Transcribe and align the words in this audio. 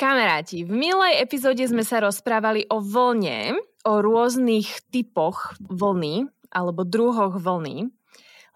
Kamaráti, 0.00 0.64
v 0.64 0.72
minulej 0.72 1.20
epizóde 1.20 1.60
sme 1.68 1.84
sa 1.84 2.00
rozprávali 2.00 2.64
o 2.72 2.80
vlne, 2.80 3.52
o 3.84 4.00
rôznych 4.00 4.88
typoch 4.88 5.52
vlny 5.60 6.24
alebo 6.48 6.88
druhoch 6.88 7.36
vlny. 7.36 7.92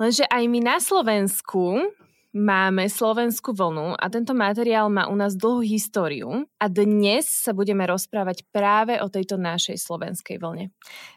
Lenže 0.00 0.24
aj 0.24 0.40
my 0.48 0.60
na 0.64 0.80
Slovensku 0.80 1.84
máme 2.32 2.88
slovenskú 2.88 3.52
vlnu 3.52 3.92
a 3.92 4.08
tento 4.08 4.32
materiál 4.32 4.88
má 4.88 5.04
u 5.04 5.12
nás 5.20 5.36
dlhú 5.36 5.60
históriu 5.60 6.48
a 6.56 6.64
dnes 6.72 7.28
sa 7.28 7.52
budeme 7.52 7.84
rozprávať 7.84 8.48
práve 8.48 8.96
o 9.04 9.12
tejto 9.12 9.36
našej 9.36 9.76
slovenskej 9.76 10.40
vlne. 10.40 10.72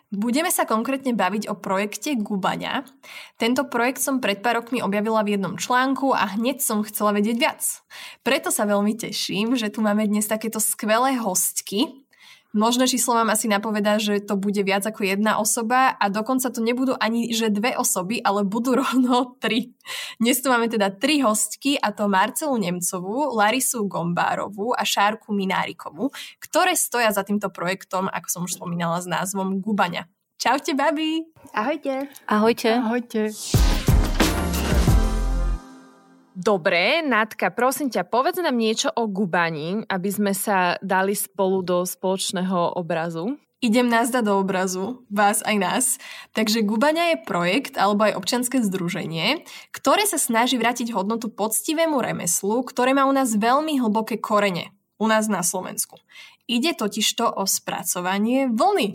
Budeme 0.07 0.47
sa 0.47 0.63
konkrétne 0.63 1.11
baviť 1.11 1.51
o 1.51 1.59
projekte 1.59 2.15
Gubaňa. 2.15 2.87
Tento 3.35 3.67
projekt 3.67 3.99
som 3.99 4.23
pred 4.23 4.39
pár 4.39 4.63
rokmi 4.63 4.79
objavila 4.79 5.19
v 5.19 5.35
jednom 5.35 5.59
článku 5.59 6.15
a 6.15 6.39
hneď 6.39 6.63
som 6.63 6.79
chcela 6.87 7.11
vedieť 7.11 7.35
viac. 7.35 7.61
Preto 8.23 8.47
sa 8.47 8.63
veľmi 8.63 8.95
teším, 8.95 9.59
že 9.59 9.67
tu 9.67 9.83
máme 9.83 10.07
dnes 10.07 10.23
takéto 10.23 10.63
skvelé 10.63 11.19
hostky, 11.19 12.06
Možné 12.57 12.89
číslo 12.89 13.13
vám 13.13 13.29
asi 13.29 13.45
napovedá, 13.45 14.01
že 14.01 14.17
to 14.17 14.33
bude 14.33 14.57
viac 14.65 14.81
ako 14.81 15.05
jedna 15.05 15.37
osoba 15.37 15.93
a 15.93 16.09
dokonca 16.09 16.49
to 16.49 16.57
nebudú 16.57 16.97
ani 16.97 17.29
že 17.29 17.53
dve 17.53 17.77
osoby, 17.77 18.17
ale 18.17 18.41
budú 18.41 18.73
rovno 18.81 19.37
tri. 19.37 19.77
Dnes 20.17 20.41
tu 20.41 20.49
máme 20.49 20.65
teda 20.65 20.89
tri 20.89 21.21
hostky 21.21 21.77
a 21.77 21.93
to 21.93 22.09
Marcelu 22.09 22.57
Nemcovú, 22.57 23.37
Larisu 23.37 23.85
Gombárovú 23.85 24.73
a 24.73 24.81
Šárku 24.81 25.37
Minárikovu, 25.37 26.09
ktoré 26.41 26.73
stoja 26.73 27.13
za 27.13 27.21
týmto 27.21 27.53
projektom, 27.53 28.09
ako 28.09 28.27
som 28.27 28.41
už 28.49 28.57
spomínala, 28.57 28.97
s 28.97 29.05
názvom 29.05 29.61
Gubaňa. 29.61 30.09
Čaute, 30.41 30.73
babi! 30.73 31.29
Ahojte! 31.53 32.09
Ahojte! 32.25 32.73
Ahojte! 32.73 33.21
Dobre, 36.37 37.01
Natka, 37.01 37.49
prosím 37.49 37.89
ťa, 37.89 38.05
povedz 38.05 38.37
nám 38.37 38.53
niečo 38.53 38.93
o 38.93 39.09
gubani, 39.09 39.81
aby 39.89 40.09
sme 40.13 40.37
sa 40.37 40.77
dali 40.85 41.17
spolu 41.17 41.65
do 41.65 41.81
spoločného 41.81 42.77
obrazu. 42.77 43.41
Idem 43.57 43.89
nás 43.89 44.13
dať 44.13 44.21
do 44.21 44.37
obrazu, 44.37 45.01
vás 45.09 45.41
aj 45.41 45.57
nás. 45.57 45.85
Takže 46.37 46.61
Gubania 46.61 47.09
je 47.09 47.25
projekt 47.25 47.73
alebo 47.73 48.05
aj 48.05 48.21
občanské 48.21 48.61
združenie, 48.61 49.49
ktoré 49.73 50.05
sa 50.05 50.21
snaží 50.21 50.61
vrátiť 50.61 50.93
hodnotu 50.93 51.33
poctivému 51.33 51.97
remeslu, 51.97 52.61
ktoré 52.61 52.93
má 52.93 53.09
u 53.09 53.13
nás 53.17 53.33
veľmi 53.33 53.81
hlboké 53.81 54.21
korene, 54.21 54.69
u 55.01 55.09
nás 55.09 55.25
na 55.25 55.41
Slovensku. 55.41 55.97
Ide 56.45 56.77
totižto 56.77 57.33
o 57.33 57.49
spracovanie 57.49 58.45
vlny. 58.45 58.93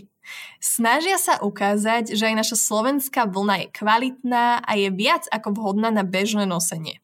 Snažia 0.62 1.18
sa 1.18 1.42
ukázať, 1.42 2.14
že 2.14 2.30
aj 2.30 2.38
naša 2.38 2.54
slovenská 2.54 3.26
vlna 3.26 3.66
je 3.66 3.68
kvalitná 3.74 4.62
a 4.62 4.72
je 4.78 4.94
viac 4.94 5.26
ako 5.34 5.58
vhodná 5.58 5.90
na 5.90 6.06
bežné 6.06 6.46
nosenie. 6.46 7.02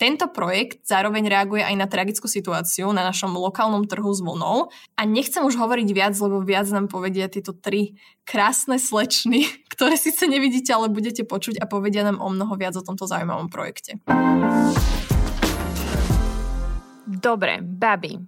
Tento 0.00 0.32
projekt 0.32 0.88
zároveň 0.88 1.28
reaguje 1.28 1.60
aj 1.60 1.76
na 1.76 1.84
tragickú 1.84 2.24
situáciu 2.24 2.88
na 2.88 3.04
našom 3.04 3.36
lokálnom 3.36 3.84
trhu 3.84 4.08
s 4.08 4.24
vlnou 4.24 4.72
a 4.96 5.02
nechcem 5.04 5.44
už 5.44 5.60
hovoriť 5.60 5.88
viac, 5.92 6.16
lebo 6.16 6.40
viac 6.40 6.64
nám 6.72 6.88
povedia 6.88 7.28
tieto 7.28 7.52
tri 7.52 8.00
krásne 8.24 8.80
slečny, 8.80 9.44
ktoré 9.76 10.00
síce 10.00 10.24
nevidíte, 10.24 10.72
ale 10.72 10.88
budete 10.88 11.28
počuť 11.28 11.60
a 11.60 11.68
povedia 11.68 12.00
nám 12.00 12.16
o 12.16 12.32
mnoho 12.32 12.56
viac 12.56 12.80
o 12.80 12.86
tomto 12.86 13.04
zaujímavom 13.04 13.52
projekte. 13.52 14.00
Dobre, 17.04 17.60
babi, 17.60 18.24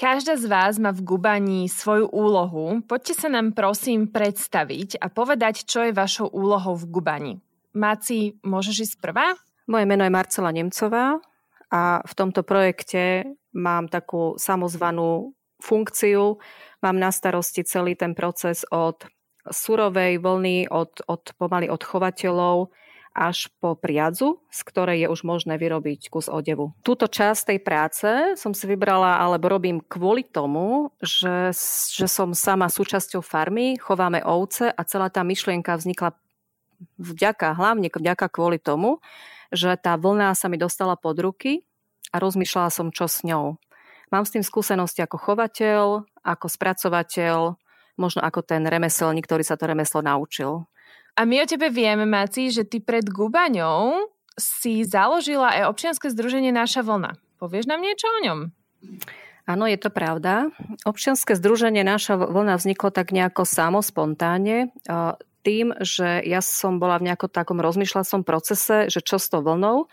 Každá 0.00 0.40
z 0.40 0.48
vás 0.48 0.80
má 0.80 0.96
v 0.96 1.04
Gubani 1.04 1.68
svoju 1.68 2.08
úlohu. 2.08 2.80
Poďte 2.88 3.20
sa 3.20 3.28
nám 3.28 3.52
prosím 3.52 4.08
predstaviť 4.08 4.96
a 4.96 5.12
povedať, 5.12 5.68
čo 5.68 5.84
je 5.84 5.92
vašou 5.92 6.32
úlohou 6.32 6.72
v 6.72 6.88
Gubani. 6.88 7.34
Máci, 7.76 8.40
môžeš 8.40 8.88
ísť 8.88 8.96
prvá? 9.04 9.36
Moje 9.70 9.86
meno 9.86 10.02
je 10.02 10.10
Marcela 10.10 10.50
Nemcová 10.50 11.22
a 11.70 12.02
v 12.02 12.12
tomto 12.18 12.42
projekte 12.42 13.22
mám 13.54 13.86
takú 13.86 14.34
samozvanú 14.34 15.30
funkciu. 15.62 16.42
Mám 16.82 16.98
na 16.98 17.14
starosti 17.14 17.62
celý 17.62 17.94
ten 17.94 18.18
proces 18.18 18.66
od 18.74 19.06
surovej 19.46 20.18
vlny, 20.18 20.66
od, 20.74 21.06
od 21.06 21.22
pomaly 21.38 21.70
od 21.70 21.86
chovateľov 21.86 22.74
až 23.14 23.46
po 23.62 23.78
priadzu, 23.78 24.42
z 24.50 24.60
ktorej 24.66 25.06
je 25.06 25.08
už 25.10 25.22
možné 25.22 25.54
vyrobiť 25.54 26.10
kus 26.10 26.26
odevu. 26.26 26.74
Túto 26.82 27.06
časť 27.06 27.54
tej 27.54 27.58
práce 27.62 28.08
som 28.34 28.50
si 28.50 28.66
vybrala, 28.66 29.22
alebo 29.22 29.54
robím 29.54 29.78
kvôli 29.86 30.26
tomu, 30.26 30.90
že, 30.98 31.54
že 31.94 32.10
som 32.10 32.34
sama 32.34 32.66
súčasťou 32.66 33.22
farmy, 33.22 33.78
chováme 33.78 34.18
ovce 34.26 34.66
a 34.66 34.82
celá 34.82 35.14
tá 35.14 35.22
myšlienka 35.22 35.78
vznikla 35.78 36.10
vďaka, 36.98 37.54
hlavne 37.54 37.86
vďaka 37.86 38.26
kvôli 38.30 38.58
tomu, 38.58 38.98
že 39.50 39.74
tá 39.78 39.98
vlna 39.98 40.34
sa 40.38 40.46
mi 40.46 40.56
dostala 40.56 40.94
pod 40.94 41.18
ruky 41.18 41.66
a 42.14 42.22
rozmýšľala 42.22 42.70
som, 42.70 42.88
čo 42.90 43.06
s 43.06 43.22
ňou. 43.22 43.58
Mám 44.10 44.26
s 44.26 44.34
tým 44.34 44.42
skúsenosti 44.42 45.02
ako 45.06 45.18
chovateľ, 45.18 46.02
ako 46.26 46.46
spracovateľ, 46.50 47.54
možno 47.94 48.20
ako 48.22 48.42
ten 48.42 48.66
remeselník, 48.66 49.26
ktorý 49.26 49.46
sa 49.46 49.54
to 49.54 49.70
remeslo 49.70 50.02
naučil. 50.02 50.66
A 51.14 51.26
my 51.26 51.42
o 51.42 51.46
tebe 51.46 51.70
vieme, 51.70 52.06
Maci, 52.06 52.50
že 52.50 52.66
ty 52.66 52.82
pred 52.82 53.06
Gubaňou 53.06 54.08
si 54.38 54.82
založila 54.82 55.52
aj 55.52 55.68
občianske 55.70 56.08
združenie 56.10 56.50
Naša 56.50 56.80
vlna. 56.80 57.18
Povieš 57.38 57.68
nám 57.68 57.84
niečo 57.84 58.08
o 58.08 58.18
ňom? 58.24 58.38
Áno, 59.44 59.64
je 59.66 59.78
to 59.78 59.90
pravda. 59.90 60.48
Občianske 60.86 61.34
združenie 61.36 61.82
Naša 61.82 62.16
vlna 62.16 62.56
vzniklo 62.56 62.88
tak 62.94 63.10
nejako 63.10 63.44
samo, 63.44 63.82
spontánne 63.82 64.72
tým, 65.40 65.72
že 65.80 66.20
ja 66.24 66.44
som 66.44 66.76
bola 66.76 67.00
v 67.00 67.12
nejakom 67.12 67.30
takom 67.32 67.58
rozmýšľacom 67.58 68.22
procese, 68.22 68.92
že 68.92 69.00
čo 69.00 69.16
s 69.16 69.32
tou 69.32 69.40
vlnou, 69.40 69.88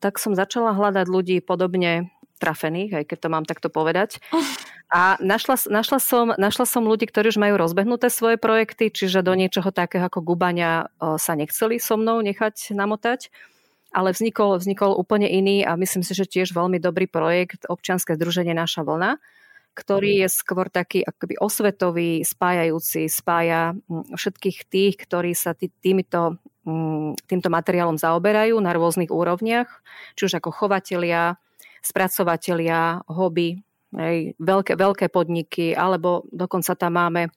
tak 0.00 0.16
som 0.16 0.32
začala 0.32 0.72
hľadať 0.72 1.06
ľudí 1.08 1.36
podobne 1.44 2.12
trafených, 2.40 3.04
aj 3.04 3.04
keď 3.04 3.18
to 3.20 3.28
mám 3.28 3.44
takto 3.44 3.68
povedať. 3.68 4.18
A 4.90 5.14
našla, 5.22 5.54
našla, 5.70 6.02
som, 6.02 6.34
našla 6.34 6.66
som 6.66 6.82
ľudí, 6.82 7.06
ktorí 7.06 7.30
už 7.30 7.38
majú 7.38 7.54
rozbehnuté 7.62 8.10
svoje 8.10 8.42
projekty, 8.42 8.90
čiže 8.90 9.22
do 9.22 9.38
niečoho 9.38 9.70
takého 9.70 10.02
ako 10.10 10.18
Gubania 10.18 10.90
sa 10.98 11.38
nechceli 11.38 11.78
so 11.78 11.94
mnou 11.94 12.18
nechať 12.18 12.74
namotať, 12.74 13.30
ale 13.94 14.10
vznikol, 14.10 14.58
vznikol 14.58 14.98
úplne 14.98 15.30
iný 15.30 15.62
a 15.62 15.78
myslím 15.78 16.02
si, 16.02 16.10
že 16.10 16.26
tiež 16.26 16.50
veľmi 16.50 16.82
dobrý 16.82 17.06
projekt 17.06 17.70
občianske 17.70 18.18
združenie 18.18 18.50
Naša 18.50 18.82
vlna, 18.82 19.22
ktorý 19.74 20.26
je 20.26 20.28
skôr 20.28 20.66
taký 20.68 21.00
akoby 21.06 21.38
osvetový, 21.38 22.26
spájajúci, 22.26 23.06
spája 23.06 23.72
mm, 23.74 24.18
všetkých 24.18 24.58
tých, 24.66 24.94
ktorí 24.98 25.32
sa 25.32 25.54
tý, 25.54 25.70
týmito, 25.80 26.38
mm, 26.66 27.16
týmto 27.24 27.48
materiálom 27.48 27.96
zaoberajú 27.96 28.58
na 28.58 28.74
rôznych 28.74 29.08
úrovniach, 29.08 29.70
či 30.18 30.26
už 30.26 30.42
ako 30.42 30.50
chovatelia, 30.52 31.38
spracovatelia, 31.80 33.00
hobby, 33.08 33.62
aj 33.90 34.38
veľké, 34.38 34.78
veľké 34.78 35.06
podniky, 35.10 35.74
alebo 35.74 36.22
dokonca 36.30 36.78
tam 36.78 36.94
máme 36.94 37.34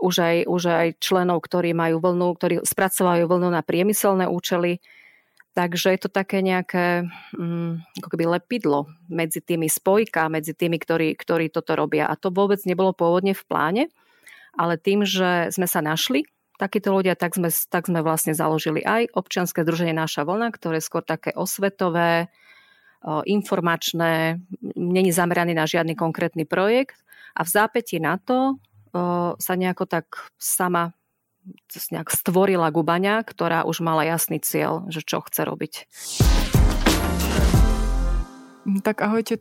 už 0.00 0.14
aj, 0.20 0.36
už 0.48 0.62
aj 0.72 0.88
členov, 0.96 1.44
ktorí 1.44 1.76
majú 1.76 2.00
vlnu, 2.00 2.28
ktorí 2.40 2.54
spracovajú 2.64 3.28
vlnu 3.28 3.48
na 3.52 3.60
priemyselné 3.60 4.24
účely, 4.24 4.80
Takže 5.50 5.90
je 5.92 6.00
to 6.06 6.10
také 6.10 6.46
nejaké 6.46 7.10
um, 7.34 7.82
ako 7.98 8.08
keby 8.14 8.38
lepidlo 8.38 8.86
medzi 9.10 9.42
tými 9.42 9.66
spojka, 9.66 10.30
medzi 10.30 10.54
tými, 10.54 10.78
ktorí, 10.78 11.18
ktorí 11.18 11.50
toto 11.50 11.74
robia. 11.74 12.06
A 12.06 12.14
to 12.14 12.30
vôbec 12.30 12.62
nebolo 12.62 12.94
pôvodne 12.94 13.34
v 13.34 13.42
pláne, 13.50 13.84
ale 14.54 14.78
tým, 14.78 15.02
že 15.02 15.50
sme 15.50 15.66
sa 15.66 15.82
našli, 15.82 16.22
takíto 16.54 16.92
ľudia, 16.92 17.16
tak 17.16 17.34
sme, 17.34 17.48
tak 17.50 17.88
sme 17.88 18.04
vlastne 18.04 18.36
založili 18.36 18.84
aj 18.84 19.10
občianske 19.16 19.64
združenie 19.64 19.96
Naša 19.96 20.28
vlna, 20.28 20.52
ktoré 20.52 20.78
je 20.78 20.86
skôr 20.86 21.00
také 21.00 21.32
osvetové, 21.32 22.28
informačné, 23.24 24.44
není 24.76 25.08
zameraný 25.08 25.56
na 25.56 25.64
žiadny 25.64 25.96
konkrétny 25.96 26.44
projekt 26.44 27.00
a 27.32 27.48
v 27.48 27.48
zápäti 27.48 27.96
na 27.96 28.20
to 28.20 28.60
sa 29.40 29.54
nejako 29.56 29.88
tak 29.88 30.28
sama 30.36 30.92
nejak 31.90 32.10
stvorila 32.12 32.70
Gubaňa, 32.70 33.22
ktorá 33.24 33.66
už 33.66 33.82
mala 33.82 34.06
jasný 34.06 34.38
cieľ, 34.40 34.86
že 34.92 35.02
čo 35.02 35.24
chce 35.24 35.42
robiť. 35.46 35.72
Tak 38.84 39.02
ahojte, 39.02 39.40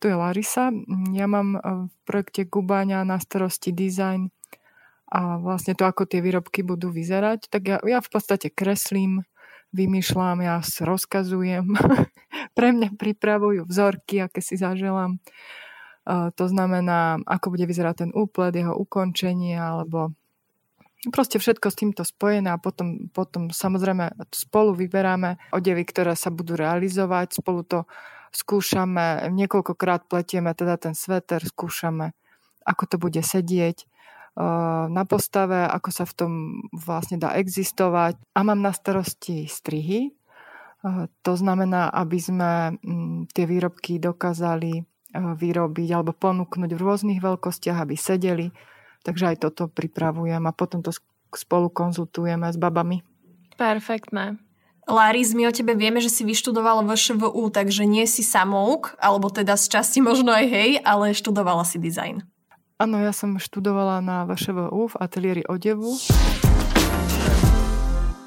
tu 0.00 0.04
je 0.08 0.16
Larisa. 0.16 0.72
Ja 1.12 1.28
mám 1.28 1.60
v 1.92 1.94
projekte 2.08 2.48
Gubaňa 2.48 3.04
na 3.04 3.20
starosti 3.20 3.70
design 3.70 4.32
a 5.06 5.38
vlastne 5.38 5.78
to, 5.78 5.86
ako 5.86 6.08
tie 6.08 6.18
výrobky 6.18 6.66
budú 6.66 6.90
vyzerať. 6.90 7.46
Tak 7.46 7.62
ja, 7.62 7.78
ja 7.84 7.98
v 8.02 8.10
podstate 8.10 8.50
kreslím, 8.50 9.22
vymýšľam, 9.70 10.42
ja 10.42 10.58
rozkazujem. 10.64 11.68
Pre 12.56 12.68
mňa 12.72 12.96
pripravujú 12.96 13.68
vzorky, 13.68 14.24
aké 14.24 14.40
si 14.42 14.56
zaželám. 14.58 15.20
to 16.34 16.44
znamená, 16.48 17.20
ako 17.28 17.54
bude 17.54 17.68
vyzerať 17.68 18.08
ten 18.08 18.10
úplet, 18.16 18.56
jeho 18.56 18.74
ukončenie 18.74 19.60
alebo 19.60 20.16
proste 21.12 21.38
všetko 21.38 21.66
s 21.70 21.78
týmto 21.78 22.02
spojené 22.02 22.54
a 22.54 22.60
potom, 22.60 23.10
potom 23.10 23.50
samozrejme 23.52 24.14
spolu 24.32 24.74
vyberáme 24.74 25.38
odevy, 25.52 25.82
ktoré 25.86 26.14
sa 26.18 26.30
budú 26.30 26.58
realizovať, 26.58 27.38
spolu 27.38 27.62
to 27.62 27.78
skúšame, 28.34 29.32
niekoľkokrát 29.32 30.10
pletieme 30.10 30.52
teda 30.52 30.76
ten 30.76 30.92
sveter, 30.92 31.40
skúšame, 31.40 32.12
ako 32.66 32.82
to 32.84 32.96
bude 33.00 33.20
sedieť 33.22 33.88
na 34.92 35.02
postave, 35.08 35.64
ako 35.64 35.88
sa 35.88 36.04
v 36.04 36.12
tom 36.12 36.32
vlastne 36.76 37.16
dá 37.16 37.32
existovať. 37.40 38.20
A 38.36 38.44
mám 38.44 38.60
na 38.60 38.76
starosti 38.76 39.48
strihy, 39.48 40.12
to 41.24 41.32
znamená, 41.34 41.88
aby 41.88 42.18
sme 42.20 42.76
mm, 42.76 43.32
tie 43.32 43.48
výrobky 43.48 43.96
dokázali 43.96 44.84
vyrobiť 45.16 45.88
alebo 45.96 46.12
ponúknuť 46.12 46.70
v 46.76 46.82
rôznych 46.84 47.20
veľkostiach, 47.24 47.80
aby 47.80 47.96
sedeli. 47.96 48.52
Takže 49.06 49.24
aj 49.30 49.36
toto 49.46 49.70
pripravujem 49.70 50.42
a 50.42 50.50
potom 50.50 50.82
to 50.82 50.90
spolu 51.30 51.70
konzultujeme 51.70 52.50
s 52.50 52.58
babami. 52.58 53.06
Perfektné. 53.54 54.42
Laris, 54.86 55.34
my 55.34 55.50
o 55.50 55.52
tebe 55.54 55.74
vieme, 55.74 55.98
že 55.98 56.10
si 56.10 56.22
vyštudovala 56.22 56.82
VŠVU, 56.86 57.50
takže 57.50 57.86
nie 57.86 58.06
si 58.06 58.22
samouk, 58.22 58.94
alebo 59.02 59.30
teda 59.30 59.58
z 59.58 59.78
časti 59.78 59.98
možno 60.02 60.30
aj 60.30 60.46
hej, 60.46 60.70
ale 60.82 61.14
študovala 61.14 61.66
si 61.66 61.78
dizajn. 61.78 62.22
Áno, 62.78 63.02
ja 63.02 63.10
som 63.10 63.34
študovala 63.34 63.98
na 63.98 64.26
VŠVU 64.26 64.94
v 64.94 64.98
ateliéri 65.02 65.42
odevu. 65.46 65.96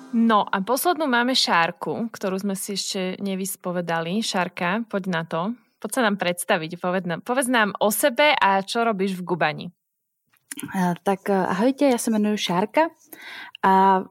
No 0.10 0.42
a 0.42 0.58
poslednú 0.66 1.06
máme 1.06 1.38
Šárku, 1.38 2.10
ktorú 2.10 2.42
sme 2.42 2.58
si 2.58 2.74
ešte 2.74 3.16
nevyspovedali. 3.22 4.20
Šárka, 4.26 4.84
poď 4.90 5.04
na 5.08 5.22
to. 5.24 5.54
Poď 5.80 5.92
sa 5.96 6.02
nám 6.02 6.20
predstaviť. 6.20 6.82
Povedz 6.82 7.06
nám, 7.08 7.20
povedz 7.24 7.48
nám 7.48 7.72
o 7.80 7.88
sebe 7.88 8.36
a 8.36 8.60
čo 8.66 8.84
robíš 8.84 9.16
v 9.16 9.24
Gubani. 9.24 9.66
Tak 11.04 11.30
ahojte, 11.30 11.86
já 11.86 11.98
se 11.98 12.12
jmenuji 12.12 12.38
Šárka 12.38 12.82
a 13.64 14.04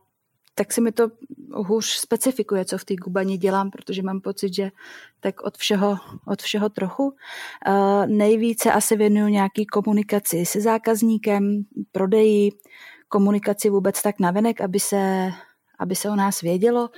tak 0.58 0.72
se 0.72 0.80
mi 0.80 0.92
to 0.92 1.08
hůř 1.52 1.86
specifikuje, 1.86 2.64
co 2.64 2.78
v 2.78 2.84
té 2.84 2.94
Gubani 2.96 3.38
dělám, 3.38 3.70
protože 3.70 4.02
mám 4.02 4.20
pocit, 4.20 4.54
že 4.54 4.70
tak 5.20 5.42
od 5.42 5.56
všeho, 5.56 5.98
od 6.26 6.42
všeho 6.42 6.68
trochu. 6.68 7.04
Uh, 7.04 8.06
nejvíce 8.06 8.72
asi 8.72 8.96
věnuju 8.96 9.28
nějaký 9.28 9.66
komunikaci 9.66 10.46
se 10.46 10.60
zákazníkem, 10.60 11.64
prodeji, 11.92 12.50
komunikaci 13.08 13.70
vůbec 13.70 14.02
tak 14.02 14.20
navenek, 14.20 14.60
aby 14.60 14.80
se, 14.80 15.32
aby 15.78 15.96
se 15.96 16.10
o 16.10 16.16
nás 16.16 16.40
vědělo 16.40 16.90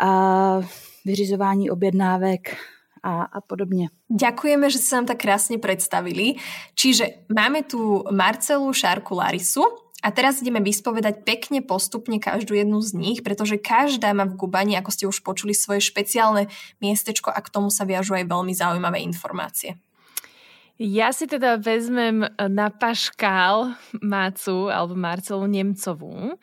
a 0.00 0.60
vyřizování 1.04 1.70
objednávek 1.70 2.56
a, 3.02 3.26
a 3.28 3.38
podobne. 3.42 3.90
Ďakujeme, 4.08 4.66
že 4.70 4.78
ste 4.78 5.02
nám 5.02 5.06
tak 5.10 5.26
krásne 5.26 5.58
predstavili. 5.58 6.38
Čiže 6.78 7.26
máme 7.28 7.66
tu 7.66 8.06
Marcelu 8.08 8.70
Šárku 8.70 9.18
Larisu, 9.18 9.66
a 10.02 10.10
teraz 10.10 10.42
ideme 10.42 10.58
vyspovedať 10.58 11.22
pekne 11.22 11.62
postupne 11.62 12.18
každú 12.18 12.58
jednu 12.58 12.82
z 12.82 12.90
nich, 12.98 13.18
pretože 13.22 13.54
každá 13.54 14.10
má 14.10 14.26
v 14.26 14.34
Gubani, 14.34 14.74
ako 14.74 14.90
ste 14.90 15.06
už 15.06 15.22
počuli, 15.22 15.54
svoje 15.54 15.78
špeciálne 15.78 16.50
miestečko 16.82 17.30
a 17.30 17.38
k 17.38 17.52
tomu 17.54 17.70
sa 17.70 17.86
viažú 17.86 18.18
aj 18.18 18.26
veľmi 18.26 18.50
zaujímavé 18.50 18.98
informácie. 19.06 19.78
Ja 20.82 21.14
si 21.14 21.30
teda 21.30 21.62
vezmem 21.62 22.26
na 22.34 22.66
paškál 22.74 23.78
Mácu 24.02 24.66
alebo 24.74 24.98
Marcelu 24.98 25.46
Nemcovú. 25.46 26.34
E, 26.34 26.36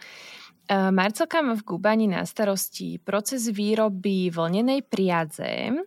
Marcelka 0.95 1.43
má 1.43 1.59
v 1.59 1.67
Gubani 1.67 2.07
na 2.07 2.23
starosti 2.23 2.95
proces 3.03 3.51
výroby 3.51 4.31
vlnenej 4.31 4.87
priadze, 4.87 5.83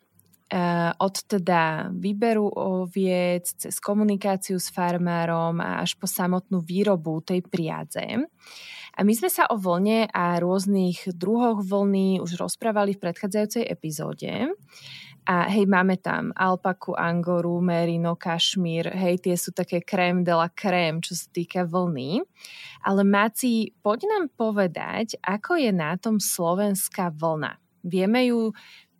od 1.01 1.15
teda 1.25 1.89
výberu 1.97 2.45
oviec 2.53 3.57
cez 3.57 3.81
komunikáciu 3.81 4.61
s 4.61 4.69
farmárom 4.69 5.57
a 5.65 5.81
až 5.81 5.97
po 5.97 6.05
samotnú 6.05 6.61
výrobu 6.61 7.25
tej 7.25 7.41
priadze. 7.41 8.29
A 8.93 9.01
my 9.01 9.13
sme 9.17 9.33
sa 9.33 9.49
o 9.49 9.57
vlne 9.57 10.05
a 10.13 10.37
rôznych 10.37 11.17
druhoch 11.17 11.65
vlny 11.65 12.21
už 12.21 12.37
rozprávali 12.37 12.93
v 12.93 13.09
predchádzajúcej 13.09 13.65
epizóde. 13.65 14.53
A 15.23 15.47
hej, 15.49 15.71
máme 15.71 15.97
tam 16.03 16.35
alpaku, 16.35 16.99
angoru, 16.99 17.63
merino, 17.63 18.19
kašmír, 18.19 18.91
hej, 18.91 19.23
tie 19.23 19.39
sú 19.39 19.55
také 19.55 19.79
krém 19.81 20.27
de 20.27 20.35
la 20.35 20.51
krém, 20.51 20.99
čo 20.99 21.15
sa 21.15 21.31
týka 21.31 21.63
vlny. 21.63 22.27
Ale 22.83 23.07
Máci, 23.07 23.71
poď 23.81 24.11
nám 24.11 24.25
povedať, 24.35 25.17
ako 25.23 25.63
je 25.63 25.71
na 25.71 25.95
tom 25.95 26.19
slovenská 26.19 27.15
vlna. 27.15 27.57
Vieme 27.87 28.29
ju 28.29 28.51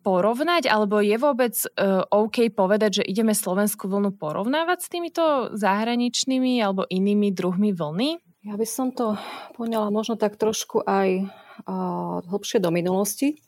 porovnať, 0.03 0.67
alebo 0.67 0.99
je 0.99 1.15
vôbec 1.15 1.55
uh, 1.55 2.03
OK 2.11 2.51
povedať, 2.51 3.01
že 3.01 3.07
ideme 3.07 3.31
slovenskú 3.31 3.87
vlnu 3.87 4.19
porovnávať 4.19 4.77
s 4.83 4.91
týmito 4.91 5.23
zahraničnými 5.55 6.59
alebo 6.59 6.83
inými 6.83 7.31
druhmi 7.31 7.71
vlny? 7.71 8.19
Ja 8.43 8.59
by 8.59 8.67
som 8.67 8.91
to 8.91 9.15
poňala 9.55 9.87
možno 9.87 10.19
tak 10.19 10.35
trošku 10.35 10.83
aj 10.83 11.31
uh, 11.63 12.19
hlbšie 12.27 12.59
do 12.59 12.75
minulosti, 12.75 13.39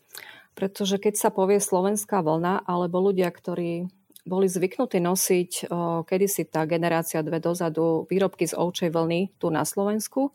pretože 0.55 0.95
keď 0.95 1.19
sa 1.19 1.29
povie 1.35 1.59
slovenská 1.59 2.23
vlna, 2.23 2.63
alebo 2.63 3.03
ľudia, 3.03 3.27
ktorí 3.27 3.91
boli 4.23 4.47
zvyknutí 4.47 5.03
nosiť 5.03 5.51
uh, 5.67 6.01
kedysi 6.07 6.47
tá 6.47 6.63
generácia 6.63 7.19
dve 7.21 7.43
dozadu 7.43 8.07
výrobky 8.07 8.47
z 8.47 8.55
ovčej 8.55 8.89
vlny 8.89 9.35
tu 9.35 9.51
na 9.51 9.67
Slovensku, 9.67 10.31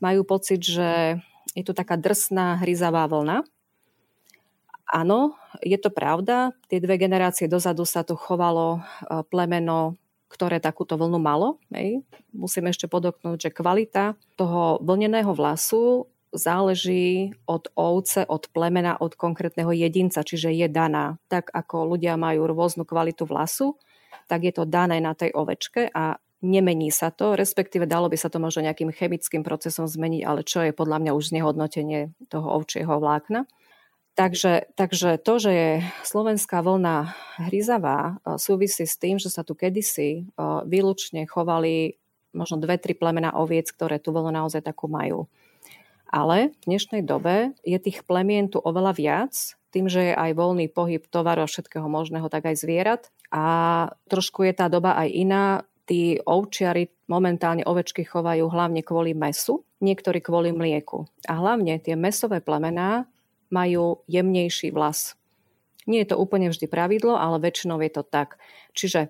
majú 0.00 0.24
pocit, 0.24 0.64
že 0.64 1.20
je 1.52 1.62
tu 1.62 1.76
taká 1.76 2.00
drsná, 2.00 2.64
hryzavá 2.64 3.04
vlna, 3.06 3.44
Áno, 4.88 5.36
je 5.60 5.76
to 5.76 5.92
pravda. 5.92 6.56
Tie 6.72 6.80
dve 6.80 6.96
generácie 6.96 7.44
dozadu 7.44 7.84
sa 7.84 8.00
tu 8.00 8.16
chovalo 8.16 8.80
e, 8.80 9.20
plemeno, 9.28 10.00
ktoré 10.32 10.64
takúto 10.64 10.96
vlnu 10.96 11.20
malo. 11.20 11.60
Hej. 11.72 12.00
Musím 12.32 12.72
ešte 12.72 12.88
podoknúť, 12.88 13.48
že 13.48 13.50
kvalita 13.52 14.16
toho 14.40 14.80
vlneného 14.80 15.32
vlasu 15.36 16.08
záleží 16.32 17.32
od 17.48 17.72
ovce, 17.72 18.24
od 18.28 18.48
plemena, 18.52 19.00
od 19.00 19.16
konkrétneho 19.16 19.72
jedinca, 19.72 20.20
čiže 20.20 20.52
je 20.52 20.68
daná. 20.68 21.16
Tak 21.32 21.48
ako 21.52 21.96
ľudia 21.96 22.20
majú 22.20 22.48
rôznu 22.48 22.84
kvalitu 22.84 23.24
vlasu, 23.24 23.80
tak 24.28 24.44
je 24.44 24.52
to 24.52 24.68
dané 24.68 25.00
na 25.00 25.16
tej 25.16 25.32
ovečke 25.32 25.88
a 25.92 26.20
nemení 26.44 26.92
sa 26.92 27.10
to, 27.10 27.34
respektíve 27.34 27.88
dalo 27.88 28.06
by 28.06 28.16
sa 28.20 28.28
to 28.28 28.38
možno 28.38 28.62
nejakým 28.68 28.92
chemickým 28.92 29.42
procesom 29.42 29.88
zmeniť, 29.88 30.22
ale 30.22 30.40
čo 30.44 30.62
je 30.62 30.76
podľa 30.76 31.00
mňa 31.02 31.12
už 31.16 31.34
znehodnotenie 31.34 32.12
toho 32.28 32.46
ovčieho 32.60 33.00
vlákna. 33.00 33.48
Takže, 34.18 34.74
takže 34.74 35.14
to, 35.22 35.38
že 35.38 35.50
je 35.54 35.70
slovenská 36.02 36.58
vlna 36.58 37.14
hryzavá, 37.38 38.18
e, 38.18 38.34
súvisí 38.42 38.82
s 38.82 38.98
tým, 38.98 39.22
že 39.22 39.30
sa 39.30 39.46
tu 39.46 39.54
kedysi 39.54 40.10
e, 40.10 40.22
výlučne 40.66 41.22
chovali 41.30 41.94
možno 42.34 42.58
dve, 42.58 42.82
tri 42.82 42.98
plemena 42.98 43.30
oviec, 43.38 43.70
ktoré 43.70 44.02
tú 44.02 44.10
vlnu 44.10 44.34
naozaj 44.34 44.66
takú 44.66 44.90
majú. 44.90 45.30
Ale 46.10 46.50
v 46.50 46.64
dnešnej 46.66 47.06
dobe 47.06 47.54
je 47.62 47.78
tých 47.78 48.02
plemien 48.02 48.50
tu 48.50 48.58
oveľa 48.58 48.92
viac, 48.98 49.34
tým, 49.70 49.86
že 49.86 50.10
je 50.10 50.14
aj 50.18 50.34
voľný 50.34 50.66
pohyb 50.66 51.06
tovaru 51.06 51.46
a 51.46 51.50
všetkého 51.50 51.86
možného, 51.86 52.26
tak 52.26 52.50
aj 52.50 52.58
zvierat. 52.58 53.02
A 53.30 53.86
trošku 54.10 54.42
je 54.42 54.56
tá 54.56 54.66
doba 54.66 54.98
aj 54.98 55.08
iná. 55.14 55.46
Tí 55.86 56.18
ovčiari 56.26 56.90
momentálne 57.06 57.62
ovečky 57.64 58.02
chovajú 58.02 58.50
hlavne 58.50 58.82
kvôli 58.82 59.14
mesu, 59.14 59.62
niektorí 59.78 60.20
kvôli 60.20 60.50
mlieku. 60.50 61.06
A 61.28 61.38
hlavne 61.38 61.78
tie 61.80 61.94
mesové 61.94 62.42
plemená 62.42 63.06
majú 63.48 64.04
jemnejší 64.08 64.72
vlas. 64.72 65.18
Nie 65.88 66.04
je 66.04 66.12
to 66.12 66.20
úplne 66.20 66.52
vždy 66.52 66.68
pravidlo, 66.68 67.16
ale 67.16 67.40
väčšinou 67.40 67.80
je 67.80 67.90
to 67.92 68.02
tak. 68.04 68.36
Čiže 68.76 69.08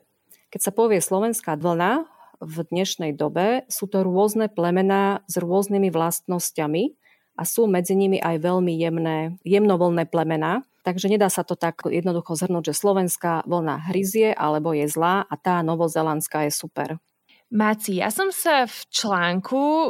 keď 0.54 0.61
sa 0.62 0.73
povie 0.73 1.02
slovenská 1.02 1.59
vlna 1.59 2.07
v 2.38 2.57
dnešnej 2.71 3.12
dobe, 3.18 3.66
sú 3.66 3.90
to 3.90 4.07
rôzne 4.07 4.47
plemená 4.47 5.26
s 5.26 5.37
rôznymi 5.42 5.90
vlastnosťami 5.90 6.95
a 7.35 7.42
sú 7.42 7.66
medzi 7.66 7.99
nimi 7.99 8.23
aj 8.23 8.38
veľmi 8.42 8.73
jemné, 8.78 9.35
jemnovolné 9.42 10.07
plemená. 10.07 10.62
Takže 10.87 11.11
nedá 11.11 11.28
sa 11.28 11.42
to 11.42 11.59
tak 11.59 11.83
jednoducho 11.85 12.38
zhrnúť, 12.38 12.73
že 12.73 12.80
slovenská 12.80 13.45
vlna 13.45 13.90
hryzie 13.90 14.33
alebo 14.33 14.71
je 14.73 14.87
zlá 14.87 15.26
a 15.26 15.35
tá 15.35 15.61
novozelandská 15.61 16.47
je 16.49 16.52
super. 16.54 17.02
Máci, 17.49 17.97
ja 17.97 18.12
som 18.12 18.28
sa 18.28 18.69
v 18.69 18.78
článku 18.93 19.61
e, 19.61 19.88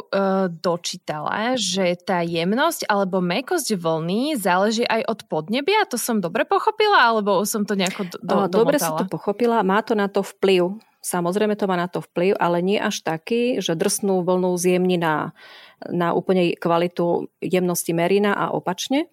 dočítala, 0.63 1.59
že 1.59 1.99
tá 1.99 2.23
jemnosť 2.23 2.87
alebo 2.87 3.19
mekosť 3.19 3.75
vlny 3.75 4.39
záleží 4.39 4.87
aj 4.87 5.03
od 5.11 5.21
podnebia. 5.27 5.83
To 5.91 5.99
som 5.99 6.23
dobre 6.23 6.47
pochopila, 6.47 7.11
alebo 7.11 7.43
som 7.43 7.67
to 7.67 7.75
nejako 7.75 8.15
do, 8.15 8.47
do, 8.47 8.63
Dobre 8.63 8.79
si 8.79 8.87
to 8.87 9.11
pochopila. 9.11 9.67
Má 9.67 9.83
to 9.83 9.99
na 9.99 10.07
to 10.07 10.23
vplyv. 10.23 10.79
Samozrejme 11.03 11.59
to 11.59 11.67
má 11.67 11.75
na 11.75 11.91
to 11.91 11.99
vplyv, 11.99 12.39
ale 12.39 12.63
nie 12.63 12.79
až 12.79 13.03
taký, 13.03 13.59
že 13.59 13.75
drsnú 13.75 14.23
vlnu 14.23 14.55
zjemní 14.55 14.95
na, 14.95 15.35
na 15.83 16.15
úplne 16.15 16.55
kvalitu 16.55 17.27
jemnosti 17.43 17.91
merina 17.91 18.39
a 18.39 18.55
opačne. 18.55 19.11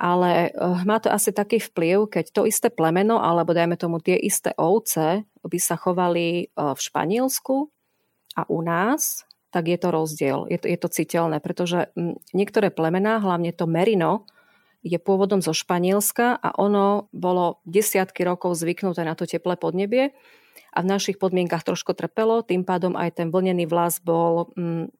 Ale 0.00 0.50
e, 0.50 0.50
má 0.84 0.98
to 0.98 1.12
asi 1.12 1.32
taký 1.32 1.60
vplyv, 1.60 2.08
keď 2.08 2.24
to 2.32 2.42
isté 2.48 2.68
plemeno, 2.72 3.20
alebo 3.20 3.52
dajme 3.56 3.76
tomu 3.76 4.00
tie 4.00 4.16
isté 4.16 4.52
ovce, 4.56 5.24
by 5.42 5.58
sa 5.58 5.76
chovali 5.76 6.26
e, 6.42 6.44
v 6.54 6.80
Španielsku 6.80 7.70
a 8.36 8.42
u 8.48 8.60
nás, 8.64 9.24
tak 9.52 9.68
je 9.68 9.76
to 9.76 9.88
rozdiel. 9.92 10.48
Je 10.48 10.56
to, 10.56 10.66
je 10.66 10.78
to 10.80 10.88
citeľné, 10.88 11.38
pretože 11.44 11.92
niektoré 12.32 12.72
plemená, 12.72 13.20
hlavne 13.20 13.52
to 13.52 13.68
merino, 13.68 14.24
je 14.82 14.98
pôvodom 14.98 15.38
zo 15.38 15.54
Španielska 15.54 16.42
a 16.42 16.48
ono 16.58 17.06
bolo 17.14 17.62
desiatky 17.62 18.26
rokov 18.26 18.58
zvyknuté 18.58 19.06
na 19.06 19.14
to 19.14 19.30
teplé 19.30 19.54
podnebie 19.54 20.10
a 20.74 20.78
v 20.82 20.90
našich 20.90 21.20
podmienkach 21.22 21.62
trošku 21.62 21.94
trpelo, 21.94 22.42
tým 22.42 22.66
pádom 22.66 22.98
aj 22.98 23.22
ten 23.22 23.28
vlnený 23.30 23.70
vlas 23.70 24.02
bol 24.02 24.50
mm, 24.58 24.90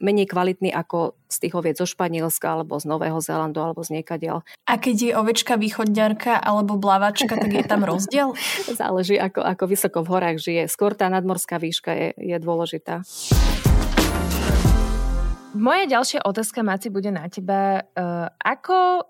menej 0.00 0.26
kvalitný 0.26 0.72
ako 0.72 1.14
z 1.28 1.36
tých 1.46 1.54
oviec 1.54 1.76
zo 1.76 1.86
Španielska 1.86 2.56
alebo 2.56 2.80
z 2.80 2.88
Nového 2.88 3.20
Zélandu 3.20 3.60
alebo 3.60 3.84
z 3.84 4.00
niekadiaľ. 4.00 4.42
A 4.66 4.80
keď 4.80 4.96
je 4.96 5.12
ovečka 5.14 5.60
východňarka 5.60 6.40
alebo 6.40 6.80
blavačka, 6.80 7.36
tak 7.36 7.52
je 7.52 7.62
tam 7.62 7.84
rozdiel? 7.84 8.34
Záleží, 8.80 9.20
ako, 9.20 9.44
ako 9.44 9.64
vysoko 9.68 9.98
v 10.02 10.10
horách 10.10 10.38
žije. 10.40 10.62
Skôr 10.66 10.96
tá 10.96 11.12
nadmorská 11.12 11.60
výška 11.60 11.92
je, 11.92 12.08
je 12.16 12.36
dôležitá. 12.40 13.04
Moja 15.50 15.84
ďalšia 15.84 16.24
otázka, 16.24 16.62
Maci, 16.62 16.88
bude 16.88 17.10
na 17.12 17.26
teba. 17.26 17.84
Uh, 17.92 18.30
ako 18.38 19.04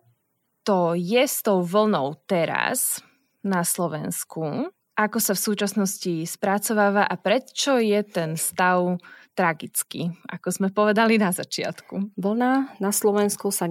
to 0.64 0.96
je 0.96 1.20
s 1.20 1.44
tou 1.44 1.60
vlnou 1.60 2.16
teraz 2.24 3.04
na 3.44 3.64
Slovensku? 3.64 4.72
Ako 4.96 5.16
sa 5.16 5.32
v 5.32 5.44
súčasnosti 5.52 6.14
spracováva 6.28 7.08
a 7.08 7.14
prečo 7.16 7.80
je 7.80 8.00
ten 8.04 8.36
stav 8.36 9.00
tragický, 9.40 10.12
ako 10.28 10.48
sme 10.52 10.68
povedali 10.68 11.16
na 11.16 11.32
začiatku. 11.32 12.12
Vlna 12.20 12.76
na 12.76 12.90
Slovensku 12.92 13.48
sa 13.48 13.64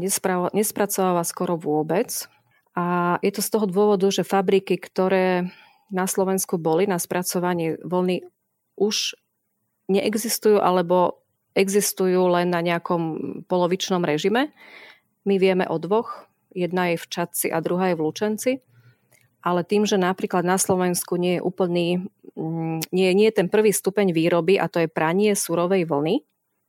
nespracováva 0.49 1.21
skoro 1.21 1.61
vôbec 1.61 2.09
a 2.73 3.17
je 3.21 3.29
to 3.29 3.45
z 3.45 3.49
toho 3.53 3.69
dôvodu, 3.69 4.09
že 4.09 4.25
fabriky, 4.25 4.81
ktoré 4.81 5.53
na 5.93 6.09
Slovensku 6.09 6.57
boli 6.57 6.89
na 6.89 6.97
spracovanie 6.97 7.77
vlny, 7.85 8.25
už 8.81 9.13
neexistujú 9.93 10.57
alebo 10.57 11.21
existujú 11.53 12.33
len 12.33 12.49
na 12.49 12.65
nejakom 12.65 13.01
polovičnom 13.45 14.01
režime. 14.01 14.49
My 15.29 15.37
vieme 15.37 15.69
o 15.69 15.77
dvoch. 15.77 16.25
Jedna 16.49 16.89
je 16.89 16.97
v 16.97 17.05
Čadci 17.13 17.53
a 17.53 17.61
druhá 17.61 17.93
je 17.93 17.97
v 18.01 18.03
Lučenci 18.09 18.51
ale 19.39 19.63
tým, 19.63 19.87
že 19.87 19.95
napríklad 19.95 20.43
na 20.43 20.59
Slovensku 20.59 21.15
nie 21.15 21.39
je 21.39 21.41
úplný, 21.41 21.87
mm, 22.35 22.91
nie, 22.91 23.09
nie 23.15 23.27
je 23.31 23.37
ten 23.43 23.47
prvý 23.47 23.71
stupeň 23.71 24.11
výroby 24.11 24.59
a 24.59 24.67
to 24.67 24.83
je 24.83 24.91
pranie 24.91 25.35
surovej 25.35 25.87
vlny, 25.87 26.23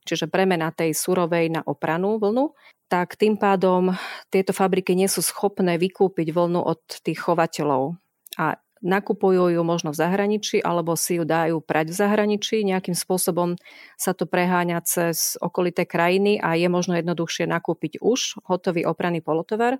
čiže 0.07 0.31
premena 0.31 0.71
tej 0.71 0.95
surovej 0.95 1.51
na 1.51 1.61
opranú 1.67 2.17
vlnu, 2.17 2.55
tak 2.91 3.15
tým 3.15 3.39
pádom 3.39 3.95
tieto 4.27 4.51
fabriky 4.51 4.95
nie 4.95 5.07
sú 5.07 5.23
schopné 5.23 5.79
vykúpiť 5.79 6.27
vlnu 6.35 6.59
od 6.59 6.81
tých 7.03 7.23
chovateľov. 7.23 7.95
A 8.35 8.59
nakupujú 8.81 9.53
ju 9.53 9.61
možno 9.61 9.93
v 9.93 10.01
zahraničí 10.01 10.59
alebo 10.59 10.97
si 10.97 11.21
ju 11.21 11.23
dajú 11.23 11.61
prať 11.61 11.93
v 11.93 11.99
zahraničí. 12.01 12.65
Nejakým 12.65 12.97
spôsobom 12.97 13.55
sa 13.95 14.11
to 14.17 14.25
preháňa 14.25 14.81
cez 14.83 15.37
okolité 15.37 15.85
krajiny 15.85 16.41
a 16.41 16.57
je 16.57 16.67
možno 16.67 16.97
jednoduchšie 16.97 17.45
nakúpiť 17.47 18.01
už 18.01 18.41
hotový 18.43 18.83
opranný 18.83 19.21
polotovar 19.21 19.77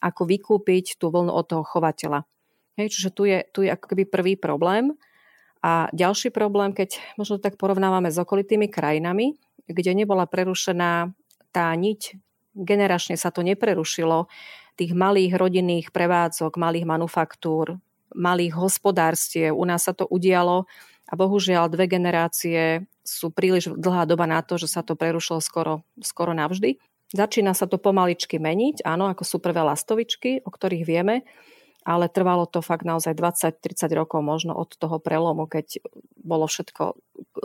ako 0.00 0.22
vykúpiť 0.26 0.96
tú 0.96 1.12
vlnu 1.12 1.30
od 1.30 1.44
toho 1.46 1.64
chovateľa. 1.64 2.24
Hej, 2.80 2.96
čiže 2.96 3.10
tu 3.12 3.28
je, 3.28 3.44
tu 3.52 3.60
je 3.62 3.70
akoby 3.70 4.08
prvý 4.08 4.34
problém. 4.40 4.96
A 5.60 5.92
ďalší 5.92 6.32
problém, 6.32 6.72
keď 6.72 6.96
možno 7.20 7.36
tak 7.36 7.60
porovnávame 7.60 8.08
s 8.08 8.16
okolitými 8.16 8.72
krajinami, 8.72 9.36
kde 9.68 9.92
nebola 9.92 10.24
prerušená 10.24 11.12
tá 11.52 11.68
niť, 11.76 12.16
generačne 12.56 13.20
sa 13.20 13.28
to 13.28 13.44
neprerušilo, 13.44 14.26
tých 14.80 14.96
malých 14.96 15.36
rodinných 15.36 15.92
prevádzok, 15.92 16.56
malých 16.56 16.88
manufaktúr, 16.88 17.76
malých 18.16 18.56
hospodárstiev. 18.56 19.52
U 19.52 19.68
nás 19.68 19.84
sa 19.84 19.92
to 19.92 20.08
udialo 20.08 20.64
a 21.04 21.12
bohužiaľ 21.12 21.68
dve 21.68 21.84
generácie 21.84 22.88
sú 23.04 23.28
príliš 23.28 23.68
dlhá 23.76 24.08
doba 24.08 24.24
na 24.24 24.40
to, 24.40 24.56
že 24.56 24.70
sa 24.70 24.80
to 24.80 24.96
prerušilo 24.96 25.44
skoro, 25.44 25.84
skoro 26.00 26.32
navždy. 26.32 26.80
Začína 27.10 27.58
sa 27.58 27.66
to 27.66 27.74
pomaličky 27.74 28.38
meniť, 28.38 28.86
áno, 28.86 29.10
ako 29.10 29.26
sú 29.26 29.36
prvé 29.42 29.66
lastovičky, 29.66 30.46
o 30.46 30.50
ktorých 30.50 30.86
vieme, 30.86 31.26
ale 31.82 32.12
trvalo 32.12 32.46
to 32.46 32.62
fakt 32.62 32.86
naozaj 32.86 33.16
20-30 33.16 33.90
rokov 33.96 34.20
možno 34.22 34.54
od 34.54 34.78
toho 34.78 35.02
prelomu, 35.02 35.50
keď 35.50 35.82
bolo 36.20 36.46
všetko 36.46 36.94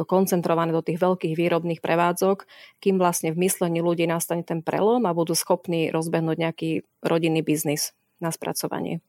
koncentrované 0.05 0.69
do 0.75 0.85
tých 0.85 0.99
veľkých 1.01 1.33
výrobných 1.33 1.81
prevádzok, 1.81 2.45
kým 2.83 2.99
vlastne 2.99 3.33
v 3.33 3.41
myslení 3.47 3.79
ľudí 3.79 4.05
nastane 4.05 4.45
ten 4.45 4.61
prelom 4.61 5.07
a 5.07 5.15
budú 5.17 5.33
schopní 5.33 5.89
rozbehnúť 5.89 6.37
nejaký 6.37 6.69
rodinný 7.01 7.41
biznis 7.41 7.95
na 8.21 8.29
spracovanie. 8.29 9.01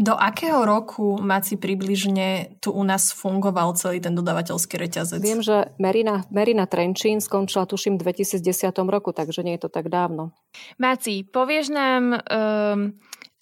Do 0.00 0.16
akého 0.16 0.64
roku, 0.64 1.20
Maci, 1.20 1.60
približne 1.60 2.56
tu 2.64 2.72
u 2.72 2.80
nás 2.88 3.12
fungoval 3.12 3.76
celý 3.76 4.00
ten 4.00 4.16
dodavateľský 4.16 4.80
reťazec? 4.80 5.20
Viem, 5.20 5.44
že 5.44 5.76
Merina, 5.76 6.24
Merina 6.32 6.64
Trenčín 6.64 7.20
skončila 7.20 7.68
tuším 7.68 8.00
v 8.00 8.08
2010 8.08 8.40
roku, 8.88 9.12
takže 9.12 9.44
nie 9.44 9.60
je 9.60 9.68
to 9.68 9.70
tak 9.70 9.92
dávno. 9.92 10.32
Maci, 10.80 11.28
povieš 11.28 11.68
nám, 11.68 12.16
um, 12.16 12.96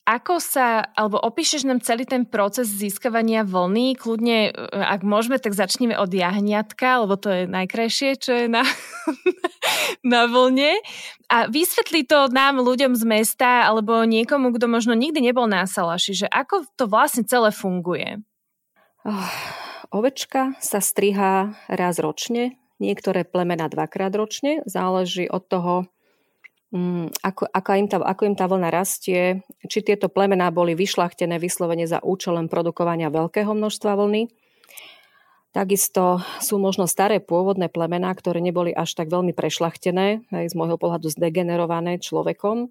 ako 0.09 0.41
sa, 0.41 0.89
alebo 0.97 1.21
opíšeš 1.21 1.69
nám 1.69 1.85
celý 1.85 2.09
ten 2.09 2.25
proces 2.25 2.73
získavania 2.73 3.45
vlny, 3.45 3.93
kľudne, 4.01 4.49
e, 4.49 4.53
ak 4.73 5.05
môžeme, 5.05 5.37
tak 5.37 5.53
začneme 5.53 6.01
od 6.01 6.09
jahniatka, 6.09 7.05
lebo 7.05 7.21
to 7.21 7.29
je 7.29 7.43
najkrajšie, 7.45 8.17
čo 8.17 8.33
je 8.33 8.47
na, 8.49 8.65
na 10.17 10.25
vlne. 10.25 10.81
A 11.29 11.53
vysvetlí 11.53 12.09
to 12.09 12.33
nám, 12.33 12.57
ľuďom 12.65 12.97
z 12.97 13.05
mesta, 13.05 13.69
alebo 13.69 14.09
niekomu, 14.09 14.57
kto 14.57 14.65
možno 14.65 14.97
nikdy 14.97 15.21
nebol 15.21 15.45
na 15.45 15.69
salaši, 15.69 16.25
že 16.25 16.27
ako 16.33 16.65
to 16.81 16.89
vlastne 16.89 17.29
celé 17.29 17.53
funguje. 17.53 18.25
Oh, 19.05 19.29
ovečka 19.93 20.57
sa 20.65 20.81
strihá 20.81 21.53
raz 21.69 22.01
ročne, 22.01 22.57
niektoré 22.81 23.29
plemena 23.29 23.69
dvakrát 23.69 24.17
ročne, 24.17 24.65
záleží 24.65 25.29
od 25.29 25.45
toho, 25.45 25.75
ako, 27.25 27.49
ako, 27.49 27.71
im 27.81 27.89
tá, 27.89 27.97
ako 27.97 28.23
im 28.29 28.37
tá 28.37 28.45
vlna 28.45 28.69
rastie, 28.69 29.41
či 29.65 29.81
tieto 29.81 30.13
plemená 30.13 30.53
boli 30.53 30.77
vyšlachtené 30.77 31.41
vyslovene 31.41 31.89
za 31.89 32.05
účelom 32.05 32.53
produkovania 32.53 33.09
veľkého 33.09 33.57
množstva 33.57 33.97
vlny. 33.97 34.29
Takisto 35.57 36.21
sú 36.45 36.61
možno 36.61 36.85
staré 36.85 37.25
pôvodné 37.25 37.73
plemená, 37.73 38.13
ktoré 38.13 38.45
neboli 38.45 38.69
až 38.69 38.93
tak 38.93 39.09
veľmi 39.09 39.33
prešlachtené, 39.33 40.29
aj 40.29 40.53
z 40.53 40.55
môjho 40.55 40.77
pohľadu 40.77 41.09
zdegenerované 41.09 41.97
človekom, 42.05 42.69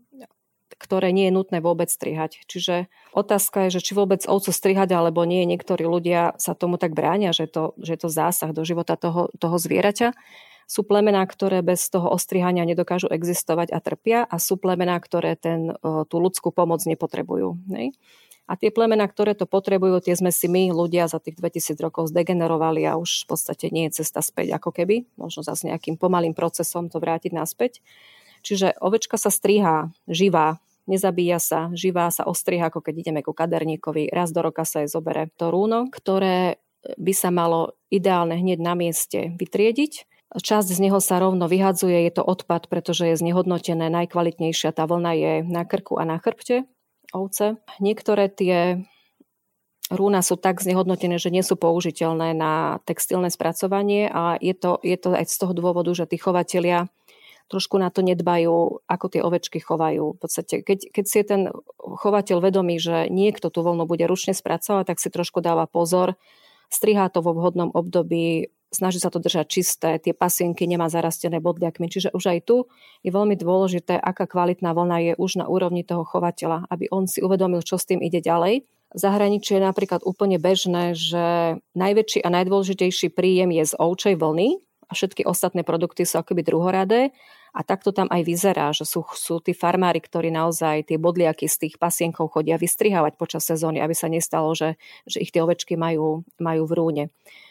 ktoré 0.77 1.09
nie 1.09 1.27
je 1.27 1.35
nutné 1.35 1.57
vôbec 1.57 1.89
strihať. 1.89 2.45
Čiže 2.45 2.85
otázka 3.17 3.65
je, 3.65 3.81
že 3.81 3.83
či 3.83 3.97
vôbec 3.97 4.21
ovcu 4.29 4.53
strihať 4.53 4.93
alebo 4.93 5.25
nie. 5.25 5.41
Niektorí 5.49 5.89
ľudia 5.89 6.37
sa 6.37 6.53
tomu 6.53 6.77
tak 6.77 6.93
bránia, 6.93 7.33
že 7.33 7.49
to, 7.49 7.73
že 7.81 7.97
to 7.97 8.13
zásah 8.13 8.53
do 8.53 8.61
života 8.61 8.93
toho, 8.93 9.33
toho 9.41 9.57
zvieraťa. 9.57 10.13
Sú 10.67 10.83
plemená, 10.83 11.23
ktoré 11.23 11.63
bez 11.63 11.87
toho 11.87 12.11
ostrihania 12.11 12.67
nedokážu 12.67 13.07
existovať 13.07 13.71
a 13.71 13.79
trpia 13.79 14.19
a 14.27 14.35
sú 14.35 14.59
plemená, 14.59 14.99
ktoré 14.99 15.39
ten, 15.39 15.71
tú 15.81 16.15
ľudskú 16.19 16.51
pomoc 16.51 16.83
nepotrebujú. 16.83 17.55
Nej? 17.71 17.95
A 18.47 18.55
tie 18.55 18.71
plemená, 18.71 19.03
ktoré 19.07 19.35
to 19.35 19.43
potrebujú, 19.43 19.99
tie 19.99 20.15
sme 20.15 20.31
si 20.31 20.47
my, 20.47 20.71
ľudia, 20.71 21.11
za 21.11 21.19
tých 21.19 21.35
2000 21.35 21.75
rokov 21.83 22.11
zdegenerovali 22.11 22.87
a 22.87 22.95
už 22.95 23.27
v 23.27 23.35
podstate 23.35 23.67
nie 23.75 23.91
je 23.91 24.03
cesta 24.03 24.23
späť 24.23 24.55
ako 24.55 24.71
keby. 24.71 25.03
Možno 25.19 25.43
zase 25.43 25.67
nejakým 25.67 25.99
pomalým 25.99 26.31
procesom 26.31 26.87
to 26.87 27.03
vrátiť 27.03 27.35
naspäť. 27.35 27.83
Čiže 28.47 28.79
ovečka 28.79 29.19
sa 29.19 29.27
strihá 29.27 29.91
živá, 30.07 30.63
nezabíja 30.87 31.43
sa, 31.43 31.67
živá 31.75 32.07
sa 32.07 32.23
ostriha, 32.23 32.71
ako 32.71 32.79
keď 32.79 33.07
ideme 33.07 33.19
ku 33.19 33.35
kaderníkovi. 33.35 34.15
Raz 34.15 34.31
do 34.31 34.39
roka 34.39 34.63
sa 34.63 34.79
jej 34.83 34.87
zobere 34.87 35.27
to 35.35 35.51
rúno, 35.51 35.91
ktoré 35.91 36.63
by 36.95 37.11
sa 37.11 37.35
malo 37.35 37.75
ideálne 37.91 38.39
hneď 38.39 38.63
na 38.63 38.79
mieste 38.79 39.35
vytriediť 39.35 40.07
Časť 40.35 40.75
z 40.75 40.79
neho 40.83 40.99
sa 40.99 41.23
rovno 41.23 41.47
vyhadzuje, 41.47 42.03
je 42.03 42.19
to 42.19 42.23
odpad, 42.23 42.67
pretože 42.67 43.07
je 43.07 43.15
znehodnotené. 43.15 43.87
Najkvalitnejšia 43.87 44.75
tá 44.75 44.83
vlna 44.83 45.11
je 45.15 45.33
na 45.47 45.63
krku 45.63 45.95
a 45.95 46.03
na 46.03 46.19
chrbte 46.19 46.67
ovce. 47.15 47.55
Niektoré 47.79 48.27
tie 48.27 48.83
rúna 49.87 50.19
sú 50.19 50.35
tak 50.35 50.59
znehodnotené, 50.59 51.15
že 51.15 51.31
nie 51.31 51.43
sú 51.43 51.55
použiteľné 51.55 52.35
na 52.35 52.83
textilné 52.83 53.31
spracovanie 53.31 54.11
a 54.11 54.35
je 54.35 54.51
to, 54.51 54.83
je 54.83 54.97
to 54.99 55.15
aj 55.15 55.31
z 55.31 55.37
toho 55.39 55.53
dôvodu, 55.55 55.95
že 55.95 56.11
tí 56.11 56.19
chovatelia 56.19 56.91
trošku 57.47 57.79
na 57.79 57.87
to 57.87 58.03
nedbajú, 58.03 58.83
ako 58.83 59.05
tie 59.07 59.23
ovečky 59.23 59.63
chovajú. 59.63 60.15
V 60.15 60.19
podstate, 60.19 60.59
keď, 60.59 60.91
keď 60.91 61.05
si 61.07 61.15
je 61.23 61.25
ten 61.25 61.41
chovateľ 61.79 62.43
vedomý, 62.43 62.75
že 62.75 63.07
niekto 63.07 63.47
tú 63.47 63.63
voľnu 63.63 63.87
bude 63.87 64.03
ručne 64.03 64.35
spracovať, 64.35 64.91
tak 64.91 64.99
si 64.99 65.07
trošku 65.07 65.39
dáva 65.39 65.63
pozor, 65.63 66.19
strihá 66.67 67.07
to 67.07 67.23
vo 67.23 67.31
vhodnom 67.31 67.71
období, 67.71 68.51
snaží 68.71 68.99
sa 68.99 69.07
to 69.07 69.23
držať 69.23 69.45
čisté, 69.47 69.89
tie 69.99 70.11
pasienky 70.11 70.67
nemá 70.67 70.91
zarastené 70.91 71.39
bodliakmi. 71.39 71.87
Čiže 71.87 72.11
už 72.11 72.23
aj 72.31 72.39
tu 72.47 72.57
je 73.03 73.11
veľmi 73.11 73.39
dôležité, 73.39 73.95
aká 73.95 74.27
kvalitná 74.27 74.75
vlna 74.75 74.97
je 75.01 75.13
už 75.15 75.39
na 75.39 75.45
úrovni 75.47 75.87
toho 75.87 76.03
chovateľa, 76.03 76.67
aby 76.67 76.91
on 76.91 77.07
si 77.07 77.23
uvedomil, 77.23 77.63
čo 77.63 77.79
s 77.79 77.87
tým 77.87 78.03
ide 78.03 78.19
ďalej. 78.19 78.67
V 78.67 78.99
zahraničí 78.99 79.59
je 79.59 79.67
napríklad 79.67 80.03
úplne 80.07 80.39
bežné, 80.39 80.95
že 80.95 81.57
najväčší 81.75 82.23
a 82.23 82.31
najdôležitejší 82.31 83.11
príjem 83.11 83.51
je 83.51 83.63
z 83.67 83.73
ovčej 83.75 84.15
vlny 84.15 84.63
a 84.87 84.91
všetky 84.95 85.27
ostatné 85.27 85.67
produkty 85.67 86.07
sú 86.07 86.23
akoby 86.23 86.47
druhoradé 86.47 87.11
a 87.53 87.61
takto 87.63 87.95
tam 87.95 88.07
aj 88.11 88.21
vyzerá, 88.23 88.71
že 88.75 88.83
sú, 88.83 89.05
sú 89.15 89.39
tí 89.39 89.51
farmári, 89.55 90.03
ktorí 90.03 90.31
naozaj 90.31 90.91
tie 90.91 90.97
bodliaky 90.99 91.47
z 91.47 91.67
tých 91.67 91.75
pasienkov 91.79 92.33
chodia 92.33 92.59
vystrihávať 92.59 93.15
počas 93.15 93.43
sezóny, 93.47 93.79
aby 93.83 93.95
sa 93.95 94.11
nestalo, 94.11 94.51
že, 94.55 94.79
že 95.07 95.23
ich 95.23 95.31
tie 95.31 95.43
ovečky 95.43 95.79
majú, 95.79 96.27
majú 96.37 96.63
v 96.67 96.73
rúne. 96.75 97.03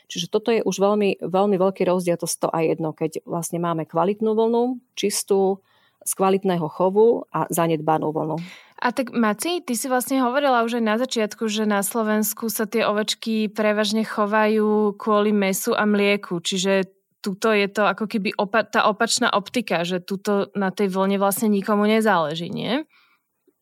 Čiže 0.07 0.31
toto 0.31 0.55
je 0.55 0.63
už 0.63 0.77
veľmi, 0.79 1.19
veľmi 1.23 1.57
veľký 1.59 1.83
rozdiel, 1.83 2.15
to 2.17 2.31
100 2.31 2.55
a 2.55 2.59
jedno, 2.63 2.91
keď 2.95 3.27
vlastne 3.27 3.59
máme 3.59 3.89
kvalitnú 3.91 4.39
vlnu, 4.39 4.79
čistú, 4.95 5.59
z 6.07 6.13
kvalitného 6.15 6.67
chovu 6.71 7.27
a 7.35 7.51
zanedbanú 7.51 8.15
vlnu. 8.15 8.39
A 8.77 8.93
tak 8.93 9.11
Maci, 9.11 9.65
ty 9.65 9.75
si 9.75 9.91
vlastne 9.91 10.23
hovorila 10.23 10.63
už 10.63 10.79
aj 10.79 10.85
na 10.85 10.97
začiatku, 11.01 11.49
že 11.49 11.65
na 11.67 11.81
Slovensku 11.83 12.47
sa 12.53 12.69
tie 12.69 12.85
ovečky 12.87 13.51
prevažne 13.51 14.05
chovajú 14.07 14.95
kvôli 15.01 15.33
mesu 15.35 15.73
a 15.73 15.89
mlieku, 15.89 16.39
čiže 16.39 16.96
tuto 17.27 17.51
je 17.51 17.67
to 17.67 17.83
ako 17.83 18.07
keby 18.07 18.31
opa- 18.39 18.63
tá 18.63 18.87
opačná 18.87 19.27
optika, 19.35 19.83
že 19.83 19.99
tuto 19.99 20.55
na 20.55 20.71
tej 20.71 20.95
vlne 20.95 21.19
vlastne 21.19 21.51
nikomu 21.51 21.91
nezáleží, 21.91 22.47
nie? 22.47 22.87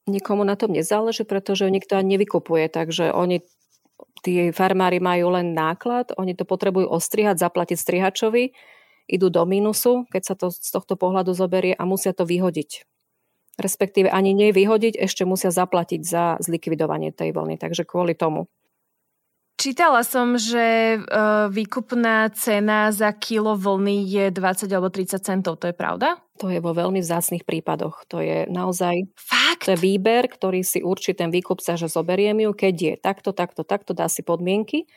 Nikomu 0.05 0.45
na 0.45 0.53
tom 0.53 0.77
nezáleží, 0.77 1.25
pretože 1.25 1.65
nikto 1.73 1.97
ani 1.97 2.21
nevykupuje, 2.21 2.69
takže 2.69 3.09
oni 3.17 3.41
tí 4.21 4.53
farmári 4.53 5.01
majú 5.01 5.33
len 5.33 5.57
náklad, 5.57 6.13
oni 6.21 6.37
to 6.37 6.45
potrebujú 6.45 6.93
ostrihať, 6.93 7.41
zaplatiť 7.41 7.81
strihačovi, 7.81 8.53
idú 9.09 9.33
do 9.33 9.49
mínusu, 9.49 10.05
keď 10.13 10.23
sa 10.29 10.35
to 10.37 10.53
z 10.53 10.69
tohto 10.69 11.01
pohľadu 11.01 11.33
zoberie 11.33 11.73
a 11.73 11.89
musia 11.89 12.13
to 12.13 12.29
vyhodiť 12.29 12.85
respektíve 13.59 14.11
ani 14.11 14.35
nie 14.35 14.51
vyhodiť, 14.51 14.99
ešte 14.99 15.23
musia 15.23 15.55
zaplatiť 15.55 16.03
za 16.03 16.25
zlikvidovanie 16.43 17.15
tej 17.15 17.31
vlny. 17.31 17.55
Takže 17.59 17.87
kvôli 17.87 18.19
tomu. 18.19 18.51
Čítala 19.55 20.03
som, 20.03 20.35
že 20.35 20.99
e, 20.99 20.99
výkupná 21.47 22.27
cena 22.35 22.91
za 22.91 23.15
kilo 23.15 23.55
vlny 23.55 24.03
je 24.03 24.25
20 24.35 24.67
alebo 24.75 24.91
30 24.91 25.23
centov. 25.23 25.63
To 25.63 25.71
je 25.71 25.77
pravda? 25.77 26.19
To 26.43 26.51
je 26.51 26.59
vo 26.59 26.75
veľmi 26.75 26.99
vzácných 26.99 27.47
prípadoch. 27.47 28.03
To 28.11 28.19
je 28.19 28.51
naozaj 28.51 29.07
Fakt? 29.15 29.71
To 29.71 29.79
je 29.79 29.79
výber, 29.79 30.27
ktorý 30.27 30.67
si 30.67 30.83
určí 30.83 31.15
ten 31.15 31.31
výkupca, 31.31 31.79
že 31.79 31.87
zoberiem 31.87 32.43
ju, 32.43 32.51
keď 32.51 32.75
je 32.75 32.93
takto, 32.99 33.31
takto, 33.31 33.63
takto, 33.63 33.95
dá 33.95 34.11
si 34.11 34.27
podmienky, 34.27 34.91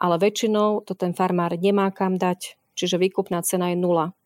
ale 0.00 0.16
väčšinou 0.16 0.80
to 0.88 0.96
ten 0.96 1.12
farmár 1.12 1.52
nemá 1.60 1.92
kam 1.92 2.16
dať, 2.16 2.56
čiže 2.72 2.96
výkupná 2.96 3.44
cena 3.44 3.68
je 3.68 3.76
nula. 3.76 4.16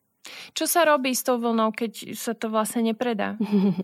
Čo 0.55 0.71
sa 0.71 0.87
robí 0.87 1.11
s 1.11 1.27
tou 1.27 1.35
vlnou, 1.35 1.75
keď 1.75 2.15
sa 2.15 2.31
to 2.31 2.47
vlastne 2.47 2.95
nepredá? 2.95 3.35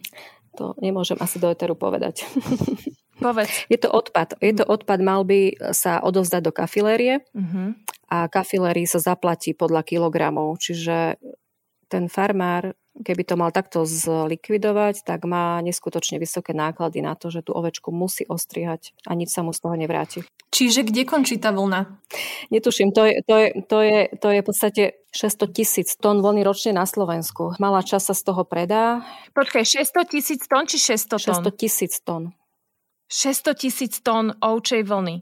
to 0.57 0.71
nemôžem 0.79 1.19
asi 1.19 1.36
do 1.36 1.51
eteru 1.51 1.75
povedať. 1.75 2.24
Povedz. 3.22 3.70
Je 3.70 3.78
to 3.78 3.94
odpad. 3.94 4.34
Je 4.42 4.54
to 4.58 4.66
odpad, 4.66 5.00
mal 5.00 5.22
by 5.22 5.54
sa 5.72 6.01
odovzdať 6.01 6.42
do 6.42 6.51
kafilérie 6.51 7.22
uh-huh. 7.38 7.78
a 8.10 8.25
kafilérii 8.25 8.90
sa 8.90 8.98
zaplatí 8.98 9.54
podľa 9.54 9.86
kilogramov. 9.86 10.58
Čiže 10.58 11.22
ten 11.86 12.10
farmár 12.10 12.74
keby 12.92 13.24
to 13.24 13.40
mal 13.40 13.56
takto 13.56 13.88
zlikvidovať, 13.88 15.08
tak 15.08 15.24
má 15.24 15.63
neskutočne 15.63 16.20
vysoké 16.20 16.51
náklady 16.51 17.00
na 17.00 17.16
to, 17.16 17.32
že 17.32 17.48
tú 17.48 17.56
ovečku 17.56 17.90
musí 17.96 18.28
ostrihať 18.28 18.92
a 19.08 19.16
nič 19.16 19.32
sa 19.32 19.42
mu 19.48 19.56
z 19.56 19.63
toho 19.63 19.75
nevráti. 19.80 20.28
Čiže 20.51 20.84
kde 20.84 21.08
končí 21.08 21.40
tá 21.40 21.56
vlna? 21.56 22.04
Netuším, 22.51 22.92
to 22.92 23.08
je, 23.08 23.24
to 23.24 23.36
je, 23.40 23.48
to 23.63 23.78
je, 23.80 24.00
to 24.20 24.28
je 24.28 24.40
v 24.44 24.46
podstate 24.46 24.84
600 25.16 25.56
tisíc 25.56 25.96
tón 25.96 26.20
vlny 26.20 26.44
ročne 26.44 26.75
na 26.75 26.84
Slovensku. 26.84 27.56
Malá 27.56 27.80
časť 27.80 28.12
sa 28.12 28.16
z 28.16 28.24
toho 28.28 28.44
predá. 28.44 29.08
Počkaj, 29.32 29.63
600 29.63 30.12
tisíc 30.12 30.42
tón 30.51 30.68
či 30.68 30.75
600 30.75 31.08
tón? 31.08 31.40
600 31.48 31.56
tisíc 31.56 31.94
tón. 32.04 32.36
600 33.12 33.60
tisíc 33.60 34.00
tón 34.00 34.32
ovčej 34.39 34.88
vlny. 34.88 35.20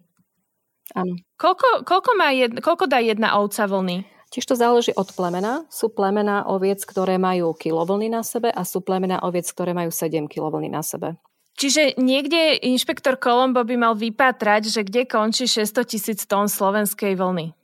Áno. 0.93 1.17
Koľko, 1.41 1.81
koľko, 1.81 2.11
má 2.13 2.29
jed, 2.37 2.61
koľko 2.61 2.85
dá 2.85 3.01
jedna 3.01 3.33
ovca 3.41 3.65
vlny? 3.65 4.05
Tiež 4.29 4.45
to 4.45 4.53
záleží 4.53 4.93
od 4.93 5.09
plemena. 5.17 5.65
Sú 5.73 5.89
plemena 5.89 6.45
oviec, 6.45 6.85
ktoré 6.85 7.17
majú 7.17 7.57
kilovlny 7.57 8.13
na 8.13 8.21
sebe 8.21 8.53
a 8.53 8.61
sú 8.61 8.85
plemena 8.85 9.17
oviec, 9.25 9.49
ktoré 9.49 9.73
majú 9.73 9.89
7 9.89 10.29
kilovlny 10.29 10.69
na 10.69 10.85
sebe. 10.85 11.17
Čiže 11.57 11.97
niekde 11.97 12.61
inšpektor 12.61 13.17
Kolombo 13.17 13.65
by 13.65 13.75
mal 13.75 13.93
vypátrať, 13.97 14.69
že 14.69 14.81
kde 14.85 15.09
končí 15.09 15.49
600 15.49 15.81
tisíc 15.89 16.19
tón 16.29 16.45
slovenskej 16.45 17.17
vlny. 17.17 17.57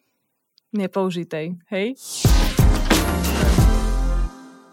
Nepoužitej, 0.74 1.55
hej? 1.70 1.88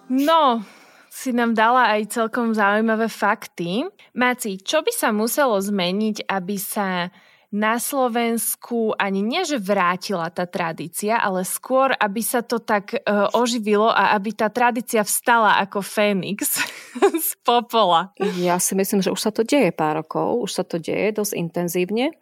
No, 0.09 0.65
si 1.13 1.37
nám 1.37 1.53
dala 1.53 1.93
aj 1.93 2.09
celkom 2.09 2.57
zaujímavé 2.57 3.05
fakty. 3.13 3.85
Maci, 4.17 4.57
čo 4.65 4.81
by 4.81 4.89
sa 4.89 5.13
muselo 5.13 5.61
zmeniť, 5.61 6.25
aby 6.25 6.57
sa 6.57 7.13
na 7.53 7.77
Slovensku 7.77 8.97
ani 8.97 9.21
nie, 9.21 9.45
že 9.45 9.61
vrátila 9.61 10.33
tá 10.33 10.49
tradícia, 10.49 11.21
ale 11.21 11.45
skôr, 11.45 11.93
aby 12.01 12.25
sa 12.25 12.41
to 12.41 12.65
tak 12.65 12.97
uh, 12.97 13.29
oživilo 13.37 13.93
a 13.93 14.17
aby 14.17 14.33
tá 14.33 14.49
tradícia 14.49 15.05
vstala 15.05 15.61
ako 15.61 15.85
Fénix 15.85 16.57
z 17.29 17.31
popola. 17.45 18.17
Ja 18.41 18.57
si 18.57 18.73
myslím, 18.73 19.05
že 19.05 19.13
už 19.13 19.21
sa 19.21 19.29
to 19.29 19.45
deje 19.45 19.69
pár 19.69 20.01
rokov, 20.01 20.49
už 20.49 20.51
sa 20.57 20.65
to 20.65 20.81
deje 20.81 21.13
dosť 21.13 21.37
intenzívne. 21.37 22.17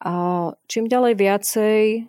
A 0.00 0.12
čím 0.64 0.88
ďalej 0.88 1.20
viacej 1.20 2.08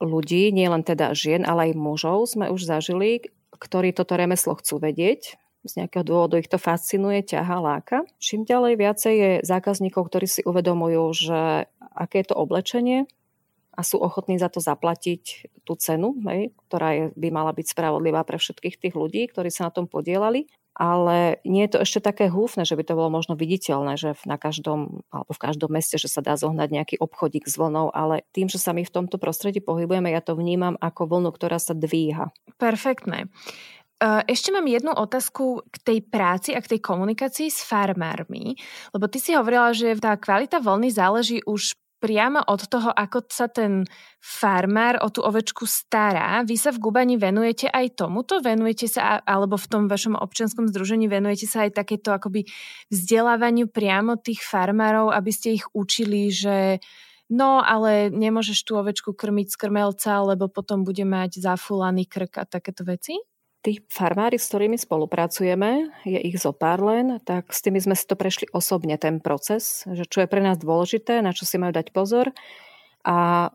ľudí, 0.00 0.56
nielen 0.56 0.80
teda 0.80 1.12
žien, 1.12 1.44
ale 1.44 1.68
aj 1.68 1.76
mužov 1.76 2.32
sme 2.32 2.48
už 2.48 2.64
zažili, 2.64 3.28
ktorí 3.62 3.94
toto 3.94 4.18
remeslo 4.18 4.58
chcú 4.58 4.82
vedieť, 4.82 5.38
z 5.62 5.72
nejakého 5.78 6.02
dôvodu 6.02 6.42
ich 6.42 6.50
to 6.50 6.58
fascinuje, 6.58 7.22
ťaha, 7.22 7.62
láka. 7.62 8.02
Čím 8.18 8.42
ďalej 8.42 8.74
viacej 8.82 9.14
je 9.14 9.30
zákazníkov, 9.46 10.10
ktorí 10.10 10.26
si 10.26 10.42
uvedomujú, 10.42 11.04
že 11.14 11.70
aké 11.94 12.26
je 12.26 12.34
to 12.34 12.36
oblečenie 12.38 13.06
a 13.72 13.80
sú 13.86 14.02
ochotní 14.02 14.36
za 14.42 14.50
to 14.50 14.58
zaplatiť 14.58 15.54
tú 15.62 15.78
cenu, 15.78 16.18
hej, 16.26 16.50
ktorá 16.66 16.88
je, 16.98 17.04
by 17.14 17.28
mala 17.30 17.54
byť 17.54 17.72
spravodlivá 17.72 18.26
pre 18.26 18.42
všetkých 18.42 18.76
tých 18.82 18.94
ľudí, 18.98 19.30
ktorí 19.30 19.54
sa 19.54 19.70
na 19.70 19.72
tom 19.72 19.86
podielali. 19.86 20.50
Ale 20.72 21.36
nie 21.44 21.68
je 21.68 21.76
to 21.76 21.78
ešte 21.84 22.00
také 22.00 22.32
húfne, 22.32 22.64
že 22.64 22.80
by 22.80 22.84
to 22.88 22.96
bolo 22.96 23.12
možno 23.12 23.36
viditeľné, 23.36 24.00
že 24.00 24.16
na 24.24 24.40
každom, 24.40 25.04
alebo 25.12 25.32
v 25.36 25.42
každom 25.44 25.68
meste, 25.68 26.00
že 26.00 26.08
sa 26.08 26.24
dá 26.24 26.32
zohnať 26.32 26.68
nejaký 26.72 26.96
obchodík 26.96 27.44
s 27.44 27.60
vlnou, 27.60 27.92
ale 27.92 28.24
tým, 28.32 28.48
že 28.48 28.56
sa 28.56 28.72
my 28.72 28.80
v 28.80 28.94
tomto 28.94 29.20
prostredí 29.20 29.60
pohybujeme, 29.60 30.08
ja 30.08 30.24
to 30.24 30.32
vnímam 30.32 30.80
ako 30.80 31.12
vlnu, 31.12 31.28
ktorá 31.28 31.60
sa 31.60 31.76
dvíha. 31.76 32.32
Perfektné. 32.56 33.28
Ešte 34.02 34.50
mám 34.50 34.66
jednu 34.66 34.90
otázku 34.96 35.62
k 35.70 35.76
tej 35.78 35.98
práci 36.02 36.56
a 36.56 36.64
k 36.64 36.74
tej 36.74 36.80
komunikácii 36.82 37.46
s 37.52 37.62
farmármi, 37.62 38.58
lebo 38.90 39.06
ty 39.06 39.22
si 39.22 39.30
hovorila, 39.30 39.70
že 39.70 39.94
tá 40.00 40.18
kvalita 40.18 40.58
vlny 40.58 40.90
záleží 40.90 41.38
už 41.46 41.78
priamo 42.02 42.42
od 42.42 42.66
toho, 42.66 42.90
ako 42.90 43.30
sa 43.30 43.46
ten 43.46 43.86
farmár 44.18 44.98
o 44.98 45.08
tú 45.14 45.22
ovečku 45.22 45.62
stará. 45.70 46.42
Vy 46.42 46.58
sa 46.58 46.74
v 46.74 46.82
Gubani 46.82 47.14
venujete 47.14 47.70
aj 47.70 48.02
tomuto? 48.02 48.42
Venujete 48.42 48.90
sa, 48.90 49.22
alebo 49.22 49.54
v 49.54 49.70
tom 49.70 49.82
vašom 49.86 50.18
občianskom 50.18 50.66
združení 50.66 51.06
venujete 51.06 51.46
sa 51.46 51.62
aj 51.62 51.78
takéto 51.78 52.10
akoby 52.10 52.42
vzdelávaniu 52.90 53.70
priamo 53.70 54.18
tých 54.18 54.42
farmárov, 54.42 55.14
aby 55.14 55.30
ste 55.30 55.54
ich 55.62 55.64
učili, 55.70 56.34
že 56.34 56.82
no, 57.30 57.62
ale 57.62 58.10
nemôžeš 58.10 58.66
tú 58.66 58.74
ovečku 58.82 59.14
krmiť 59.14 59.54
z 59.54 59.56
krmelca, 59.62 60.26
lebo 60.26 60.50
potom 60.50 60.82
bude 60.82 61.06
mať 61.06 61.38
zafúlaný 61.38 62.10
krk 62.10 62.42
a 62.42 62.44
takéto 62.44 62.82
veci? 62.82 63.14
Tí 63.62 63.78
farmári, 63.86 64.36
s 64.36 64.50
ktorými 64.50 64.74
spolupracujeme, 64.74 66.02
je 66.02 66.18
ich 66.18 66.36
zo 66.36 66.50
pár 66.50 66.82
len, 66.82 67.22
tak 67.22 67.54
s 67.54 67.62
tými 67.62 67.78
sme 67.78 67.94
si 67.94 68.04
to 68.04 68.18
prešli 68.18 68.50
osobne, 68.50 68.98
ten 68.98 69.22
proces, 69.22 69.86
že 69.86 70.04
čo 70.04 70.26
je 70.26 70.28
pre 70.28 70.42
nás 70.42 70.58
dôležité, 70.58 71.22
na 71.22 71.30
čo 71.30 71.46
si 71.46 71.56
majú 71.56 71.70
dať 71.70 71.94
pozor. 71.94 72.34
A 73.06 73.48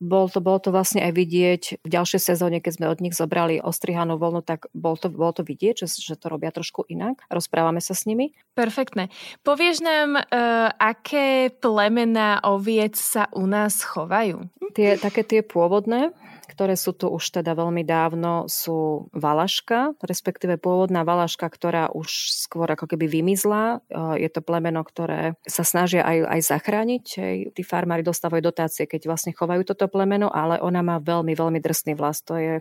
bol 0.00 0.32
to, 0.32 0.40
bolo 0.40 0.56
to 0.60 0.72
vlastne 0.72 1.04
aj 1.04 1.12
vidieť 1.12 1.62
v 1.84 1.88
ďalšej 1.88 2.20
sezóne, 2.32 2.60
keď 2.64 2.72
sme 2.80 2.86
od 2.88 3.04
nich 3.04 3.12
zobrali 3.12 3.60
ostrihanú 3.60 4.16
voľnu, 4.16 4.40
tak 4.40 4.68
bol 4.72 4.96
to, 4.96 5.12
bolo 5.12 5.36
to 5.36 5.44
vidieť, 5.44 5.84
že, 5.84 5.88
že 6.00 6.16
to 6.16 6.32
robia 6.32 6.48
trošku 6.48 6.88
inak. 6.88 7.20
Rozprávame 7.28 7.84
sa 7.84 7.92
s 7.92 8.08
nimi. 8.08 8.32
Perfektné. 8.56 9.12
Povieš 9.44 9.84
nám, 9.84 10.16
uh, 10.16 10.72
aké 10.80 11.52
plemená 11.52 12.40
oviec 12.48 12.96
sa 12.96 13.28
u 13.36 13.44
nás 13.44 13.84
chovajú? 13.84 14.48
Tie, 14.72 14.96
také 14.96 15.20
tie 15.20 15.44
pôvodné, 15.44 16.16
ktoré 16.46 16.78
sú 16.78 16.94
tu 16.94 17.10
už 17.10 17.40
teda 17.40 17.56
veľmi 17.56 17.82
dávno, 17.82 18.46
sú 18.46 19.08
valaška, 19.12 19.96
respektíve 20.04 20.60
pôvodná 20.60 21.02
valaška, 21.02 21.48
ktorá 21.48 21.90
už 21.90 22.32
skôr 22.32 22.68
ako 22.70 22.90
keby 22.90 23.10
vymizla. 23.10 23.80
Je 24.16 24.28
to 24.30 24.44
plemeno, 24.44 24.84
ktoré 24.86 25.36
sa 25.44 25.66
snažia 25.66 26.04
aj, 26.04 26.18
aj 26.28 26.40
zachrániť. 26.44 27.04
Tí 27.52 27.62
farmári 27.64 28.06
dostávajú 28.06 28.44
dotácie, 28.44 28.84
keď 28.84 29.08
vlastne 29.08 29.32
chovajú 29.36 29.64
toto 29.64 29.88
plemeno, 29.88 30.28
ale 30.28 30.60
ona 30.60 30.84
má 30.84 30.96
veľmi, 31.00 31.32
veľmi 31.32 31.58
drsný 31.58 31.96
vlas. 31.96 32.20
To 32.28 32.36
je 32.36 32.60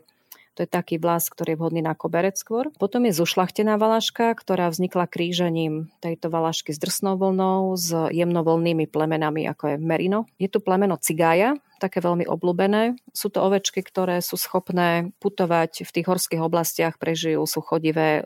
to 0.54 0.62
je 0.62 0.70
taký 0.70 1.02
vlas, 1.02 1.34
ktorý 1.34 1.58
je 1.58 1.60
vhodný 1.60 1.82
na 1.82 1.98
koberec 1.98 2.38
skôr. 2.38 2.70
Potom 2.78 3.10
je 3.10 3.18
zušlachtená 3.18 3.82
valaška, 3.82 4.38
ktorá 4.38 4.70
vznikla 4.70 5.10
krížením 5.10 5.90
tejto 5.98 6.30
valašky 6.30 6.70
s 6.70 6.78
drsnou 6.78 7.18
vlnou, 7.18 7.74
s 7.74 7.90
jemnovolnými 7.90 8.86
plemenami, 8.86 9.50
ako 9.50 9.74
je 9.74 9.76
merino. 9.82 10.30
Je 10.38 10.46
tu 10.46 10.62
plemeno 10.62 11.02
cigája, 11.02 11.58
také 11.84 12.00
veľmi 12.00 12.24
obľúbené. 12.24 12.96
Sú 13.12 13.28
to 13.28 13.44
ovečky, 13.44 13.84
ktoré 13.84 14.24
sú 14.24 14.40
schopné 14.40 15.12
putovať 15.20 15.84
v 15.84 15.92
tých 15.92 16.08
horských 16.08 16.40
oblastiach, 16.40 16.96
prežijú, 16.96 17.44
sú 17.44 17.60
chodivé, 17.60 18.24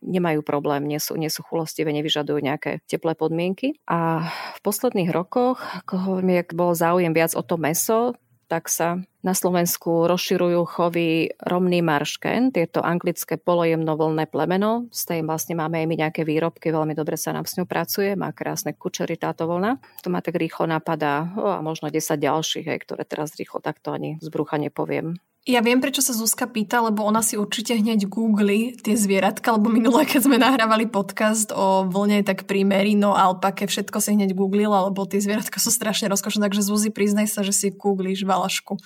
nemajú 0.00 0.40
problém, 0.46 0.86
nie 0.86 1.02
sú, 1.02 1.18
nie 1.18 1.28
sú 1.28 1.42
chulostivé, 1.42 1.90
nevyžadujú 1.90 2.38
nejaké 2.38 2.80
teplé 2.88 3.12
podmienky. 3.18 3.76
A 3.90 4.30
v 4.56 4.60
posledných 4.62 5.10
rokoch, 5.12 5.60
ako 5.84 6.22
bol 6.54 6.72
záujem 6.72 7.12
viac 7.12 7.34
o 7.34 7.42
to 7.42 7.60
meso, 7.60 8.14
tak 8.50 8.66
sa 8.66 8.98
na 9.22 9.30
Slovensku 9.30 10.10
rozširujú 10.10 10.66
chovy 10.66 11.30
romný 11.38 11.86
maršken, 11.86 12.50
tieto 12.50 12.82
anglické 12.82 13.38
polojemnovolné 13.38 14.26
plemeno. 14.26 14.90
Z 14.90 15.06
tej 15.06 15.20
vlastne 15.22 15.54
máme 15.54 15.78
aj 15.78 15.86
my 15.86 15.94
nejaké 16.02 16.26
výrobky, 16.26 16.74
veľmi 16.74 16.98
dobre 16.98 17.14
sa 17.14 17.30
nám 17.30 17.46
s 17.46 17.54
ňou 17.54 17.70
pracuje, 17.70 18.18
má 18.18 18.34
krásne 18.34 18.74
kučery 18.74 19.14
táto 19.14 19.46
vlna. 19.46 19.78
To 20.02 20.10
ma 20.10 20.18
tak 20.18 20.34
rýchlo 20.34 20.66
napadá, 20.66 21.30
o, 21.38 21.46
a 21.46 21.62
možno 21.62 21.94
10 21.94 22.02
ďalších, 22.18 22.66
hej, 22.66 22.78
ktoré 22.82 23.06
teraz 23.06 23.38
rýchlo 23.38 23.62
takto 23.62 23.94
ani 23.94 24.18
z 24.18 24.26
brucha 24.26 24.58
nepoviem. 24.58 25.22
Ja 25.48 25.64
viem, 25.64 25.80
prečo 25.80 26.04
sa 26.04 26.12
Zuzka 26.12 26.44
pýta, 26.44 26.84
lebo 26.84 27.00
ona 27.00 27.24
si 27.24 27.40
určite 27.40 27.72
hneď 27.72 28.04
googli 28.12 28.76
tie 28.76 28.92
zvieratka, 28.92 29.56
lebo 29.56 29.72
minulé, 29.72 30.04
keď 30.04 30.28
sme 30.28 30.36
nahrávali 30.36 30.84
podcast 30.84 31.48
o 31.56 31.88
vlne, 31.88 32.20
tak 32.20 32.44
pri 32.44 32.60
Merino, 32.68 33.16
alpake, 33.16 33.64
všetko 33.64 34.04
si 34.04 34.20
hneď 34.20 34.36
googlila, 34.36 34.92
lebo 34.92 35.08
tie 35.08 35.16
zvieratka 35.16 35.56
sú 35.56 35.72
strašne 35.72 36.12
rozkošné, 36.12 36.44
takže 36.44 36.68
Zuzi, 36.68 36.92
priznaj 36.92 37.32
sa, 37.32 37.40
že 37.40 37.56
si 37.56 37.72
googlíš 37.72 38.28
valašku. 38.28 38.76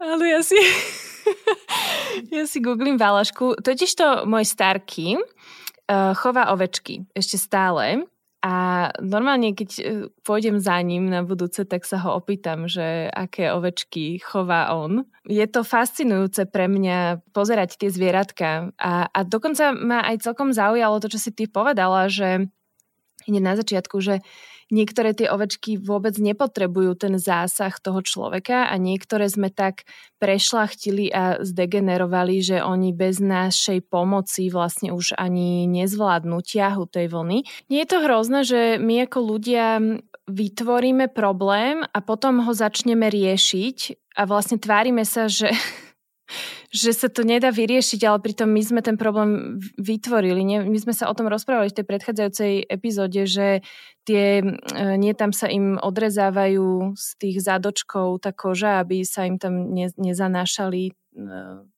Ale 0.00 0.24
ja 0.24 0.40
si... 0.40 0.56
ja 2.34 2.48
si 2.48 2.64
googlím 2.64 2.96
valašku. 2.96 3.60
Totiž 3.60 3.90
to 3.92 4.24
môj 4.24 4.48
starky 4.48 5.20
uh, 5.20 6.16
chová 6.16 6.48
ovečky 6.48 7.04
ešte 7.12 7.36
stále 7.36 8.08
a 8.40 8.88
normálne, 9.04 9.52
keď 9.52 9.70
e, 9.76 9.82
pôjdem 10.24 10.56
za 10.56 10.80
ním 10.80 11.12
na 11.12 11.20
budúce, 11.20 11.68
tak 11.68 11.84
sa 11.84 12.00
ho 12.00 12.16
opýtam, 12.16 12.64
že 12.64 13.12
aké 13.12 13.52
ovečky 13.52 14.16
chová 14.24 14.72
on. 14.72 15.04
Je 15.28 15.44
to 15.44 15.60
fascinujúce 15.60 16.48
pre 16.48 16.64
mňa 16.64 17.20
pozerať 17.36 17.76
tie 17.76 17.92
zvieratka. 17.92 18.72
A, 18.80 19.12
a 19.12 19.20
dokonca 19.28 19.76
ma 19.76 20.00
aj 20.08 20.24
celkom 20.24 20.56
zaujalo 20.56 21.04
to, 21.04 21.12
čo 21.12 21.20
si 21.20 21.36
ty 21.36 21.52
povedala, 21.52 22.08
že 22.08 22.48
hneď 23.28 23.42
na 23.44 23.54
začiatku, 23.60 24.00
že 24.00 24.24
niektoré 24.70 25.14
tie 25.14 25.30
ovečky 25.30 25.76
vôbec 25.76 26.16
nepotrebujú 26.16 26.96
ten 26.98 27.14
zásah 27.18 27.74
toho 27.78 28.00
človeka 28.02 28.70
a 28.70 28.74
niektoré 28.78 29.26
sme 29.26 29.50
tak 29.50 29.84
prešlachtili 30.22 31.10
a 31.10 31.42
zdegenerovali, 31.42 32.40
že 32.40 32.58
oni 32.62 32.94
bez 32.94 33.18
našej 33.18 33.86
pomoci 33.90 34.48
vlastne 34.48 34.94
už 34.94 35.18
ani 35.18 35.66
nezvládnu 35.68 36.38
ťahu 36.40 36.84
tej 36.88 37.06
vlny. 37.10 37.38
Nie 37.68 37.84
je 37.84 37.90
to 37.90 37.98
hrozné, 38.02 38.40
že 38.46 38.60
my 38.78 39.06
ako 39.06 39.18
ľudia 39.20 39.82
vytvoríme 40.30 41.10
problém 41.10 41.82
a 41.82 41.98
potom 41.98 42.46
ho 42.46 42.52
začneme 42.54 43.10
riešiť 43.10 43.78
a 44.16 44.22
vlastne 44.26 44.62
tvárime 44.62 45.02
sa, 45.02 45.26
že 45.26 45.50
že 46.70 46.94
sa 46.94 47.10
to 47.10 47.26
nedá 47.26 47.50
vyriešiť, 47.50 48.06
ale 48.06 48.22
pritom 48.22 48.46
my 48.46 48.62
sme 48.62 48.80
ten 48.80 48.94
problém 48.94 49.58
vytvorili. 49.74 50.46
Nie? 50.46 50.62
My 50.62 50.78
sme 50.78 50.94
sa 50.94 51.10
o 51.10 51.16
tom 51.18 51.26
rozprávali 51.26 51.74
v 51.74 51.82
tej 51.82 51.86
predchádzajúcej 51.86 52.52
epizóde, 52.70 53.26
že 53.26 53.66
tie, 54.06 54.38
nie 54.94 55.12
tam 55.18 55.34
sa 55.34 55.50
im 55.50 55.82
odrezávajú 55.82 56.94
z 56.94 57.06
tých 57.18 57.36
zádočkov 57.42 58.22
tá 58.22 58.30
koža, 58.30 58.78
aby 58.78 59.02
sa 59.02 59.26
im 59.26 59.42
tam 59.42 59.74
ne, 59.74 59.90
nezanášali 59.98 60.94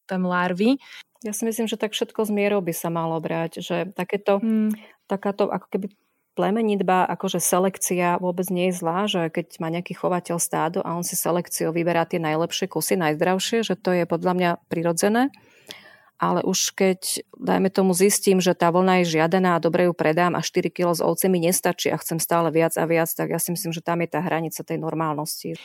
tam 0.05 0.29
larvy. 0.29 0.77
Ja 1.25 1.33
si 1.33 1.49
myslím, 1.49 1.71
že 1.71 1.81
tak 1.81 1.97
všetko 1.97 2.29
z 2.29 2.31
mierou 2.35 2.61
by 2.61 2.75
sa 2.77 2.93
malo 2.93 3.17
brať, 3.17 3.65
že 3.65 3.77
takéto, 3.97 4.45
hmm. 4.45 4.77
takáto 5.09 5.49
ako 5.49 5.67
keby 5.73 5.87
plemenitba, 6.33 7.05
akože 7.09 7.39
selekcia 7.39 8.17
vôbec 8.19 8.49
nie 8.49 8.73
je 8.73 8.79
zlá, 8.81 9.05
že 9.05 9.29
keď 9.29 9.61
má 9.61 9.69
nejaký 9.69 9.93
chovateľ 9.97 10.37
stádo 10.41 10.81
a 10.81 10.97
on 10.97 11.05
si 11.05 11.17
selekciou 11.17 11.71
vyberá 11.71 12.09
tie 12.09 12.21
najlepšie 12.21 12.69
kusy, 12.73 12.97
najzdravšie, 12.97 13.65
že 13.65 13.75
to 13.77 13.93
je 13.93 14.05
podľa 14.09 14.33
mňa 14.37 14.51
prirodzené. 14.73 15.29
Ale 16.23 16.39
už 16.47 16.79
keď, 16.79 17.27
dajme 17.35 17.67
tomu, 17.67 17.99
zistím, 17.99 18.39
že 18.39 18.55
tá 18.55 18.71
vlna 18.71 19.03
je 19.03 19.19
žiadaná 19.19 19.59
a 19.59 19.63
dobre 19.63 19.91
ju 19.91 19.93
predám 19.93 20.39
a 20.39 20.41
4 20.41 20.71
kg 20.71 20.95
s 20.95 21.03
ovcemi 21.03 21.43
nestačí 21.43 21.91
a 21.91 21.99
chcem 21.99 22.23
stále 22.23 22.55
viac 22.55 22.79
a 22.79 22.87
viac, 22.87 23.11
tak 23.11 23.35
ja 23.35 23.43
si 23.43 23.51
myslím, 23.51 23.75
že 23.75 23.83
tam 23.83 23.99
je 24.07 24.09
tá 24.15 24.23
hranica 24.23 24.63
tej 24.63 24.79
normálnosti. 24.79 25.59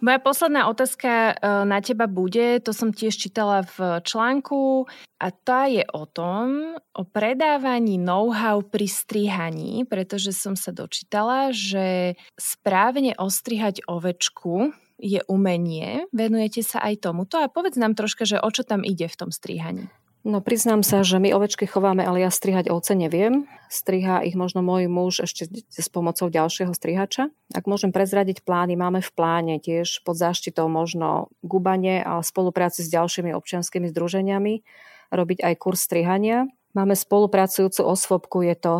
Moja 0.00 0.16
posledná 0.16 0.64
otázka 0.72 1.08
e, 1.08 1.32
na 1.68 1.84
teba 1.84 2.08
bude, 2.08 2.60
to 2.64 2.72
som 2.72 2.88
tiež 2.88 3.20
čítala 3.20 3.68
v 3.76 4.00
článku, 4.00 4.88
a 5.20 5.28
tá 5.28 5.68
je 5.68 5.84
o 5.92 6.08
tom, 6.08 6.80
o 6.96 7.02
predávaní 7.04 8.00
know-how 8.00 8.64
pri 8.64 8.88
strihaní, 8.88 9.84
pretože 9.84 10.32
som 10.32 10.56
sa 10.56 10.72
dočítala, 10.72 11.52
že 11.52 12.16
správne 12.40 13.12
ostrihať 13.20 13.84
ovečku 13.84 14.72
je 14.96 15.20
umenie. 15.28 16.08
Venujete 16.16 16.64
sa 16.64 16.80
aj 16.80 17.04
tomuto 17.04 17.36
a 17.36 17.52
povedz 17.52 17.76
nám 17.76 17.92
troška, 17.92 18.24
že 18.24 18.40
o 18.40 18.48
čo 18.48 18.64
tam 18.64 18.80
ide 18.80 19.12
v 19.12 19.18
tom 19.20 19.28
strihaní. 19.28 19.92
No 20.20 20.44
priznám 20.44 20.84
sa, 20.84 21.00
že 21.00 21.16
my 21.16 21.32
ovečky 21.32 21.64
chováme, 21.64 22.04
ale 22.04 22.20
ja 22.20 22.28
strihať 22.28 22.68
ovce 22.68 22.92
neviem. 22.92 23.48
Striha 23.72 24.20
ich 24.20 24.36
možno 24.36 24.60
môj 24.60 24.84
muž 24.84 25.24
ešte 25.24 25.48
s 25.72 25.88
pomocou 25.88 26.28
ďalšieho 26.28 26.76
strihača. 26.76 27.32
Ak 27.56 27.64
môžem 27.64 27.88
prezradiť 27.88 28.44
plány, 28.44 28.76
máme 28.76 29.00
v 29.00 29.10
pláne 29.16 29.56
tiež 29.56 30.04
pod 30.04 30.20
záštitou 30.20 30.68
možno 30.68 31.32
gubanie 31.40 32.04
a 32.04 32.20
spolupráci 32.20 32.84
s 32.84 32.92
ďalšími 32.92 33.32
občianskými 33.32 33.88
združeniami 33.88 34.60
robiť 35.08 35.40
aj 35.40 35.54
kurz 35.56 35.88
strihania. 35.88 36.52
Máme 36.76 36.94
spolupracujúcu 36.94 37.82
osvobku, 37.82 38.44
je 38.44 38.54
to, 38.60 38.74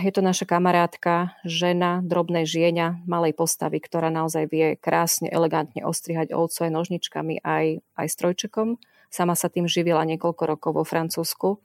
je 0.00 0.14
to 0.14 0.22
naša 0.22 0.46
kamarátka, 0.46 1.34
žena, 1.42 2.00
drobnej 2.06 2.46
žienia, 2.46 3.02
malej 3.04 3.34
postavy, 3.36 3.82
ktorá 3.82 4.14
naozaj 4.14 4.48
vie 4.48 4.78
krásne, 4.78 5.28
elegantne 5.28 5.84
ostrihať 5.84 6.32
ovcu 6.32 6.64
aj 6.64 6.70
nožničkami, 6.70 7.42
aj, 7.42 7.82
aj 7.98 8.06
strojčekom 8.08 8.78
Sama 9.14 9.38
sa 9.38 9.46
tým 9.46 9.70
živila 9.70 10.02
niekoľko 10.02 10.42
rokov 10.42 10.70
vo 10.74 10.82
Francúzsku. 10.82 11.62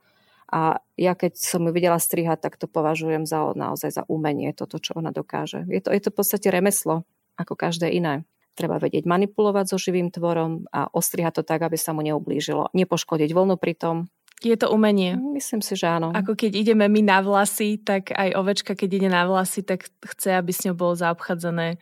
A 0.53 0.85
ja 1.01 1.17
keď 1.17 1.33
som 1.33 1.65
ju 1.65 1.73
videla 1.73 1.97
strihať, 1.97 2.45
tak 2.45 2.61
to 2.61 2.69
považujem 2.69 3.25
za 3.25 3.41
naozaj 3.57 3.89
za 3.89 4.03
umenie, 4.05 4.53
toto, 4.53 4.77
čo 4.77 4.93
ona 4.93 5.09
dokáže. 5.09 5.65
Je 5.65 5.81
to, 5.81 5.89
je 5.89 6.01
to 6.01 6.13
v 6.13 6.17
podstate 6.21 6.45
remeslo, 6.53 7.09
ako 7.41 7.57
každé 7.57 7.89
iné. 7.89 8.21
Treba 8.53 8.77
vedieť 8.77 9.09
manipulovať 9.09 9.65
so 9.65 9.77
živým 9.81 10.13
tvorom 10.13 10.69
a 10.69 10.93
ostrihať 10.93 11.41
to 11.41 11.43
tak, 11.45 11.65
aby 11.65 11.77
sa 11.77 11.89
mu 11.89 12.05
neublížilo. 12.05 12.69
Nepoškodiť 12.77 13.33
voľnu 13.33 13.57
pritom. 13.57 14.05
Je 14.45 14.53
to 14.53 14.69
umenie. 14.69 15.17
Myslím 15.17 15.65
si, 15.65 15.73
že 15.73 15.89
áno. 15.89 16.13
Ako 16.13 16.37
keď 16.37 16.53
ideme 16.53 16.85
my 16.85 17.01
na 17.01 17.19
vlasy, 17.25 17.81
tak 17.81 18.13
aj 18.13 18.37
ovečka, 18.37 18.77
keď 18.77 18.89
ide 18.93 19.09
na 19.09 19.25
vlasy, 19.25 19.65
tak 19.65 19.89
chce, 20.05 20.37
aby 20.37 20.53
s 20.53 20.69
ňou 20.69 20.77
bolo 20.77 20.93
zaobchádzané 20.95 21.81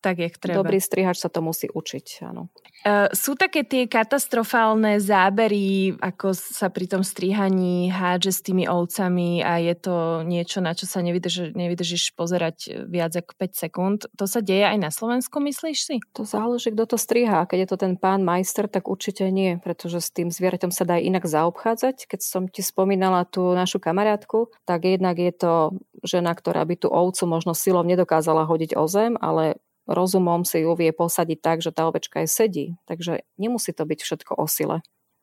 tak, 0.00 0.18
jak 0.18 0.34
treba. 0.40 0.64
Dobrý 0.64 0.80
strihač 0.80 1.20
sa 1.20 1.28
to 1.28 1.44
musí 1.44 1.68
učiť, 1.68 2.24
áno. 2.24 2.48
Uh, 2.80 3.12
sú 3.12 3.36
také 3.36 3.60
tie 3.60 3.84
katastrofálne 3.84 4.96
zábery, 4.96 6.00
ako 6.00 6.32
sa 6.32 6.72
pri 6.72 6.88
tom 6.88 7.04
strihaní 7.04 7.92
hádže 7.92 8.32
s 8.32 8.40
tými 8.40 8.64
ovcami 8.64 9.44
a 9.44 9.60
je 9.60 9.76
to 9.76 10.24
niečo, 10.24 10.64
na 10.64 10.72
čo 10.72 10.88
sa 10.88 11.04
nevydrž, 11.04 11.52
nevydržíš 11.52 12.16
pozerať 12.16 12.88
viac 12.88 13.12
ako 13.12 13.36
5 13.36 13.52
sekúnd. 13.52 13.98
To 14.16 14.24
sa 14.24 14.40
deje 14.40 14.64
aj 14.64 14.78
na 14.80 14.88
Slovensku, 14.88 15.44
myslíš 15.44 15.78
si? 15.78 15.96
To 16.16 16.24
záleží, 16.24 16.72
kto 16.72 16.88
to 16.88 16.96
striha. 16.96 17.44
Keď 17.44 17.58
je 17.60 17.68
to 17.68 17.76
ten 17.76 17.94
pán 18.00 18.24
majster, 18.24 18.64
tak 18.64 18.88
určite 18.88 19.28
nie, 19.28 19.60
pretože 19.60 20.00
s 20.00 20.08
tým 20.08 20.32
zvieraťom 20.32 20.72
sa 20.72 20.88
dá 20.88 20.96
inak 20.96 21.28
zaobchádzať. 21.28 22.08
Keď 22.08 22.20
som 22.24 22.48
ti 22.48 22.64
spomínala 22.64 23.28
tú 23.28 23.52
našu 23.52 23.76
kamarátku, 23.76 24.48
tak 24.64 24.88
jednak 24.88 25.20
je 25.20 25.32
to 25.36 25.52
žena, 26.00 26.32
ktorá 26.32 26.64
by 26.64 26.80
tú 26.80 26.88
ovcu 26.88 27.28
možno 27.28 27.52
silou 27.52 27.84
nedokázala 27.84 28.48
hodiť 28.48 28.72
o 28.80 28.88
zem, 28.88 29.20
ale 29.20 29.60
rozumom 29.90 30.46
si 30.46 30.62
ju 30.62 30.72
vie 30.78 30.94
posadiť 30.94 31.38
tak, 31.42 31.58
že 31.60 31.74
tá 31.74 31.90
ovečka 31.90 32.22
je 32.22 32.28
sedí. 32.30 32.66
Takže 32.86 33.26
nemusí 33.36 33.74
to 33.74 33.82
byť 33.82 34.00
všetko 34.00 34.32
o 34.38 34.46
sile. 34.46 34.80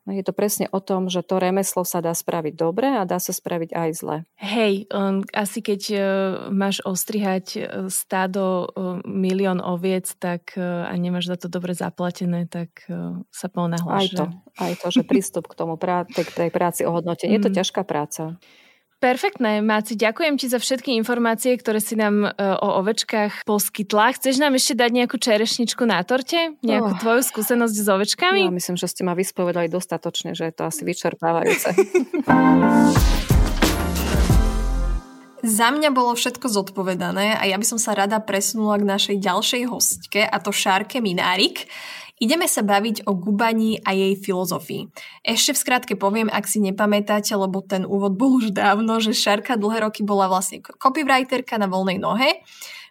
No, 0.08 0.15
je 0.15 0.23
to 0.23 0.32
presne 0.32 0.71
o 0.71 0.80
tom, 0.80 1.12
že 1.12 1.19
to 1.19 1.36
remeslo 1.36 1.84
sa 1.84 1.99
dá 1.99 2.15
spraviť 2.15 2.56
dobre 2.56 2.88
a 2.95 3.03
dá 3.03 3.19
sa 3.19 3.36
spraviť 3.36 3.75
aj 3.75 3.89
zle. 3.91 4.17
Hej, 4.39 4.88
um, 4.88 5.19
asi 5.36 5.60
keď 5.60 5.82
uh, 5.91 5.99
máš 6.47 6.80
ostrihať 6.88 7.45
uh, 7.60 7.91
stádo 7.91 8.71
uh, 8.71 9.03
milión 9.03 9.60
oviec 9.60 10.08
tak, 10.15 10.56
uh, 10.56 10.88
a 10.88 10.95
nemáš 10.95 11.27
za 11.27 11.36
to 11.36 11.51
dobre 11.51 11.75
zaplatené, 11.75 12.47
tak 12.47 12.88
uh, 12.88 13.19
sa 13.36 13.51
ponáhľaš. 13.51 13.99
Aj 13.99 14.08
to, 14.15 14.23
že... 14.23 14.63
aj 14.63 14.73
to, 14.80 14.88
že 14.95 15.01
prístup 15.03 15.51
k 15.51 15.60
tomu 15.60 15.75
prá- 15.75 16.08
tej, 16.08 16.23
tej 16.23 16.49
práci 16.56 16.88
ohodnotenie. 16.88 17.36
Mm. 17.36 17.38
Je 17.38 17.43
to 17.43 17.51
mm. 17.51 17.58
ťažká 17.60 17.82
práca. 17.84 18.39
Perfektné, 18.98 19.62
Máci, 19.62 19.94
ďakujem 19.94 20.42
ti 20.42 20.50
za 20.50 20.58
všetky 20.58 20.98
informácie, 20.98 21.54
ktoré 21.54 21.78
si 21.78 21.94
nám 21.94 22.26
uh, 22.26 22.58
o 22.58 22.82
ovečkách 22.82 23.46
poskytla. 23.46 24.18
Chceš 24.18 24.42
nám 24.42 24.58
ešte 24.58 24.74
dať 24.74 24.90
nejakú 24.90 25.22
čerešničku 25.22 25.86
na 25.86 26.02
torte? 26.02 26.58
Nejakú 26.66 26.98
oh. 26.98 27.00
tvoju 27.06 27.22
skúsenosť 27.22 27.78
s 27.78 27.88
ovečkami? 27.94 28.50
Ja 28.50 28.50
myslím, 28.50 28.74
že 28.74 28.90
ste 28.90 29.06
ma 29.06 29.14
vyspovedali 29.14 29.70
dostatočne, 29.70 30.34
že 30.34 30.50
je 30.50 30.54
to 30.58 30.66
asi 30.66 30.82
vyčerpávajúce. 30.82 31.78
Za 35.46 35.70
mňa 35.70 35.94
bolo 35.94 36.18
všetko 36.18 36.50
zodpovedané 36.50 37.38
a 37.38 37.46
ja 37.46 37.62
by 37.62 37.66
som 37.70 37.78
sa 37.78 37.94
rada 37.94 38.18
presunula 38.18 38.82
k 38.82 38.90
našej 38.90 39.22
ďalšej 39.22 39.64
hostke 39.70 40.26
a 40.26 40.42
to 40.42 40.50
Šárke 40.50 40.98
Minárik. 41.06 41.70
Ideme 42.17 42.49
sa 42.49 42.65
baviť 42.65 43.06
o 43.06 43.13
gubaní 43.13 43.77
a 43.86 43.93
jej 43.93 44.17
filozofii. 44.17 44.89
Ešte 45.21 45.53
v 45.53 45.62
skratke 45.62 45.93
poviem, 45.93 46.34
ak 46.34 46.49
si 46.49 46.58
nepamätáte, 46.58 47.38
lebo 47.38 47.62
ten 47.62 47.86
úvod 47.86 48.17
bol 48.17 48.41
už 48.41 48.58
dávno, 48.58 48.97
že 48.97 49.13
Šarka 49.13 49.53
dlhé 49.53 49.86
roky 49.86 50.01
bola 50.01 50.25
vlastne 50.25 50.65
copywriterka 50.65 51.62
na 51.62 51.69
voľnej 51.69 52.01
nohe. 52.01 52.41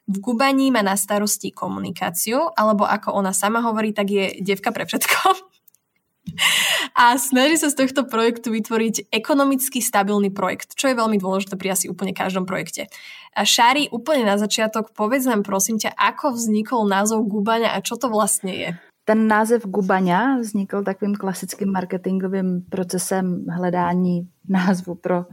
V 0.07 0.23
gubaní 0.23 0.71
má 0.71 0.87
na 0.87 0.95
starosti 0.95 1.51
komunikáciu, 1.51 2.55
alebo 2.55 2.87
ako 2.87 3.19
ona 3.19 3.35
sama 3.35 3.59
hovorí, 3.67 3.91
tak 3.91 4.07
je 4.07 4.39
devka 4.39 4.71
pre 4.71 4.87
všetko. 4.87 5.19
A 6.95 7.19
snaží 7.19 7.59
sa 7.59 7.71
z 7.71 7.83
tohto 7.83 8.07
projektu 8.07 8.55
vytvoriť 8.55 9.11
ekonomicky 9.11 9.83
stabilný 9.83 10.31
projekt, 10.31 10.79
čo 10.79 10.91
je 10.91 10.99
veľmi 10.99 11.19
dôležité 11.19 11.59
pri 11.59 11.75
asi 11.75 11.91
úplne 11.91 12.15
každom 12.15 12.47
projekte. 12.47 12.87
A 13.35 13.43
Šári, 13.43 13.91
úplne 13.91 14.27
na 14.27 14.39
začiatok, 14.39 14.95
povedz 14.95 15.27
nám 15.27 15.43
prosím 15.43 15.83
ťa, 15.83 15.93
ako 15.99 16.35
vznikol 16.35 16.87
názov 16.87 17.27
Gubania 17.27 17.75
a 17.75 17.83
čo 17.83 17.99
to 17.99 18.07
vlastne 18.07 18.55
je? 18.55 18.71
Ten 19.09 19.29
název 19.29 19.67
Gubaňa 19.67 20.39
vznikl 20.39 20.83
takovým 20.83 21.15
klasickým 21.15 21.73
marketingovým 21.73 22.63
procesem 22.71 23.45
hledání 23.49 24.29
názvu 24.49 24.95
pro 24.95 25.25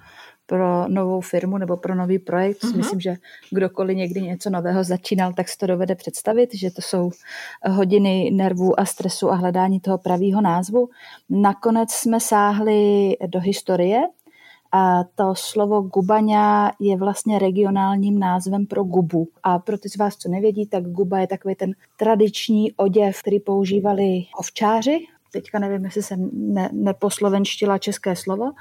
pro 0.45 0.87
novou 0.87 1.21
firmu 1.21 1.57
nebo 1.57 1.77
pro 1.77 1.95
nový 1.95 2.19
projekt. 2.19 2.63
Uh-huh. 2.63 2.77
Myslím, 2.77 2.99
že 2.99 3.15
kdokoliv 3.51 3.97
někdy 3.97 4.21
něco 4.21 4.49
nového 4.49 4.83
začínal, 4.83 5.33
tak 5.33 5.49
si 5.49 5.57
to 5.57 5.67
dovede 5.67 5.95
představit, 5.95 6.49
že 6.53 6.71
to 6.71 6.81
jsou 6.81 7.11
hodiny 7.69 8.31
nervů 8.33 8.79
a 8.79 8.85
stresu 8.85 9.31
a 9.31 9.35
hledání 9.35 9.79
toho 9.79 9.97
pravého 9.97 10.41
názvu. 10.41 10.89
Nakonec 11.29 11.91
jsme 11.91 12.19
sáhli 12.19 13.13
do 13.27 13.39
historie 13.39 14.01
a 14.75 15.03
to 15.03 15.33
slovo 15.35 15.81
gubaňa 15.81 16.71
je 16.79 16.97
vlastně 16.97 17.39
regionálním 17.39 18.19
názvem 18.19 18.65
pro 18.65 18.83
gubu. 18.83 19.27
A 19.43 19.59
pro 19.59 19.77
ty 19.77 19.89
z 19.89 19.97
vás, 19.97 20.15
co 20.15 20.29
nevědí, 20.29 20.67
tak 20.67 20.83
guba 20.83 21.19
je 21.19 21.27
takový 21.27 21.55
ten 21.55 21.71
tradiční 21.97 22.71
oděv, 22.71 23.19
který 23.21 23.39
používali 23.39 24.25
ovčáři 24.39 25.07
teďka 25.33 25.59
nevím, 25.59 25.85
jestli 25.85 26.03
jsem 26.03 26.29
ne, 26.33 26.69
neposlovenštila 26.71 27.77
české 27.77 28.15
slovo, 28.15 28.51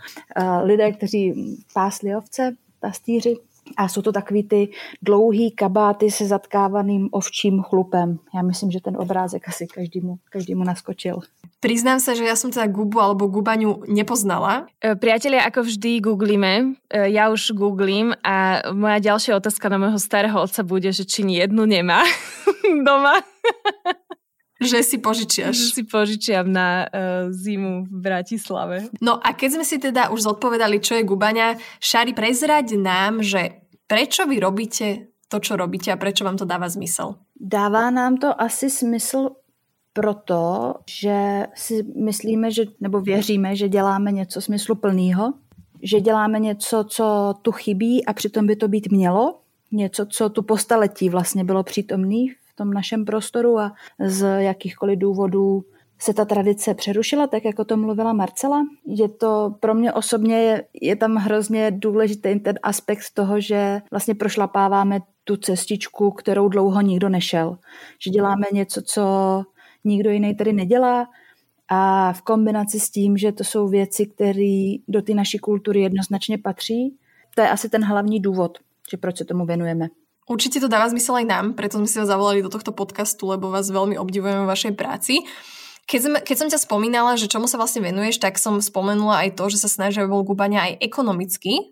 lidé, 0.63 0.93
kteří 0.93 1.35
pásli 1.75 2.17
ovce, 2.17 2.57
pastýři, 2.81 3.37
a 3.77 3.89
jsou 3.89 4.03
to 4.03 4.13
takový 4.13 4.43
ty 4.43 4.69
dlouhý 5.03 5.51
kabáty 5.51 6.11
se 6.11 6.27
zatkávaným 6.27 7.09
ovčím 7.11 7.63
chlupem. 7.63 8.19
Já 8.35 8.43
myslím, 8.43 8.71
že 8.71 8.81
ten 8.81 8.97
obrázek 8.97 9.49
asi 9.49 9.67
každému, 9.67 10.19
každému 10.31 10.65
naskočil. 10.65 11.19
Priznám 11.63 12.03
sa, 12.03 12.19
že 12.19 12.27
ja 12.27 12.35
som 12.35 12.51
teda 12.51 12.67
Gubu 12.67 12.99
alebo 12.99 13.31
Gubaňu 13.31 13.87
nepoznala. 13.87 14.67
E, 14.83 14.99
priatelia, 14.99 15.47
ako 15.47 15.63
vždy 15.63 16.03
googlíme, 16.03 16.75
e, 16.91 17.15
ja 17.15 17.31
už 17.31 17.55
googlím 17.55 18.19
a 18.27 18.67
moja 18.75 18.99
ďalšia 18.99 19.39
otázka 19.39 19.71
na 19.71 19.79
môjho 19.79 20.03
starého 20.03 20.43
otca 20.43 20.67
bude, 20.67 20.91
že 20.91 21.07
či 21.07 21.23
ni 21.23 21.39
jednu 21.39 21.63
nemá 21.63 22.03
doma. 22.87 23.23
Že 24.63 24.81
si 24.83 24.97
požičiaš. 25.03 25.55
Že 25.59 25.69
si 25.75 25.83
požičiam 25.83 26.47
na 26.47 26.87
uh, 26.87 26.91
zimu 27.35 27.91
v 27.91 27.97
Bratislave. 27.99 28.89
No 29.03 29.19
a 29.19 29.35
keď 29.35 29.59
sme 29.59 29.65
si 29.67 29.77
teda 29.83 30.15
už 30.15 30.23
zodpovedali, 30.23 30.79
čo 30.79 30.95
je 30.95 31.03
gubaňa, 31.03 31.59
Šari, 31.83 32.15
prezrať 32.15 32.79
nám, 32.79 33.21
že 33.27 33.67
prečo 33.91 34.25
vy 34.25 34.39
robíte 34.39 34.87
to, 35.29 35.41
čo 35.41 35.57
robíte 35.57 35.89
a 35.89 35.97
prečo 35.97 36.25
vám 36.29 36.37
to 36.37 36.45
dáva 36.45 36.69
zmysel? 36.69 37.17
Dává 37.37 37.91
nám 37.91 38.17
to 38.17 38.31
asi 38.37 38.71
smysl 38.71 39.31
proto, 39.93 40.75
že 40.89 41.47
si 41.55 41.83
myslíme, 41.83 42.51
že, 42.51 42.65
nebo 42.81 43.01
věříme, 43.01 43.57
že 43.57 43.69
děláme 43.69 44.13
něco 44.13 44.41
smysluplného, 44.41 45.33
že 45.83 46.01
děláme 46.01 46.39
něco, 46.39 46.85
co 46.89 47.35
tu 47.43 47.53
chybí 47.53 48.05
a 48.05 48.13
přitom 48.13 48.47
by 48.47 48.57
to 48.57 48.69
být 48.69 48.93
mělo, 48.93 49.39
něco, 49.73 50.07
co 50.07 50.29
tu 50.29 50.43
po 50.43 50.57
staletí 50.57 51.09
vlastně 51.09 51.45
bylo 51.45 51.63
přítomný 51.63 52.33
v 52.53 52.57
tom 52.57 52.71
našem 52.71 53.05
prostoru 53.05 53.59
a 53.59 53.73
z 54.01 54.43
jakýchkoliv 54.43 54.99
důvodů 54.99 55.65
se 55.99 56.15
ta 56.15 56.25
tradice 56.25 56.75
přerušila, 56.75 57.27
tak 57.27 57.45
jako 57.45 57.65
to 57.65 57.77
mluvila 57.77 58.13
Marcela. 58.13 58.63
Je 58.87 59.09
to 59.09 59.55
pro 59.61 59.75
mě 59.75 59.93
osobně, 59.93 60.37
je, 60.43 60.65
je 60.81 60.97
tam 60.97 61.17
hrozně 61.17 61.71
důležitý 61.71 62.41
ten 62.41 62.59
aspekt 62.63 63.03
toho, 63.15 63.41
že 63.41 63.83
vlastně 63.91 64.15
prošlapáváme 64.15 65.01
tu 65.25 65.37
cestičku, 65.37 66.11
kterou 66.11 66.49
dlouho 66.49 66.81
nikdo 66.81 67.09
nešel. 67.09 67.59
Že 68.05 68.11
děláme 68.11 68.47
něco, 68.53 68.83
co 68.83 69.03
nikdo 69.85 70.11
jiný 70.11 70.35
tady 70.35 70.53
nedělá 70.53 71.09
a 71.69 72.13
v 72.13 72.23
kombinaci 72.23 72.81
s 72.81 72.91
tím, 72.91 73.17
že 73.17 73.33
to 73.33 73.45
jsou 73.45 73.69
věci, 73.69 74.07
které 74.07 74.75
do 74.89 75.03
té 75.03 75.15
naší 75.15 75.39
kultury 75.39 75.81
jednoznačně 75.81 76.39
patří, 76.39 76.97
to 77.35 77.41
je 77.41 77.51
asi 77.51 77.69
ten 77.69 77.85
hlavní 77.85 78.21
důvod, 78.21 78.59
že 78.91 78.97
proč 78.97 79.19
se 79.19 79.25
tomu 79.25 79.47
věnujeme. 79.47 79.89
Určite 80.31 80.63
to 80.63 80.71
dáva 80.71 80.87
zmysel 80.87 81.19
aj 81.19 81.27
nám, 81.27 81.47
preto 81.59 81.83
sme 81.83 81.91
si 81.91 81.99
vás 81.99 82.07
zavolali 82.07 82.47
do 82.47 82.53
tohto 82.53 82.71
podcastu, 82.71 83.27
lebo 83.27 83.51
vás 83.51 83.67
veľmi 83.67 83.99
obdivujeme 83.99 84.47
v 84.47 84.53
vašej 84.53 84.73
práci. 84.79 85.27
Keď 85.91 85.99
som, 85.99 86.13
keď 86.15 86.37
som 86.39 86.49
ťa 86.49 86.61
spomínala, 86.63 87.19
že 87.19 87.27
čomu 87.27 87.51
sa 87.51 87.59
vlastne 87.59 87.83
venuješ, 87.83 88.23
tak 88.23 88.39
som 88.39 88.63
spomenula 88.63 89.27
aj 89.27 89.35
to, 89.35 89.51
že 89.51 89.67
sa 89.67 89.69
snaží, 89.69 89.99
aby 89.99 90.15
bol 90.15 90.23
Gubania 90.23 90.63
aj 90.71 90.79
ekonomicky 90.79 91.53
e, 91.59 91.65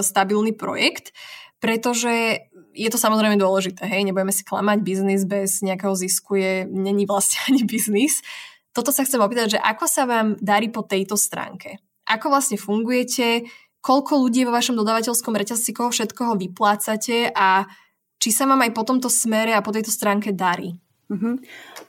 stabilný 0.00 0.56
projekt, 0.56 1.12
pretože 1.60 2.40
je 2.74 2.88
to 2.90 2.98
samozrejme 2.98 3.36
dôležité, 3.36 3.84
hej, 3.84 4.08
nebudeme 4.08 4.32
si 4.32 4.42
klamať, 4.42 4.78
biznis 4.80 5.22
bez 5.28 5.60
nejakého 5.60 5.92
zisku 5.92 6.40
je, 6.40 6.64
není 6.64 7.04
vlastne 7.04 7.40
ani 7.52 7.68
biznis. 7.68 8.24
Toto 8.72 8.90
sa 8.90 9.06
chcem 9.06 9.22
opýtať, 9.22 9.56
že 9.56 9.62
ako 9.62 9.84
sa 9.86 10.08
vám 10.08 10.40
darí 10.40 10.72
po 10.72 10.82
tejto 10.82 11.14
stránke? 11.14 11.78
Ako 12.04 12.28
vlastne 12.28 12.60
fungujete? 12.60 13.48
Koľko 13.84 14.24
ľudí 14.24 14.48
vo 14.48 14.56
vašom 14.56 14.80
dodávateľskom 14.80 15.36
reťazci, 15.36 15.76
koho 15.76 15.92
všetkoho 15.92 16.40
vyplácate 16.40 17.28
a 17.36 17.68
či 18.16 18.32
sa 18.32 18.48
vám 18.48 18.64
aj 18.64 18.72
po 18.72 18.88
tomto 18.88 19.12
smere 19.12 19.52
a 19.52 19.60
po 19.60 19.68
tejto 19.76 19.92
stránke 19.92 20.32
darí? 20.32 20.80
Mm-hmm. 21.12 21.36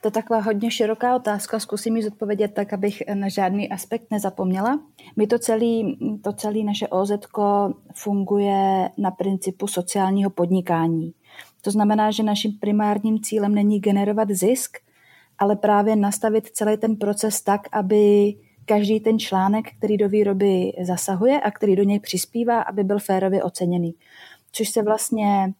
To 0.00 0.08
je 0.08 0.12
taková 0.12 0.40
hodně 0.40 0.70
široká 0.70 1.16
otázka, 1.16 1.58
zkusím 1.58 1.96
ji 1.96 2.02
zodpovědět 2.02 2.48
tak, 2.48 2.72
abych 2.72 3.02
na 3.14 3.28
žádný 3.28 3.70
aspekt 3.70 4.10
nezapomněla. 4.10 4.80
My 5.16 5.26
to 5.26 5.38
celé 5.38 5.96
to 6.22 6.32
celý 6.32 6.64
naše 6.64 6.88
OZ 6.88 7.10
funguje 7.94 8.90
na 8.98 9.10
principu 9.10 9.66
sociálního 9.66 10.30
podnikání. 10.30 11.14
To 11.62 11.70
znamená, 11.70 12.10
že 12.10 12.22
naším 12.22 12.52
primárním 12.60 13.22
cílem 13.22 13.54
není 13.54 13.80
generovat 13.80 14.30
zisk, 14.30 14.78
ale 15.38 15.56
právě 15.56 15.96
nastavit 15.96 16.46
celý 16.46 16.76
ten 16.76 16.96
proces 16.96 17.40
tak, 17.40 17.60
aby 17.72 18.34
každý 18.66 19.00
ten 19.00 19.18
článek, 19.18 19.64
který 19.78 19.96
do 19.96 20.08
výroby 20.08 20.72
zasahuje 20.82 21.40
a 21.40 21.50
který 21.50 21.76
do 21.76 21.82
něj 21.82 22.00
přispívá, 22.00 22.60
aby 22.60 22.84
byl 22.84 22.98
férově 22.98 23.42
oceněný. 23.42 23.94
Což 24.52 24.68
se 24.68 24.82
vlastně 24.82 25.52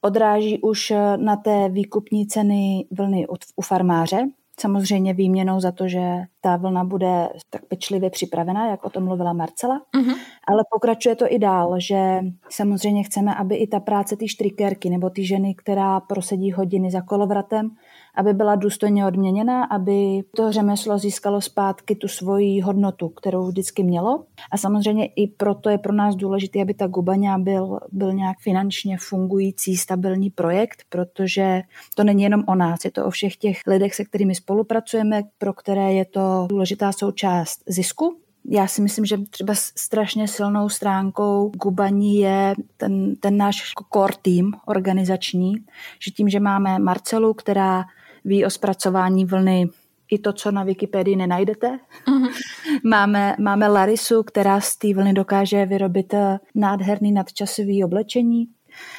odráží 0.00 0.58
už 0.58 0.92
na 1.16 1.36
té 1.36 1.68
výkupní 1.68 2.26
ceny 2.26 2.84
vlny 2.90 3.26
od, 3.26 3.38
u 3.56 3.62
farmáře, 3.62 4.28
samozřejmě 4.60 5.14
výměnou 5.14 5.60
za 5.60 5.72
to, 5.72 5.88
že 5.88 6.00
ta 6.40 6.56
vlna 6.56 6.84
bude 6.84 7.28
tak 7.50 7.64
pečlivě 7.64 8.10
připravená, 8.10 8.70
jak 8.70 8.84
o 8.84 8.90
tom 8.90 9.04
mluvila 9.04 9.32
Marcela. 9.32 9.82
Uh-huh. 9.96 10.16
Ale 10.46 10.64
pokračuje 10.72 11.16
to 11.16 11.32
i 11.32 11.38
dál, 11.38 11.74
že 11.80 12.20
samozřejmě 12.50 13.02
chceme, 13.02 13.34
aby 13.34 13.54
i 13.56 13.66
ta 13.66 13.80
práce 13.80 14.16
té 14.16 14.28
štrikérky 14.28 14.90
nebo 14.90 15.10
ty 15.10 15.26
ženy, 15.26 15.54
která 15.54 16.00
prosedí 16.00 16.52
hodiny 16.52 16.90
za 16.90 17.00
kolovratem, 17.00 17.70
aby 18.14 18.32
byla 18.32 18.54
důstojně 18.54 19.06
odměněna, 19.06 19.64
aby 19.64 20.22
to 20.36 20.52
řemeslo 20.52 20.98
získalo 20.98 21.40
zpátky 21.40 21.94
tu 21.94 22.08
svoji 22.08 22.60
hodnotu, 22.60 23.08
kterou 23.08 23.46
vždycky 23.46 23.82
mělo. 23.82 24.24
A 24.52 24.56
samozřejmě 24.56 25.06
i 25.06 25.26
proto 25.26 25.70
je 25.70 25.78
pro 25.78 25.92
nás 25.92 26.16
důležité, 26.16 26.62
aby 26.62 26.74
ta 26.74 26.86
Gubaňa 26.86 27.38
byl, 27.38 27.78
byl 27.92 28.12
nějak 28.12 28.38
finančně 28.38 28.96
fungující, 29.00 29.76
stabilní 29.76 30.30
projekt, 30.30 30.82
protože 30.88 31.62
to 31.94 32.04
není 32.04 32.22
jenom 32.22 32.44
o 32.46 32.54
nás, 32.54 32.84
je 32.84 32.90
to 32.90 33.06
o 33.06 33.10
všech 33.10 33.36
těch 33.36 33.60
lidech, 33.66 33.94
se 33.94 34.04
kterými 34.04 34.34
spolupracujeme, 34.34 35.22
pro 35.38 35.52
které 35.52 35.92
je 35.92 36.04
to 36.04 36.46
důležitá 36.50 36.92
součást 36.92 37.62
zisku, 37.66 38.16
já 38.48 38.66
si 38.66 38.82
myslím, 38.82 39.04
že 39.04 39.18
třeba 39.18 39.54
strašně 39.54 40.28
silnou 40.28 40.68
stránkou 40.68 41.48
Gubaní 41.48 42.18
je 42.18 42.54
ten, 42.76 43.16
ten 43.16 43.36
náš 43.36 43.72
core 43.92 44.14
tým 44.22 44.52
organizační, 44.66 45.54
že 45.98 46.10
tím, 46.10 46.28
že 46.28 46.40
máme 46.40 46.78
Marcelu, 46.78 47.34
která 47.34 47.84
ví 48.24 48.44
o 48.44 48.50
zpracování 48.50 49.24
vlny 49.24 49.68
i 50.10 50.18
to, 50.18 50.32
co 50.32 50.50
na 50.50 50.64
Wikipedii 50.64 51.16
nenajdete. 51.16 51.78
Mm-hmm. 52.06 52.30
máme, 52.84 53.36
máme 53.40 53.68
Larisu, 53.68 54.22
která 54.22 54.60
z 54.60 54.76
té 54.76 54.94
vlny 54.94 55.12
dokáže 55.12 55.66
vyrobit 55.66 56.14
eh, 56.14 56.38
nádherný 56.54 57.12
nadčasový 57.12 57.84
oblečení. 57.84 58.48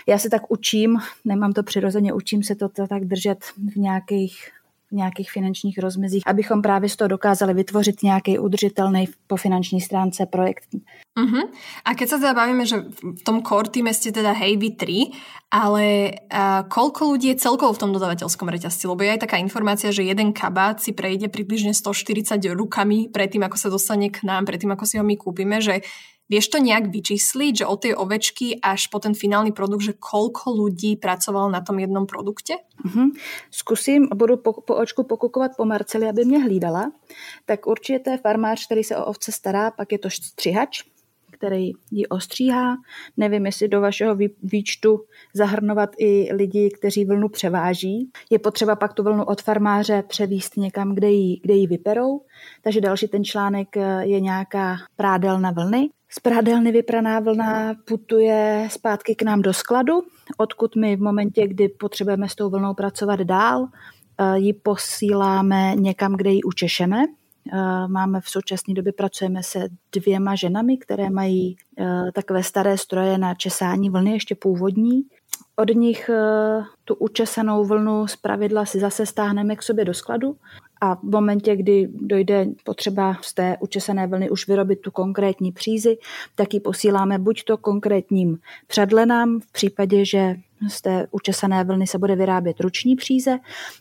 Já 0.07 0.17
se 0.17 0.29
tak 0.29 0.51
učím, 0.51 0.97
nemám 1.25 1.53
to 1.53 1.63
přirozeně, 1.63 2.13
učím 2.13 2.43
se 2.43 2.55
to, 2.55 2.69
to 2.69 2.87
tak 2.87 3.05
držet 3.05 3.43
v 3.43 3.75
nějakých 3.75 4.51
nějakých 4.91 5.31
finančních 5.31 5.77
rozmezích, 5.77 6.23
abychom 6.25 6.61
právě 6.61 6.89
z 6.89 6.95
toho 6.95 7.07
dokázali 7.07 7.53
vytvořit 7.53 8.03
nějaký 8.03 8.39
udržitelný 8.39 9.07
po 9.27 9.35
finanční 9.35 9.81
stránce 9.81 10.25
projekt. 10.25 10.67
Uh-huh. 11.11 11.43
A 11.83 11.91
keď 11.91 12.07
sa 12.07 12.17
teda 12.23 12.31
bavíme, 12.31 12.63
že 12.63 12.87
v 13.03 13.21
tom 13.27 13.43
core 13.43 13.67
týme 13.67 13.91
ste 13.91 14.15
teda 14.15 14.31
hej 14.31 14.55
vy 14.55 14.69
tri, 14.79 14.99
ale 15.51 16.15
uh, 16.31 16.63
koľko 16.71 17.11
ľudí 17.11 17.35
je 17.35 17.43
celkovo 17.43 17.75
v 17.75 17.81
tom 17.83 17.91
dodavateľskom 17.91 18.47
reťazci? 18.47 18.87
Lebo 18.87 19.03
je 19.03 19.19
aj 19.19 19.27
taká 19.27 19.35
informácia, 19.35 19.91
že 19.91 20.07
jeden 20.07 20.31
kabát 20.31 20.79
si 20.79 20.95
prejde 20.95 21.27
približne 21.27 21.75
140 21.75 22.39
rukami 22.55 23.11
predtým, 23.11 23.43
ako 23.43 23.57
sa 23.59 23.67
dostane 23.67 24.07
k 24.07 24.23
nám, 24.23 24.47
predtým, 24.47 24.71
ako 24.71 24.87
si 24.87 24.95
ho 24.95 25.03
my 25.03 25.19
kúpime, 25.19 25.59
že 25.59 25.83
Vieš 26.31 26.47
to 26.47 26.63
nejak 26.63 26.87
vyčísliť, 26.87 27.53
že 27.59 27.65
od 27.67 27.83
tej 27.83 27.93
ovečky 27.99 28.63
až 28.63 28.87
po 28.87 29.03
ten 29.03 29.11
finálny 29.11 29.51
produkt, 29.51 29.83
že 29.83 29.99
koľko 29.99 30.55
ľudí 30.55 30.95
pracovalo 30.95 31.51
na 31.51 31.59
tom 31.59 31.75
jednom 31.75 32.07
produkte? 32.07 32.55
Mm-hmm. 32.79 33.07
Zkusím, 33.51 34.07
budu 34.15 34.39
po, 34.39 34.63
po 34.63 34.79
očku 34.79 35.03
pokukovat 35.03 35.59
po 35.59 35.67
Marceli, 35.67 36.07
aby 36.07 36.25
mě 36.25 36.39
hlídala. 36.39 36.91
Tak 37.45 37.67
určitě 37.67 37.99
to 37.99 38.09
je 38.09 38.17
farmář, 38.17 38.65
který 38.65 38.83
se 38.83 38.95
o 38.97 39.05
ovce 39.05 39.31
stará, 39.31 39.71
pak 39.71 39.91
je 39.91 39.99
to 39.99 40.09
střihač, 40.09 40.83
který 41.41 41.71
ji 41.91 42.07
ostříhá. 42.07 42.77
Nevím, 43.17 43.45
jestli 43.45 43.67
do 43.67 43.81
vašeho 43.81 44.17
výčtu 44.43 45.01
zahrnovat 45.33 45.89
i 45.97 46.29
lidi, 46.33 46.69
kteří 46.79 47.05
vlnu 47.05 47.29
převáží. 47.29 48.09
Je 48.29 48.39
potřeba 48.39 48.75
pak 48.75 48.93
tu 48.93 49.03
vlnu 49.03 49.23
od 49.23 49.41
farmáře 49.41 50.03
převíst 50.07 50.57
někam, 50.57 50.95
kde 50.95 51.09
ji, 51.09 51.39
kde 51.43 51.53
ji 51.53 51.67
vyperou. 51.67 52.21
Takže 52.61 52.81
další 52.81 53.07
ten 53.07 53.23
článek 53.23 53.75
je 54.01 54.19
nějaká 54.19 54.77
prádelna 54.95 55.51
vlny. 55.51 55.89
Z 56.09 56.19
pradelny 56.19 56.71
vypraná 56.71 57.19
vlna 57.19 57.73
putuje 57.87 58.67
zpátky 58.71 59.15
k 59.15 59.21
nám 59.21 59.41
do 59.41 59.53
skladu, 59.53 59.93
odkud 60.37 60.75
my 60.75 60.95
v 60.95 61.01
momentě, 61.01 61.47
kdy 61.47 61.69
potřebujeme 61.69 62.29
s 62.29 62.35
tou 62.35 62.49
vlnou 62.49 62.73
pracovat 62.73 63.19
dál, 63.19 63.67
eh, 64.17 64.39
ji 64.39 64.53
posíláme 64.53 65.73
někam, 65.75 66.17
kde 66.17 66.29
ji 66.29 66.43
učešeme. 66.43 67.05
Máme 67.87 68.21
v 68.21 68.29
současné 68.29 68.73
době, 68.73 68.93
pracujeme 68.93 69.43
se 69.43 69.69
dvěma 69.91 70.35
ženami, 70.35 70.77
které 70.77 71.09
mají 71.09 71.55
takové 72.13 72.43
staré 72.43 72.77
stroje 72.77 73.17
na 73.17 73.35
česání 73.35 73.89
vlny, 73.89 74.11
ještě 74.11 74.35
původní. 74.35 75.01
Od 75.55 75.69
nich 75.69 76.09
tu 76.85 76.95
učesanou 76.95 77.65
vlnu 77.65 78.07
z 78.07 78.15
pravidla 78.15 78.65
si 78.65 78.79
zase 78.79 79.05
stáhneme 79.05 79.55
k 79.55 79.63
sobě 79.63 79.85
do 79.85 79.93
skladu 79.93 80.35
a 80.81 80.95
v 80.95 81.03
momentě, 81.03 81.55
kdy 81.55 81.89
dojde 81.91 82.47
potřeba 82.63 83.17
z 83.21 83.33
té 83.33 83.57
učesané 83.59 84.07
vlny 84.07 84.29
už 84.29 84.47
vyrobit 84.47 84.81
tu 84.81 84.91
konkrétní 84.91 85.51
přízy, 85.51 85.97
tak 86.35 86.53
ji 86.53 86.59
posíláme 86.59 87.19
buď 87.19 87.43
to 87.43 87.57
konkrétním 87.57 88.37
předlenám 88.67 89.39
v 89.39 89.51
případě, 89.51 90.05
že 90.05 90.35
z 90.69 90.81
té 90.81 91.07
učesané 91.11 91.63
vlny 91.63 91.87
se 91.87 91.97
bude 91.97 92.15
vyrábět 92.15 92.59
ruční 92.59 92.95
příze, 92.95 93.39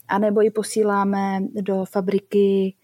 anebo 0.08 0.40
ji 0.40 0.50
posíláme 0.50 1.40
do 1.60 1.84
fabriky 1.84 2.74
eh, 2.74 2.79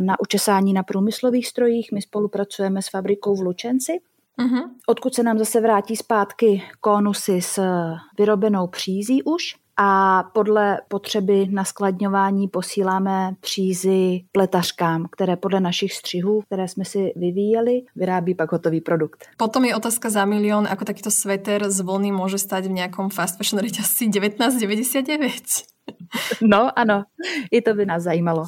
na 0.00 0.20
učesání 0.20 0.72
na 0.72 0.82
průmyslových 0.82 1.48
strojích. 1.48 1.92
My 1.92 2.02
spolupracujeme 2.02 2.82
s 2.82 2.88
fabrikou 2.88 3.36
v 3.36 3.40
Lučenci, 3.40 4.00
uh-huh. 4.38 4.70
odkud 4.86 5.14
se 5.14 5.22
nám 5.22 5.38
zase 5.38 5.60
vrátí 5.60 5.96
zpátky 5.96 6.62
konusy 6.80 7.42
s 7.42 7.62
vyrobenou 8.18 8.66
přízí 8.66 9.22
už 9.22 9.62
a 9.76 10.22
podle 10.34 10.78
potřeby 10.88 11.46
na 11.50 11.64
skladňování 11.64 12.48
posíláme 12.48 13.34
přízy 13.40 14.24
pletařkám, 14.32 15.06
které 15.10 15.36
podle 15.36 15.60
našich 15.60 15.92
střihů, 15.92 16.42
které 16.42 16.68
jsme 16.68 16.84
si 16.84 17.12
vyvíjeli, 17.16 17.82
vyrábí 17.96 18.34
pak 18.34 18.52
hotový 18.52 18.80
produkt. 18.80 19.24
Potom 19.36 19.64
je 19.64 19.76
otázka 19.76 20.10
za 20.10 20.24
milión, 20.24 20.68
ako 20.68 20.84
takýto 20.84 21.10
sveter 21.10 21.70
z 21.72 21.80
vlny 21.80 22.12
môže 22.12 22.36
stať 22.38 22.68
v 22.68 22.84
nejakom 22.84 23.08
fast 23.08 23.40
fashion 23.40 23.64
reťazci 23.64 24.12
19,99. 24.12 25.72
No, 26.44 26.68
ano, 26.78 27.08
i 27.50 27.64
to 27.64 27.74
by 27.74 27.86
nás 27.86 28.04
zajímalo. 28.04 28.44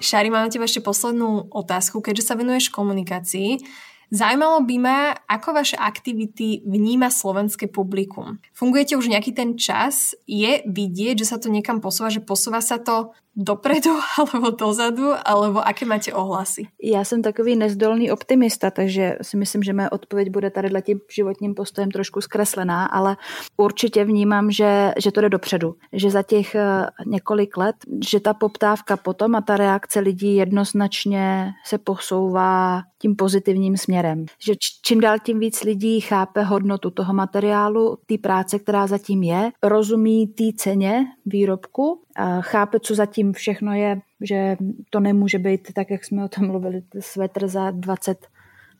Šári, 0.00 0.28
mám 0.28 0.46
na 0.46 0.52
teba 0.52 0.68
ešte 0.68 0.84
poslednú 0.84 1.48
otázku. 1.50 2.04
Keďže 2.04 2.26
sa 2.28 2.38
venuješ 2.38 2.72
komunikácii, 2.72 3.62
Zajímalo 4.06 4.62
by 4.62 4.76
ma, 4.78 5.18
ako 5.26 5.50
vaše 5.50 5.74
aktivity 5.74 6.62
vníma 6.62 7.10
slovenské 7.10 7.66
publikum. 7.66 8.38
Fungujete 8.54 8.94
už 8.94 9.10
nejaký 9.10 9.34
ten 9.34 9.58
čas? 9.58 10.14
Je 10.30 10.62
vidieť, 10.62 11.18
že 11.18 11.26
sa 11.26 11.42
to 11.42 11.50
niekam 11.50 11.82
posúva, 11.82 12.06
že 12.06 12.22
posúva 12.22 12.62
sa 12.62 12.78
to 12.78 13.10
dopredu 13.36 13.90
alebo 14.18 14.50
dozadu, 14.50 15.12
alebo 15.24 15.66
aké 15.66 15.86
máte 15.86 16.12
ohlasy? 16.12 16.62
Já 16.82 17.04
jsem 17.04 17.22
takový 17.22 17.56
nezdolný 17.56 18.10
optimista, 18.10 18.70
takže 18.70 19.18
si 19.22 19.36
myslím, 19.36 19.62
že 19.62 19.72
moje 19.72 19.90
odpověď 19.90 20.30
bude 20.30 20.50
tady 20.50 20.82
tím 20.82 21.00
životním 21.14 21.54
postojem 21.54 21.90
trošku 21.90 22.20
zkreslená, 22.20 22.86
ale 22.86 23.16
určitě 23.56 24.04
vnímám, 24.04 24.50
že, 24.50 24.92
že 24.98 25.12
to 25.12 25.20
jde 25.20 25.28
dopředu. 25.28 25.74
Že 25.92 26.10
za 26.10 26.22
těch 26.22 26.54
eh, 26.54 26.86
několik 27.06 27.56
let, 27.56 27.76
že 28.08 28.20
ta 28.20 28.34
poptávka 28.34 28.96
potom 28.96 29.34
a 29.34 29.40
ta 29.40 29.56
reakce 29.56 30.00
lidí 30.00 30.36
jednoznačně 30.36 31.52
se 31.64 31.78
posouvá 31.78 32.82
tím 32.98 33.16
pozitivním 33.16 33.76
směrem. 33.76 34.26
Že 34.38 34.54
čím 34.84 35.00
dál 35.00 35.18
tím 35.18 35.38
víc 35.38 35.62
lidí 35.62 36.00
chápe 36.00 36.42
hodnotu 36.42 36.90
toho 36.90 37.14
materiálu, 37.14 37.98
té 38.06 38.18
práce, 38.18 38.58
která 38.58 38.86
zatím 38.86 39.22
je, 39.22 39.50
rozumí 39.62 40.26
té 40.26 40.44
ceně 40.56 41.04
výrobku 41.26 42.05
chápe, 42.40 42.80
co 42.80 42.94
zatím 42.94 43.32
všechno 43.32 43.72
je, 43.72 44.00
že 44.20 44.56
to 44.90 45.00
nemůže 45.00 45.38
být 45.38 45.72
tak, 45.72 45.90
jak 45.90 46.04
jsme 46.04 46.24
o 46.24 46.28
tom 46.28 46.46
mluvili, 46.46 46.82
svetr 47.00 47.48
za 47.48 47.70
20 47.70 48.26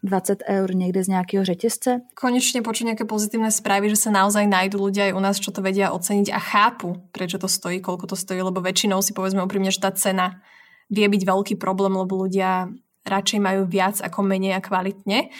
20 0.02 0.42
eur 0.48 0.74
niekde 0.74 1.04
z 1.04 1.08
nejakého 1.08 1.44
řetězce. 1.44 2.00
Konečne 2.14 2.62
počuť 2.62 2.94
nejaké 2.94 3.04
pozitívne 3.08 3.50
správy, 3.50 3.90
že 3.90 4.06
sa 4.06 4.10
naozaj 4.14 4.46
nájdú 4.46 4.78
ľudia 4.78 5.10
aj 5.10 5.12
u 5.16 5.20
nás, 5.20 5.36
čo 5.40 5.50
to 5.50 5.64
vedia 5.64 5.90
oceniť 5.90 6.30
a 6.30 6.38
chápu, 6.38 7.00
prečo 7.10 7.40
to 7.40 7.48
stojí, 7.48 7.80
koľko 7.80 8.06
to 8.06 8.16
stojí, 8.16 8.38
lebo 8.44 8.62
väčšinou 8.62 9.02
si 9.02 9.16
povedzme 9.16 9.42
úprimne, 9.42 9.72
že 9.72 9.82
tá 9.82 9.90
cena 9.90 10.44
vie 10.92 11.08
byť 11.08 11.22
veľký 11.26 11.54
problém, 11.58 11.96
lebo 11.96 12.28
ľudia 12.28 12.70
radšej 13.02 13.40
majú 13.42 13.66
viac 13.66 13.98
ako 14.04 14.22
menej 14.22 14.58
a 14.58 14.60
kvalitne. 14.62 15.30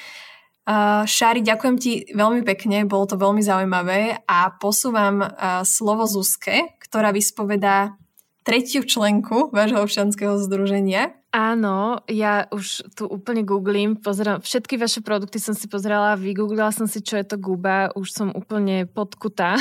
Uh, 0.66 1.06
Šári, 1.06 1.46
ďakujem 1.46 1.76
ti 1.78 2.10
veľmi 2.10 2.42
pekne, 2.42 2.90
bolo 2.90 3.06
to 3.06 3.14
veľmi 3.14 3.38
zaujímavé 3.38 4.26
a 4.26 4.50
posúvam 4.50 5.22
uh, 5.22 5.62
slovo 5.62 6.10
Zuzke, 6.10 6.74
ktorá 6.86 7.10
vyspovedá 7.10 7.98
tretiu 8.46 8.86
členku 8.86 9.50
vášho 9.50 9.82
občianského 9.82 10.38
združenia. 10.38 11.18
Áno, 11.34 12.00
ja 12.06 12.46
už 12.54 12.94
tu 12.94 13.10
úplne 13.10 13.42
googlím, 13.42 13.98
pozerám, 13.98 14.40
všetky 14.40 14.78
vaše 14.78 15.02
produkty 15.02 15.42
som 15.42 15.52
si 15.52 15.66
pozrela, 15.66 16.14
vygooglila 16.14 16.70
som 16.70 16.86
si, 16.86 17.02
čo 17.02 17.18
je 17.18 17.26
to 17.26 17.36
guba, 17.42 17.90
už 17.98 18.08
som 18.08 18.30
úplne 18.32 18.86
podkutá. 18.86 19.58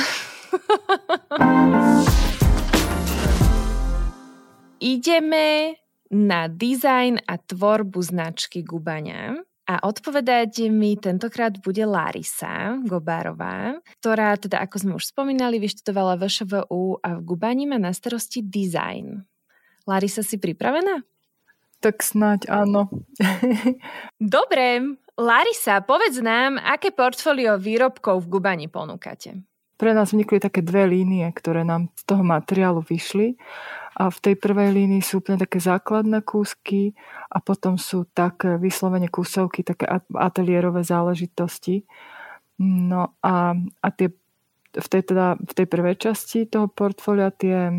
Ideme 4.80 5.76
na 6.14 6.46
dizajn 6.46 7.26
a 7.26 7.34
tvorbu 7.42 7.98
značky 8.00 8.62
Gubania. 8.62 9.34
A 9.66 9.82
odpovedať 9.82 10.70
mi 10.70 10.94
tentokrát 10.94 11.58
bude 11.58 11.82
Larisa 11.82 12.78
Gobárová, 12.86 13.74
ktorá 13.98 14.38
teda, 14.38 14.62
ako 14.62 14.76
sme 14.78 14.92
už 14.94 15.10
spomínali, 15.10 15.58
vyštudovala 15.58 16.14
VŠVU 16.22 17.02
a 17.02 17.18
v 17.18 17.20
Gubani 17.26 17.66
má 17.66 17.74
na 17.74 17.90
starosti 17.90 18.46
design. 18.46 19.26
Larisa, 19.82 20.22
si 20.22 20.38
pripravená? 20.38 21.02
Tak 21.82 21.98
snáď 21.98 22.46
áno. 22.46 22.86
Dobre, 24.22 24.98
Larisa, 25.18 25.82
povedz 25.82 26.22
nám, 26.22 26.62
aké 26.62 26.94
portfólio 26.94 27.58
výrobkov 27.58 28.22
v 28.22 28.38
Gubani 28.38 28.70
ponúkate? 28.70 29.42
Pre 29.76 29.90
nás 29.92 30.14
vznikli 30.14 30.40
také 30.40 30.62
dve 30.62 30.88
línie, 30.88 31.26
ktoré 31.34 31.66
nám 31.66 31.92
z 31.98 32.02
toho 32.08 32.22
materiálu 32.24 32.80
vyšli 32.86 33.36
a 33.96 34.12
v 34.12 34.18
tej 34.20 34.34
prvej 34.36 34.76
línii 34.76 35.00
sú 35.00 35.24
úplne 35.24 35.40
také 35.40 35.56
základné 35.56 36.20
kúsky 36.20 36.92
a 37.32 37.40
potom 37.40 37.80
sú 37.80 38.04
také 38.12 38.60
vyslovene 38.60 39.08
kúsovky, 39.08 39.64
také 39.64 39.88
ateliérové 40.12 40.84
záležitosti. 40.84 41.88
No 42.60 43.16
a, 43.24 43.56
a 43.56 43.88
tie, 43.96 44.12
v, 44.76 44.86
tej, 44.92 45.02
teda, 45.12 45.40
v 45.40 45.52
tej 45.56 45.66
prvej 45.66 45.96
časti 45.96 46.44
toho 46.44 46.68
portfólia 46.68 47.32
tie 47.32 47.72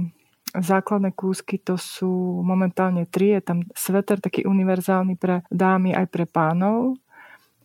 základné 0.57 1.13
kúsky 1.13 1.61
to 1.61 1.77
sú 1.77 2.41
momentálne 2.41 3.05
tri. 3.05 3.37
Je 3.37 3.41
tam 3.45 3.61
sveter 3.77 4.17
taký 4.17 4.49
univerzálny 4.49 5.21
pre 5.21 5.45
dámy 5.53 5.93
aj 5.93 6.05
pre 6.09 6.25
pánov 6.25 6.97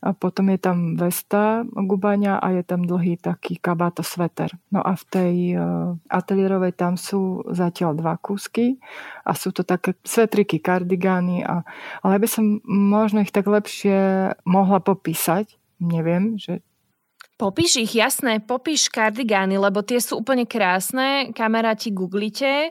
a 0.02 0.10
potom 0.18 0.50
je 0.50 0.58
tam 0.58 0.98
vesta 0.98 1.62
gubania 1.70 2.42
a 2.42 2.50
je 2.50 2.66
tam 2.66 2.82
dlhý 2.82 3.22
taký 3.22 3.54
kabáto 3.62 4.02
sveter. 4.02 4.50
No 4.74 4.82
a 4.82 4.98
v 4.98 5.04
tej 5.06 5.34
uh, 5.54 5.94
ateliérovej 6.10 6.74
tam 6.74 6.98
sú 6.98 7.46
zatiaľ 7.54 7.94
dva 7.94 8.18
kúsky 8.18 8.82
a 9.22 9.38
sú 9.38 9.54
to 9.54 9.62
také 9.62 9.94
svetriky, 10.02 10.58
kardigány. 10.58 11.46
A, 11.46 11.62
ale 12.02 12.18
by 12.18 12.26
som 12.26 12.58
možno 12.66 13.22
ich 13.22 13.30
tak 13.30 13.46
lepšie 13.46 14.34
mohla 14.42 14.82
popísať. 14.82 15.54
Neviem, 15.78 16.34
že 16.34 16.66
Popíš 17.42 17.82
ich, 17.82 17.98
jasné, 17.98 18.38
popíš 18.38 18.86
kardigány, 18.86 19.58
lebo 19.58 19.82
tie 19.82 19.98
sú 19.98 20.22
úplne 20.22 20.46
krásne, 20.46 21.34
kamaráti 21.34 21.90
googlite. 21.90 22.70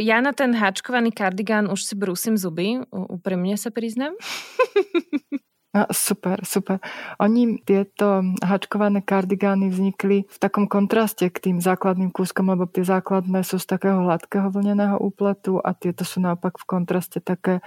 ja 0.00 0.24
na 0.24 0.32
ten 0.32 0.56
háčkovaný 0.56 1.12
kardigán 1.12 1.68
už 1.68 1.84
si 1.84 1.92
brúsim 1.92 2.32
zuby, 2.40 2.80
úprimne 2.88 3.60
sa 3.60 3.68
priznám. 3.68 4.16
Super, 5.90 6.38
super. 6.46 6.78
Oni 7.18 7.58
tieto 7.66 8.22
hačkované 8.38 9.02
kardigány 9.02 9.74
vznikli 9.74 10.22
v 10.22 10.36
takom 10.38 10.70
kontraste 10.70 11.26
k 11.26 11.50
tým 11.50 11.58
základným 11.58 12.14
kúskom, 12.14 12.46
lebo 12.46 12.70
tie 12.70 12.86
základné 12.86 13.42
sú 13.42 13.58
z 13.58 13.66
takého 13.66 14.06
hladkého 14.06 14.54
vlneného 14.54 15.02
úpletu 15.02 15.58
a 15.58 15.74
tieto 15.74 16.06
sú 16.06 16.22
naopak 16.22 16.62
v 16.62 16.68
kontraste 16.70 17.18
také 17.18 17.58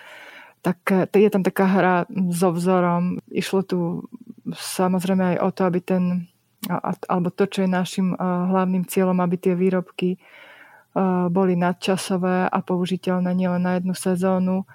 také, 0.64 1.08
je 1.12 1.32
tam 1.32 1.44
taká 1.44 1.66
hra 1.68 1.96
so 2.32 2.52
vzorom. 2.52 3.20
Išlo 3.32 3.62
tu 3.64 3.78
samozrejme 4.52 5.36
aj 5.36 5.38
o 5.44 5.50
to, 5.52 5.62
aby 5.64 5.80
ten, 5.80 6.04
alebo 7.08 7.32
to, 7.32 7.48
čo 7.48 7.64
je 7.64 7.70
našim 7.70 8.16
hlavným 8.20 8.84
cieľom, 8.88 9.20
aby 9.20 9.36
tie 9.36 9.54
výrobky 9.56 10.20
boli 11.30 11.54
nadčasové 11.54 12.50
a 12.50 12.60
použiteľné 12.64 13.32
nielen 13.32 13.64
na 13.64 13.78
jednu 13.78 13.94
sezónu 13.94 14.66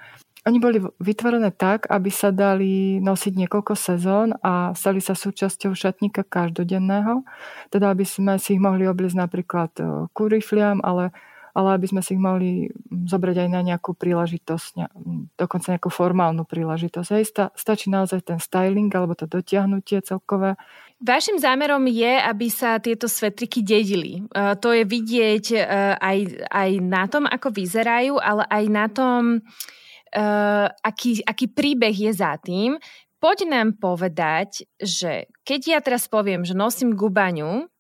oni 0.42 0.58
boli 0.58 0.82
vytvorené 0.98 1.54
tak, 1.54 1.86
aby 1.86 2.10
sa 2.10 2.34
dali 2.34 2.98
nosiť 2.98 3.46
niekoľko 3.46 3.78
sezón 3.78 4.34
a 4.42 4.74
stali 4.74 4.98
sa 4.98 5.14
súčasťou 5.14 5.70
šatníka 5.70 6.26
každodenného. 6.26 7.22
Teda 7.70 7.94
aby 7.94 8.02
sme 8.02 8.42
si 8.42 8.58
ich 8.58 8.62
mohli 8.62 8.90
obliecť 8.90 9.22
napríklad 9.22 9.70
e, 9.78 9.82
ku 10.10 10.26
rifliam, 10.26 10.82
ale, 10.82 11.14
ale 11.54 11.78
aby 11.78 11.86
sme 11.86 12.02
si 12.02 12.18
ich 12.18 12.22
mohli 12.22 12.66
zobrať 12.90 13.38
aj 13.38 13.48
na 13.54 13.62
nejakú 13.62 13.94
príležitosť, 13.94 14.90
dokonca 15.38 15.78
nejakú 15.78 15.94
formálnu 15.94 16.42
príležitosť. 16.42 17.08
Hej, 17.14 17.24
sta, 17.30 17.44
stačí 17.54 17.86
naozaj 17.86 18.26
ten 18.26 18.42
styling 18.42 18.90
alebo 18.90 19.14
to 19.14 19.30
dotiahnutie 19.30 20.02
celkové. 20.02 20.58
Vašim 20.98 21.38
zámerom 21.38 21.86
je, 21.86 22.18
aby 22.18 22.50
sa 22.50 22.82
tieto 22.82 23.06
svetriky 23.06 23.62
dedili. 23.62 24.26
Uh, 24.34 24.58
to 24.58 24.74
je 24.74 24.82
vidieť 24.86 25.44
uh, 25.54 25.62
aj, 26.02 26.18
aj 26.50 26.70
na 26.82 27.06
tom, 27.06 27.30
ako 27.30 27.54
vyzerajú, 27.54 28.18
ale 28.18 28.42
aj 28.50 28.64
na 28.70 28.86
tom, 28.90 29.42
uh, 30.16 30.68
aký, 30.84 31.24
aký 31.24 31.48
príbeh 31.50 31.92
je 31.92 32.12
za 32.12 32.36
tým. 32.38 32.76
Poď 33.22 33.46
nám 33.46 33.78
povedať, 33.78 34.66
že 34.82 35.30
keď 35.46 35.60
ja 35.66 35.78
teraz 35.78 36.10
poviem, 36.10 36.42
že 36.42 36.58
nosím 36.58 36.98
gubaňu, 36.98 37.70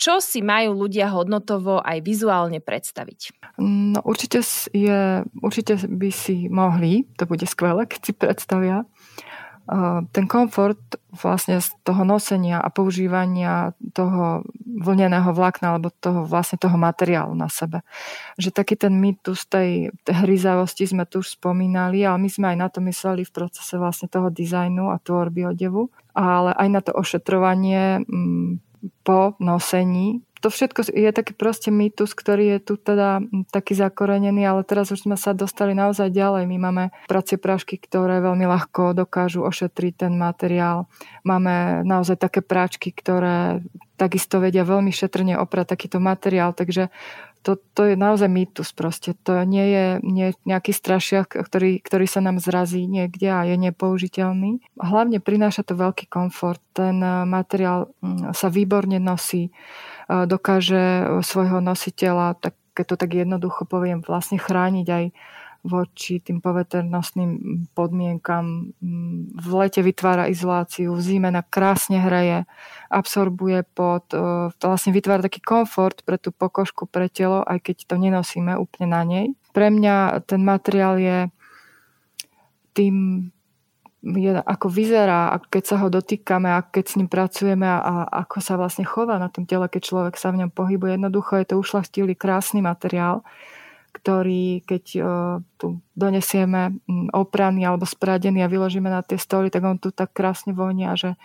čo 0.00 0.16
si 0.24 0.40
majú 0.40 0.88
ľudia 0.88 1.12
hodnotovo 1.12 1.84
aj 1.84 2.00
vizuálne 2.00 2.56
predstaviť? 2.64 3.36
No 3.60 4.00
určite, 4.00 4.40
je, 4.72 5.20
určite 5.44 5.76
by 5.76 6.08
si 6.08 6.48
mohli, 6.48 7.04
to 7.20 7.28
bude 7.28 7.44
skvelé, 7.44 7.84
keď 7.84 8.00
si 8.00 8.12
predstavia, 8.16 8.88
ten 10.10 10.24
komfort 10.26 10.98
vlastne 11.14 11.62
z 11.62 11.70
toho 11.86 12.02
nosenia 12.02 12.58
a 12.58 12.74
používania 12.74 13.70
toho 13.94 14.42
vlneného 14.66 15.30
vlákna 15.30 15.74
alebo 15.74 15.94
toho, 15.94 16.26
vlastne 16.26 16.58
toho 16.58 16.74
materiálu 16.74 17.38
na 17.38 17.46
sebe. 17.46 17.86
Že 18.34 18.50
taký 18.50 18.74
ten 18.74 18.98
mýtus 18.98 19.46
tej, 19.46 19.94
tej 20.02 20.14
hryzavosti 20.26 20.90
sme 20.90 21.06
tu 21.06 21.22
už 21.22 21.38
spomínali, 21.38 22.02
ale 22.02 22.18
my 22.18 22.28
sme 22.30 22.46
aj 22.54 22.58
na 22.58 22.68
to 22.70 22.82
mysleli 22.82 23.22
v 23.22 23.34
procese 23.34 23.78
vlastne 23.78 24.10
toho 24.10 24.26
dizajnu 24.30 24.90
a 24.90 24.98
tvorby 24.98 25.54
odevu, 25.54 25.90
ale 26.18 26.50
aj 26.54 26.68
na 26.70 26.80
to 26.82 26.90
ošetrovanie 26.94 28.02
m, 28.06 28.58
po 29.06 29.38
nosení 29.38 30.24
to 30.40 30.48
všetko 30.48 30.88
je 30.88 31.10
taký 31.12 31.36
proste 31.36 31.68
mýtus, 31.68 32.16
ktorý 32.16 32.56
je 32.56 32.58
tu 32.64 32.74
teda 32.80 33.20
taký 33.52 33.76
zakorenený, 33.76 34.40
ale 34.48 34.64
teraz 34.64 34.88
už 34.88 35.04
sme 35.04 35.16
sa 35.20 35.36
dostali 35.36 35.76
naozaj 35.76 36.08
ďalej. 36.08 36.48
My 36.48 36.56
máme 36.56 36.84
pracie 37.04 37.36
prášky, 37.36 37.76
ktoré 37.76 38.24
veľmi 38.24 38.48
ľahko 38.48 38.96
dokážu 38.96 39.44
ošetriť 39.44 40.08
ten 40.08 40.16
materiál. 40.16 40.88
Máme 41.28 41.84
naozaj 41.84 42.16
také 42.16 42.40
práčky, 42.40 42.88
ktoré 42.88 43.60
takisto 44.00 44.40
vedia 44.40 44.64
veľmi 44.64 44.88
šetrne 44.88 45.36
oprať 45.36 45.76
takýto 45.76 46.00
materiál, 46.00 46.56
takže 46.56 46.88
to, 47.40 47.56
to 47.72 47.92
je 47.92 47.96
naozaj 47.96 48.28
mýtus 48.28 48.76
proste. 48.76 49.16
To 49.24 49.44
nie 49.48 49.64
je 49.64 49.86
nie 50.04 50.28
nejaký 50.44 50.76
strašiak, 50.76 51.40
ktorý, 51.40 51.80
ktorý 51.80 52.04
sa 52.04 52.20
nám 52.20 52.36
zrazí 52.36 52.84
niekde 52.84 53.32
a 53.32 53.48
je 53.48 53.56
nepoužiteľný. 53.56 54.60
Hlavne 54.76 55.24
prináša 55.24 55.64
to 55.64 55.72
veľký 55.72 56.08
komfort. 56.12 56.60
Ten 56.76 57.00
materiál 57.24 57.92
sa 58.36 58.52
výborne 58.52 59.00
nosí 59.00 59.48
dokáže 60.10 60.82
e, 60.82 61.04
svojho 61.22 61.62
nositeľa, 61.62 62.34
tak 62.42 62.58
keď 62.74 62.84
to 62.94 62.96
tak 62.98 63.10
jednoducho 63.14 63.66
poviem, 63.66 64.02
vlastne 64.02 64.38
chrániť 64.38 64.86
aj 64.88 65.04
voči 65.60 66.24
tým 66.24 66.40
poveternostným 66.40 67.30
podmienkam. 67.76 68.72
V 69.36 69.46
lete 69.52 69.84
vytvára 69.84 70.32
izoláciu, 70.32 70.96
v 70.96 71.04
zime 71.04 71.28
na 71.28 71.44
krásne 71.44 72.00
hreje, 72.00 72.48
absorbuje 72.88 73.68
pod, 73.76 74.08
e, 74.16 74.50
vlastne 74.56 74.90
vytvára 74.90 75.22
taký 75.22 75.44
komfort 75.44 76.00
pre 76.02 76.16
tú 76.16 76.32
pokožku, 76.32 76.88
pre 76.88 77.12
telo, 77.12 77.44
aj 77.44 77.60
keď 77.60 77.76
to 77.86 77.94
nenosíme 78.00 78.56
úplne 78.56 78.88
na 78.88 79.02
nej. 79.04 79.26
Pre 79.52 79.68
mňa 79.68 80.24
ten 80.24 80.40
materiál 80.40 80.96
je 80.96 81.18
tým 82.72 83.28
je, 84.00 84.32
ako 84.32 84.66
vyzerá, 84.72 85.32
a 85.32 85.36
keď 85.36 85.64
sa 85.64 85.76
ho 85.84 85.92
dotýkame 85.92 86.48
a 86.48 86.64
keď 86.64 86.84
s 86.88 86.96
ním 86.96 87.08
pracujeme 87.12 87.68
a, 87.68 87.78
a 87.80 87.94
ako 88.24 88.40
sa 88.40 88.56
vlastne 88.56 88.88
chová 88.88 89.20
na 89.20 89.28
tom 89.28 89.44
tele, 89.44 89.68
keď 89.68 89.82
človek 89.84 90.14
sa 90.16 90.32
v 90.32 90.44
ňom 90.44 90.50
pohybuje. 90.50 90.96
Jednoducho 90.96 91.36
je 91.36 91.46
to 91.52 91.60
ušlachtilý, 91.60 92.16
krásny 92.16 92.64
materiál, 92.64 93.20
ktorý 93.92 94.64
keď 94.64 94.84
uh, 94.96 95.04
tu 95.60 95.84
donesieme 95.92 96.80
opraný 97.12 97.68
alebo 97.68 97.84
spradený 97.84 98.40
a 98.40 98.52
vyložíme 98.52 98.88
na 98.88 99.04
tie 99.04 99.20
stoly, 99.20 99.52
tak 99.52 99.68
on 99.68 99.76
tu 99.76 99.92
tak 99.92 100.16
krásne 100.16 100.56
vonia, 100.56 100.96
že 100.96 101.20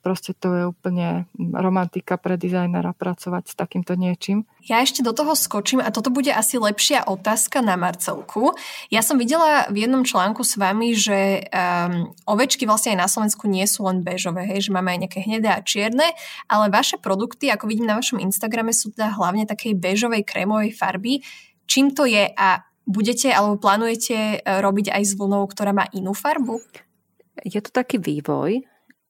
proste 0.00 0.32
to 0.32 0.48
je 0.54 0.62
úplne 0.70 1.26
romantika 1.36 2.16
pre 2.16 2.38
dizajnera 2.38 2.94
pracovať 2.94 3.50
s 3.50 3.54
takýmto 3.58 3.98
niečím. 3.98 4.48
Ja 4.64 4.80
ešte 4.80 5.02
do 5.02 5.12
toho 5.12 5.34
skočím 5.34 5.82
a 5.82 5.92
toto 5.92 6.08
bude 6.08 6.30
asi 6.30 6.56
lepšia 6.56 7.04
otázka 7.04 7.60
na 7.60 7.74
Marcelku. 7.74 8.54
Ja 8.88 9.02
som 9.02 9.18
videla 9.18 9.68
v 9.68 9.84
jednom 9.84 10.06
článku 10.06 10.46
s 10.46 10.56
vami, 10.56 10.94
že 10.94 11.44
um, 11.50 12.14
ovečky 12.24 12.64
vlastne 12.64 12.96
aj 12.96 12.98
na 13.04 13.08
Slovensku 13.10 13.44
nie 13.50 13.66
sú 13.66 13.84
len 13.86 14.00
bežové, 14.06 14.46
hej, 14.46 14.68
že 14.68 14.74
máme 14.74 14.94
aj 14.94 15.00
nejaké 15.08 15.20
hnedé 15.26 15.50
a 15.50 15.64
čierne, 15.64 16.14
ale 16.46 16.70
vaše 16.70 16.96
produkty, 16.96 17.50
ako 17.50 17.68
vidím 17.68 17.90
na 17.90 17.98
vašom 17.98 18.22
Instagrame, 18.22 18.70
sú 18.72 18.94
teda 18.94 19.14
hlavne 19.16 19.44
takej 19.44 19.76
bežovej 19.76 20.22
krémovej 20.24 20.72
farby. 20.76 21.20
Čím 21.68 21.92
to 21.92 22.08
je 22.08 22.28
a 22.32 22.64
budete 22.88 23.28
alebo 23.28 23.60
plánujete 23.60 24.16
e, 24.16 24.36
robiť 24.40 24.96
aj 24.96 25.02
s 25.04 25.12
vlnou, 25.12 25.44
ktorá 25.44 25.76
má 25.76 25.84
inú 25.92 26.16
farbu? 26.16 26.64
Je 27.44 27.60
to 27.60 27.70
taký 27.70 28.00
vývoj, 28.00 28.64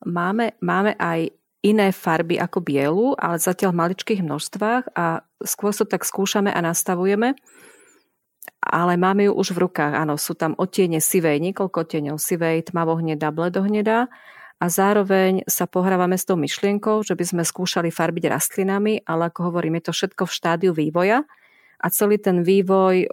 Máme, 0.06 0.54
máme 0.62 0.94
aj 0.94 1.34
iné 1.62 1.90
farby 1.90 2.38
ako 2.38 2.62
bielu, 2.62 3.06
ale 3.18 3.42
zatiaľ 3.42 3.74
v 3.74 3.80
maličkých 3.82 4.20
množstvách 4.22 4.94
a 4.94 5.26
skôr 5.42 5.74
to 5.74 5.82
tak 5.82 6.06
skúšame 6.06 6.54
a 6.54 6.60
nastavujeme. 6.62 7.34
Ale 8.58 8.94
máme 8.94 9.30
ju 9.30 9.32
už 9.34 9.54
v 9.54 9.66
rukách. 9.66 9.94
Áno, 9.94 10.14
sú 10.18 10.38
tam 10.38 10.54
odtiene 10.54 11.02
sivej, 11.02 11.42
niekoľko 11.42 11.76
odtieňov 11.84 12.18
sivej, 12.18 12.70
tmavohnedá, 12.70 13.34
bledohnedá 13.34 14.06
a 14.58 14.64
zároveň 14.66 15.46
sa 15.46 15.70
pohrávame 15.70 16.18
s 16.18 16.26
tou 16.26 16.34
myšlienkou, 16.34 17.06
že 17.06 17.14
by 17.14 17.24
sme 17.24 17.42
skúšali 17.46 17.94
farbiť 17.94 18.24
rastlinami, 18.26 19.06
ale 19.06 19.30
ako 19.30 19.50
hovorím, 19.50 19.78
je 19.78 19.90
to 19.90 19.92
všetko 19.94 20.22
v 20.26 20.34
štádiu 20.34 20.72
vývoja 20.74 21.22
a 21.78 21.86
celý 21.94 22.18
ten 22.18 22.42
vývoj 22.42 23.06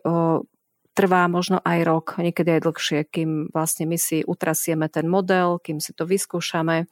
trvá 0.95 1.27
možno 1.27 1.59
aj 1.61 1.79
rok, 1.83 2.07
niekedy 2.17 2.57
aj 2.57 2.61
dlhšie, 2.63 2.99
kým 3.11 3.51
vlastne 3.51 3.83
my 3.85 3.99
si 3.99 4.23
utrasieme 4.23 4.87
ten 4.87 5.05
model, 5.05 5.59
kým 5.59 5.83
si 5.83 5.91
to 5.91 6.07
vyskúšame, 6.07 6.87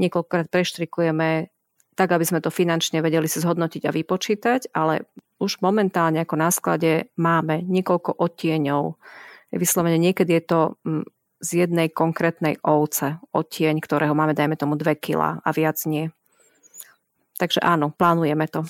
niekoľkokrát 0.00 0.48
preštrikujeme 0.48 1.52
tak, 1.92 2.08
aby 2.16 2.24
sme 2.24 2.40
to 2.40 2.48
finančne 2.48 3.04
vedeli 3.04 3.28
si 3.28 3.38
zhodnotiť 3.44 3.84
a 3.84 3.92
vypočítať, 3.92 4.72
ale 4.72 5.04
už 5.36 5.60
momentálne 5.60 6.24
ako 6.24 6.34
na 6.40 6.48
sklade 6.48 7.12
máme 7.20 7.60
niekoľko 7.68 8.16
odtieňov. 8.16 8.96
Vyslovene 9.52 10.00
niekedy 10.00 10.40
je 10.40 10.44
to 10.48 10.60
mm, 10.88 11.04
z 11.44 11.48
jednej 11.68 11.92
konkrétnej 11.92 12.56
ovce 12.64 13.20
odtieň, 13.36 13.84
ktorého 13.84 14.16
máme, 14.16 14.32
dajme 14.32 14.56
tomu 14.56 14.80
2 14.80 14.96
kg 14.96 15.44
a 15.44 15.48
viac 15.52 15.76
nie. 15.84 16.08
Takže 17.36 17.60
áno, 17.60 17.92
plánujeme 17.92 18.48
to. 18.48 18.64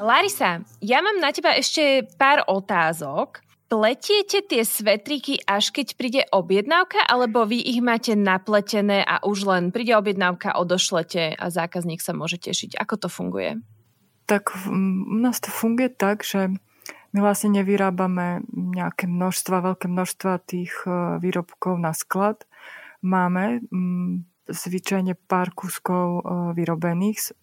Larisa, 0.00 0.64
ja 0.80 1.04
mám 1.04 1.20
na 1.20 1.28
teba 1.28 1.52
ešte 1.52 2.08
pár 2.16 2.40
otázok. 2.48 3.44
Pletiete 3.68 4.40
tie 4.40 4.64
svetriky 4.64 5.44
až 5.44 5.76
keď 5.76 5.86
príde 5.94 6.22
objednávka, 6.32 7.04
alebo 7.04 7.44
vy 7.44 7.60
ich 7.60 7.84
máte 7.84 8.16
napletené 8.16 9.04
a 9.04 9.20
už 9.20 9.44
len 9.44 9.68
príde 9.68 9.92
objednávka, 9.92 10.56
odošlete 10.56 11.36
a 11.36 11.46
zákazník 11.52 12.00
sa 12.00 12.16
môže 12.16 12.40
tešiť? 12.40 12.80
Ako 12.80 12.96
to 12.96 13.08
funguje? 13.12 13.60
Tak 14.24 14.56
u 14.72 15.20
nás 15.20 15.36
to 15.38 15.52
funguje 15.52 15.92
tak, 15.92 16.24
že 16.24 16.48
my 17.12 17.18
vlastne 17.20 17.60
nevyrábame 17.60 18.40
nejaké 18.50 19.04
množstva, 19.04 19.68
veľké 19.68 19.86
množstva 19.86 20.32
tých 20.48 20.72
e, 20.88 21.20
výrobkov 21.20 21.76
na 21.76 21.92
sklad. 21.92 22.48
Máme 23.04 23.60
zvyčajne 24.48 25.18
pár 25.28 25.52
kúskov 25.52 26.06
e, 26.18 26.20
vyrobených 26.56 27.36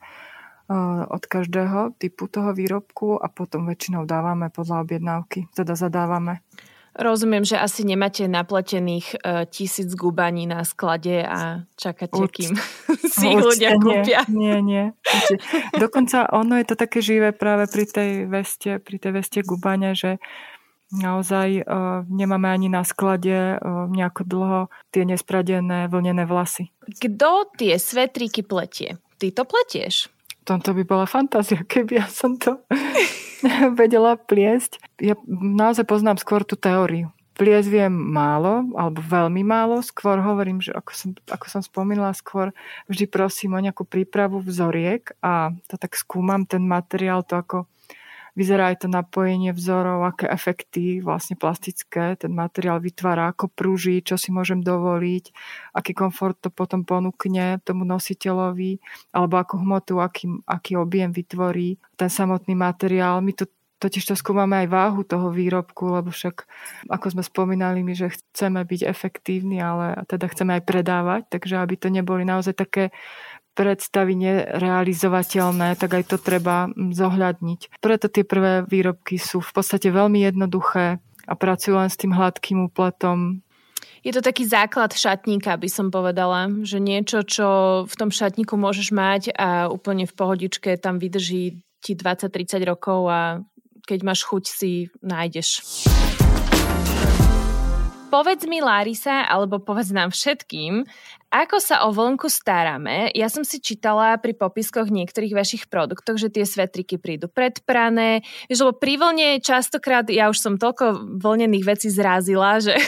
od 1.07 1.23
každého 1.23 1.95
typu 1.95 2.27
toho 2.27 2.51
výrobku 2.51 3.15
a 3.15 3.31
potom 3.31 3.71
väčšinou 3.71 4.03
dávame 4.03 4.51
podľa 4.51 4.83
objednávky, 4.83 5.47
teda 5.55 5.79
zadávame. 5.79 6.43
Rozumiem, 6.97 7.45
že 7.45 7.61
asi 7.61 7.85
nemáte 7.85 8.25
napletených 8.25 9.21
uh, 9.21 9.45
tisíc 9.45 9.93
gubaní 9.93 10.49
na 10.49 10.65
sklade 10.65 11.21
a 11.21 11.61
čakáte, 11.77 12.17
Urč... 12.17 12.33
kým 12.41 12.53
si 13.13 13.25
ich 13.37 13.37
ľudia 13.37 13.77
kúpia. 13.77 14.25
Nie, 14.25 14.65
nie. 14.65 14.89
nie. 14.89 15.37
Dokonca 15.77 16.25
ono 16.33 16.57
je 16.57 16.65
to 16.65 16.73
také 16.73 17.05
živé 17.05 17.37
práve 17.37 17.69
pri 17.69 17.85
tej 17.85 18.11
veste, 18.25 18.81
pri 18.81 18.97
tej 18.97 19.11
veste 19.13 19.39
gubania, 19.45 19.93
že 19.93 20.17
naozaj 20.89 21.69
uh, 21.69 22.01
nemáme 22.09 22.49
ani 22.49 22.65
na 22.65 22.81
sklade 22.81 23.61
uh, 23.61 23.85
nejako 23.93 24.25
dlho 24.25 24.61
tie 24.89 25.05
nespradené 25.05 25.85
vlnené 25.93 26.25
vlasy. 26.25 26.73
Kto 26.97 27.53
tie 27.61 27.77
svetríky 27.77 28.41
pletie? 28.41 28.97
Ty 29.21 29.37
to 29.37 29.45
pletieš? 29.45 30.16
To 30.55 30.71
by 30.71 30.83
bola 30.87 31.03
fantázia, 31.03 31.59
keby 31.67 31.99
ja 31.99 32.07
som 32.07 32.39
to 32.39 32.63
vedela 33.79 34.15
pliesť. 34.15 34.79
Ja 35.03 35.19
naozaj 35.27 35.83
poznám 35.83 36.23
skôr 36.23 36.47
tú 36.47 36.55
teóriu. 36.55 37.11
Pliesť 37.37 37.69
viem 37.69 37.93
málo, 37.93 38.65
alebo 38.73 38.97
veľmi 39.03 39.45
málo. 39.45 39.83
Skôr 39.85 40.17
hovorím, 40.17 40.57
že 40.57 40.73
ako 40.73 40.91
som, 40.95 41.09
ako 41.29 41.45
som 41.51 41.61
spomínala, 41.61 42.17
skôr 42.17 42.49
vždy 42.89 43.05
prosím 43.05 43.53
o 43.53 43.61
nejakú 43.61 43.85
prípravu 43.85 44.41
vzoriek 44.41 45.13
a 45.21 45.53
to 45.69 45.77
tak 45.77 45.93
skúmam 45.93 46.49
ten 46.49 46.65
materiál, 46.65 47.21
to 47.21 47.37
ako 47.37 47.69
vyzerá 48.37 48.69
aj 48.69 48.85
to 48.85 48.87
napojenie 48.87 49.49
vzorov, 49.49 50.05
aké 50.05 50.29
efekty 50.29 51.01
vlastne 51.01 51.33
plastické 51.33 52.13
ten 52.13 52.29
materiál 52.29 52.77
vytvára, 52.77 53.33
ako 53.33 53.49
prúži, 53.49 54.05
čo 54.05 54.13
si 54.13 54.29
môžem 54.29 54.61
dovoliť, 54.61 55.33
aký 55.73 55.97
komfort 55.97 56.37
to 56.37 56.53
potom 56.53 56.85
ponúkne 56.85 57.57
tomu 57.65 57.81
nositeľovi, 57.81 58.77
alebo 59.09 59.41
akú 59.41 59.57
hmotu, 59.57 59.97
aký, 59.97 60.29
aký 60.45 60.77
objem 60.77 61.09
vytvorí 61.09 61.81
ten 61.97 62.13
samotný 62.13 62.53
materiál. 62.53 63.25
My 63.25 63.33
to 63.33 63.49
Totiž 63.77 64.09
to 64.09 64.15
skúmame 64.17 64.65
aj 64.65 64.73
váhu 64.73 65.05
toho 65.05 65.29
výrobku, 65.29 65.93
lebo 65.93 66.09
však, 66.09 66.49
ako 66.89 67.13
sme 67.13 67.21
spomínali 67.21 67.85
my, 67.85 67.93
že 67.93 68.09
chceme 68.09 68.65
byť 68.65 68.81
efektívni, 68.89 69.61
ale 69.61 70.01
teda 70.09 70.25
chceme 70.33 70.57
aj 70.57 70.63
predávať, 70.65 71.21
takže 71.29 71.61
aby 71.61 71.77
to 71.77 71.93
neboli 71.93 72.25
naozaj 72.25 72.57
také 72.57 72.89
predstavy 73.57 74.13
nerealizovateľné, 74.13 75.73
tak 75.81 75.97
aj 75.97 76.03
to 76.13 76.21
treba 76.21 76.69
zohľadniť. 76.77 77.81
Preto 77.81 78.05
tie 78.05 78.21
prvé 78.21 78.61
výrobky 78.69 79.17
sú 79.17 79.41
v 79.41 79.51
podstate 79.57 79.89
veľmi 79.89 80.21
jednoduché 80.21 81.01
a 81.25 81.33
pracujú 81.33 81.81
len 81.81 81.89
s 81.89 81.97
tým 81.97 82.13
hladkým 82.13 82.69
úpletom. 82.69 83.41
Je 84.05 84.13
to 84.13 84.21
taký 84.21 84.45
základ 84.47 84.93
šatníka, 84.93 85.57
by 85.57 85.67
som 85.67 85.89
povedala, 85.89 86.47
že 86.63 86.77
niečo, 86.77 87.25
čo 87.25 87.47
v 87.89 87.95
tom 87.97 88.13
šatníku 88.13 88.55
môžeš 88.55 88.93
mať 88.93 89.33
a 89.35 89.67
úplne 89.67 90.05
v 90.05 90.13
pohodičke 90.15 90.77
tam 90.77 91.01
vydrží 91.01 91.59
ti 91.81 91.91
20-30 91.97 92.61
rokov 92.63 93.09
a 93.09 93.41
keď 93.87 93.99
máš 94.03 94.23
chuť, 94.27 94.43
si 94.47 94.71
nájdeš. 94.99 95.63
Povedz 98.07 98.47
mi, 98.47 98.63
Larisa, 98.63 99.27
alebo 99.27 99.59
povedz 99.59 99.91
nám 99.91 100.15
všetkým, 100.15 100.87
ako 101.27 101.59
sa 101.59 101.83
o 101.83 101.91
vlnku 101.91 102.31
staráme. 102.31 103.11
Ja 103.11 103.27
som 103.27 103.43
si 103.43 103.59
čítala 103.59 104.15
pri 104.15 104.31
popiskoch 104.31 104.87
niektorých 104.87 105.35
vašich 105.35 105.63
produktov, 105.67 106.15
že 106.15 106.31
tie 106.31 106.47
svetriky 106.47 106.95
prídu 106.95 107.27
predprané. 107.27 108.23
Vieš, 108.47 108.63
lebo 108.63 108.79
pri 108.79 108.95
vlne 108.95 109.29
častokrát, 109.43 110.07
ja 110.07 110.31
už 110.31 110.39
som 110.39 110.55
toľko 110.55 111.19
vlnených 111.19 111.67
vecí 111.67 111.91
zrazila, 111.91 112.63
že 112.63 112.79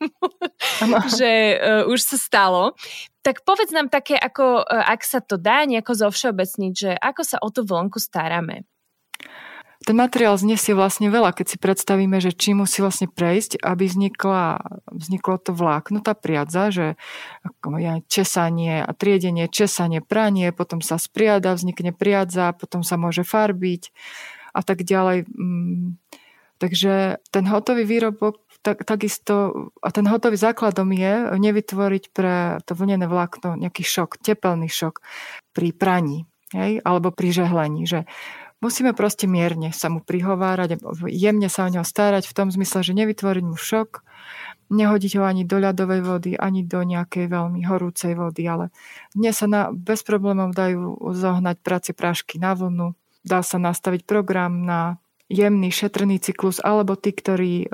že 1.20 1.30
uh, 1.54 1.84
už 1.86 2.00
sa 2.02 2.16
stalo. 2.18 2.74
Tak 3.22 3.46
povedz 3.46 3.70
nám 3.70 3.86
také, 3.86 4.18
ako, 4.18 4.66
uh, 4.66 4.84
ak 4.90 5.06
sa 5.06 5.22
to 5.22 5.38
dá 5.38 5.62
nejako 5.62 5.94
zovšeobecniť, 5.94 6.72
že 6.74 6.90
ako 6.98 7.22
sa 7.22 7.36
o 7.38 7.48
tú 7.54 7.62
vlnku 7.62 8.02
staráme. 8.02 8.66
Ten 9.80 9.96
materiál 9.96 10.36
znesie 10.36 10.76
vlastne 10.76 11.08
veľa, 11.08 11.32
keď 11.32 11.46
si 11.46 11.56
predstavíme, 11.56 12.20
že 12.20 12.36
či 12.36 12.52
musí 12.52 12.84
vlastne 12.84 13.08
prejsť, 13.08 13.64
aby 13.64 13.88
vznikla, 13.88 14.60
vzniklo 14.92 15.40
to 15.40 15.56
vlákno, 15.56 16.04
tá 16.04 16.12
priadza, 16.12 16.68
že 16.68 16.86
česanie 18.04 18.84
a 18.84 18.90
triedenie, 18.92 19.48
česanie, 19.48 20.04
pranie, 20.04 20.52
potom 20.52 20.84
sa 20.84 21.00
spriada, 21.00 21.56
vznikne 21.56 21.96
priadza, 21.96 22.52
potom 22.52 22.84
sa 22.84 23.00
môže 23.00 23.24
farbiť 23.24 23.88
a 24.52 24.60
tak 24.60 24.84
ďalej. 24.84 25.24
Mm, 25.32 25.96
takže 26.60 27.16
ten 27.32 27.44
hotový 27.48 27.88
výrobok 27.88 28.36
tak, 28.60 28.84
takisto, 28.84 29.72
a 29.80 29.88
ten 29.88 30.04
hotový 30.04 30.36
základom 30.36 30.92
je 30.92 31.40
nevytvoriť 31.40 32.04
pre 32.12 32.60
to 32.68 32.76
vlnené 32.76 33.08
vlákno 33.08 33.56
nejaký 33.56 33.80
šok, 33.80 34.20
tepelný 34.20 34.68
šok 34.68 35.00
pri 35.56 35.72
praní, 35.72 36.28
hej, 36.52 36.84
alebo 36.84 37.08
pri 37.08 37.32
žehlení, 37.32 37.88
že 37.88 38.04
musíme 38.60 38.92
proste 38.92 39.24
mierne 39.26 39.72
sa 39.72 39.88
mu 39.88 40.04
prihovárať, 40.04 40.80
jemne 41.08 41.48
sa 41.48 41.66
o 41.66 41.72
neho 41.72 41.84
starať 41.84 42.28
v 42.28 42.36
tom 42.36 42.48
zmysle, 42.52 42.84
že 42.84 42.92
nevytvoriť 42.96 43.44
mu 43.44 43.56
šok, 43.56 44.04
nehodiť 44.70 45.12
ho 45.18 45.24
ani 45.26 45.42
do 45.42 45.58
ľadovej 45.58 46.00
vody, 46.06 46.32
ani 46.38 46.62
do 46.62 46.80
nejakej 46.86 47.26
veľmi 47.26 47.66
horúcej 47.66 48.14
vody, 48.14 48.46
ale 48.46 48.70
dnes 49.16 49.34
sa 49.34 49.50
na, 49.50 49.74
bez 49.74 50.06
problémov 50.06 50.54
dajú 50.54 51.10
zohnať 51.10 51.56
práce 51.60 51.90
prášky 51.90 52.38
na 52.38 52.54
vlnu, 52.54 52.94
dá 53.26 53.42
sa 53.42 53.58
nastaviť 53.58 54.06
program 54.06 54.62
na 54.62 55.02
jemný 55.26 55.74
šetrný 55.74 56.22
cyklus, 56.22 56.62
alebo 56.62 56.94
tí, 56.94 57.10
ktorí 57.14 57.54
e, 57.64 57.68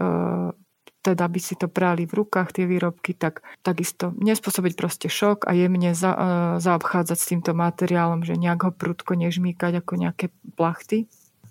teda 1.06 1.30
by 1.30 1.38
si 1.38 1.54
to 1.54 1.70
prali 1.70 2.02
v 2.02 2.18
rukách 2.18 2.58
tie 2.58 2.66
výrobky, 2.66 3.14
tak 3.14 3.46
takisto 3.62 4.10
nespôsobiť 4.18 4.74
proste 4.74 5.06
šok 5.06 5.46
a 5.46 5.54
jemne 5.54 5.94
za, 5.94 6.10
uh, 6.10 6.18
zaobchádzať 6.58 7.18
s 7.18 7.28
týmto 7.30 7.54
materiálom, 7.54 8.26
že 8.26 8.34
nejak 8.34 8.60
ho 8.66 8.70
prudko 8.74 9.14
nežmýkať 9.14 9.86
ako 9.86 9.92
nejaké 9.94 10.34
plachty. 10.58 11.06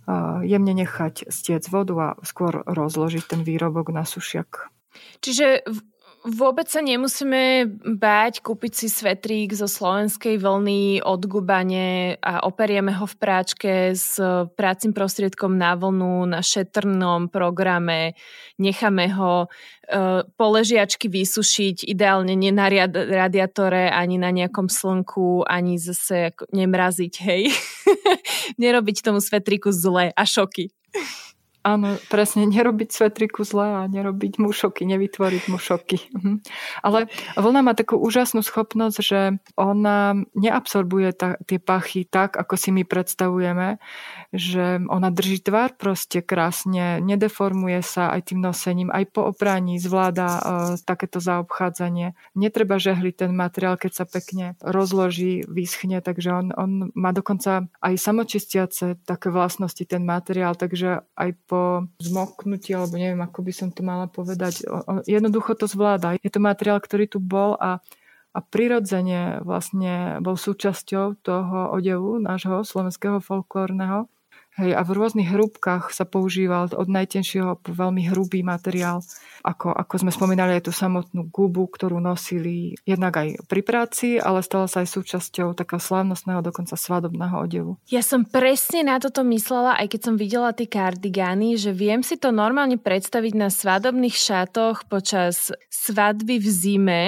Uh, 0.05 0.43
jemne 0.43 0.75
nechať 0.75 1.31
stiec 1.31 1.65
vodu 1.71 1.95
a 1.97 2.09
skôr 2.27 2.61
rozložiť 2.67 3.23
ten 3.31 3.41
výrobok 3.41 3.95
na 3.95 4.03
sušiak. 4.03 4.69
Čiže 5.23 5.65
Vôbec 6.25 6.65
sa 6.65 6.81
nemusíme 6.81 7.69
báť 8.01 8.41
kúpiť 8.41 8.73
si 8.73 8.87
svetrík 8.89 9.53
zo 9.53 9.69
slovenskej 9.69 10.41
vlny 10.41 11.05
od 11.05 11.21
Gubane 11.29 12.17
a 12.17 12.41
operieme 12.49 12.89
ho 12.97 13.05
v 13.05 13.13
práčke 13.21 13.93
s 13.93 14.17
prácim 14.57 14.89
prostriedkom 14.89 15.53
na 15.53 15.77
vlnu 15.77 16.25
na 16.25 16.41
šetrnom 16.41 17.29
programe, 17.29 18.17
necháme 18.57 19.05
ho 19.13 19.45
e, 19.45 19.47
poležiačky 20.33 21.13
vysušiť, 21.13 21.85
ideálne 21.85 22.33
nie 22.33 22.49
na 22.49 22.73
radiatore, 23.05 23.93
ani 23.93 24.17
na 24.17 24.33
nejakom 24.33 24.65
slnku, 24.65 25.45
ani 25.45 25.77
zase 25.77 26.33
nemraziť, 26.49 27.13
hej. 27.21 27.53
Nerobiť 28.65 29.05
tomu 29.05 29.21
svetríku 29.21 29.69
zle 29.69 30.09
a 30.09 30.23
šoky. 30.25 30.73
Áno, 31.65 31.97
presne, 32.13 32.45
nerobiť 32.45 32.93
svetriku 32.93 33.41
zle 33.41 33.81
a 33.81 33.89
nerobiť 33.89 34.37
mu 34.37 34.53
šoky, 34.53 34.85
nevytvoriť 34.85 35.43
mu 35.49 35.57
šoky. 35.57 35.97
Mhm. 36.13 36.45
Ale 36.85 37.09
vlna 37.33 37.65
má 37.65 37.73
takú 37.73 37.97
úžasnú 37.97 38.45
schopnosť, 38.45 38.97
že 39.01 39.41
ona 39.57 40.13
neabsorbuje 40.37 41.09
ta, 41.17 41.41
tie 41.49 41.57
pachy 41.57 42.05
tak, 42.05 42.37
ako 42.37 42.53
si 42.53 42.69
my 42.69 42.85
predstavujeme, 42.85 43.81
že 44.29 44.77
ona 44.85 45.09
drží 45.09 45.41
tvar 45.41 45.73
proste 45.73 46.21
krásne, 46.21 47.01
nedeformuje 47.01 47.81
sa 47.81 48.13
aj 48.13 48.29
tým 48.29 48.45
nosením, 48.45 48.93
aj 48.93 49.09
po 49.09 49.33
opraní 49.33 49.81
zvláda 49.81 50.27
uh, 50.29 50.41
takéto 50.85 51.17
zaobchádzanie. 51.17 52.13
Netreba 52.37 52.77
žehliť 52.77 53.25
ten 53.25 53.31
materiál, 53.33 53.81
keď 53.81 53.91
sa 53.91 54.05
pekne 54.05 54.53
rozloží, 54.61 55.41
vyschne, 55.49 55.97
takže 56.05 56.29
on, 56.29 56.47
on 56.53 56.71
má 56.93 57.09
dokonca 57.09 57.65
aj 57.81 57.93
samočistiace 57.97 59.01
také 59.01 59.33
vlastnosti 59.33 59.81
ten 59.81 60.05
materiál, 60.05 60.53
takže 60.53 61.01
aj 61.17 61.29
po 61.49 61.54
po 61.55 61.87
zmoknutí, 62.03 62.75
alebo 62.75 62.99
neviem, 62.99 63.23
ako 63.23 63.39
by 63.39 63.51
som 63.55 63.71
to 63.71 63.79
mala 63.79 64.11
povedať. 64.11 64.67
Jednoducho 65.07 65.55
to 65.55 65.71
zvláda. 65.71 66.19
Je 66.19 66.27
to 66.27 66.43
materiál, 66.43 66.83
ktorý 66.83 67.07
tu 67.07 67.23
bol 67.23 67.55
a 67.55 67.79
a 68.35 68.43
prirodzene 68.43 69.39
vlastne 69.47 70.19
bol 70.19 70.35
súčasťou 70.35 71.23
toho 71.23 71.71
odevu 71.71 72.19
nášho 72.19 72.67
slovenského 72.67 73.23
folklórneho. 73.23 74.11
Hej, 74.55 74.71
a 74.71 74.87
v 74.87 74.95
rôznych 74.95 75.35
hrúbkach 75.35 75.91
sa 75.91 76.07
používal 76.07 76.71
od 76.71 76.87
najtenšieho 76.87 77.59
po 77.59 77.75
veľmi 77.75 78.07
hrubý 78.07 78.39
materiál. 78.39 79.03
Ako, 79.43 79.75
ako 79.75 80.07
sme 80.07 80.15
spomínali 80.15 80.55
aj 80.55 80.71
tú 80.71 80.71
samotnú 80.71 81.27
gubu, 81.27 81.67
ktorú 81.67 81.99
nosili 81.99 82.71
jednak 82.87 83.19
aj 83.19 83.43
pri 83.51 83.61
práci, 83.67 84.15
ale 84.15 84.39
stala 84.39 84.71
sa 84.71 84.79
aj 84.79 84.95
súčasťou 84.95 85.59
takého 85.59 85.83
slávnostného, 85.83 86.39
dokonca 86.39 86.79
svadobného 86.79 87.35
odevu. 87.35 87.71
Ja 87.91 87.99
som 87.99 88.23
presne 88.23 88.87
na 88.87 88.95
toto 88.95 89.27
myslela, 89.27 89.75
aj 89.75 89.91
keď 89.91 90.01
som 90.07 90.15
videla 90.15 90.55
tie 90.55 90.71
kardigány, 90.71 91.59
že 91.59 91.75
viem 91.75 91.99
si 91.99 92.15
to 92.15 92.31
normálne 92.31 92.79
predstaviť 92.79 93.35
na 93.35 93.51
svadobných 93.51 94.15
šatoch 94.15 94.87
počas 94.87 95.51
svadby 95.67 96.39
v 96.39 96.47
zime, 96.47 97.03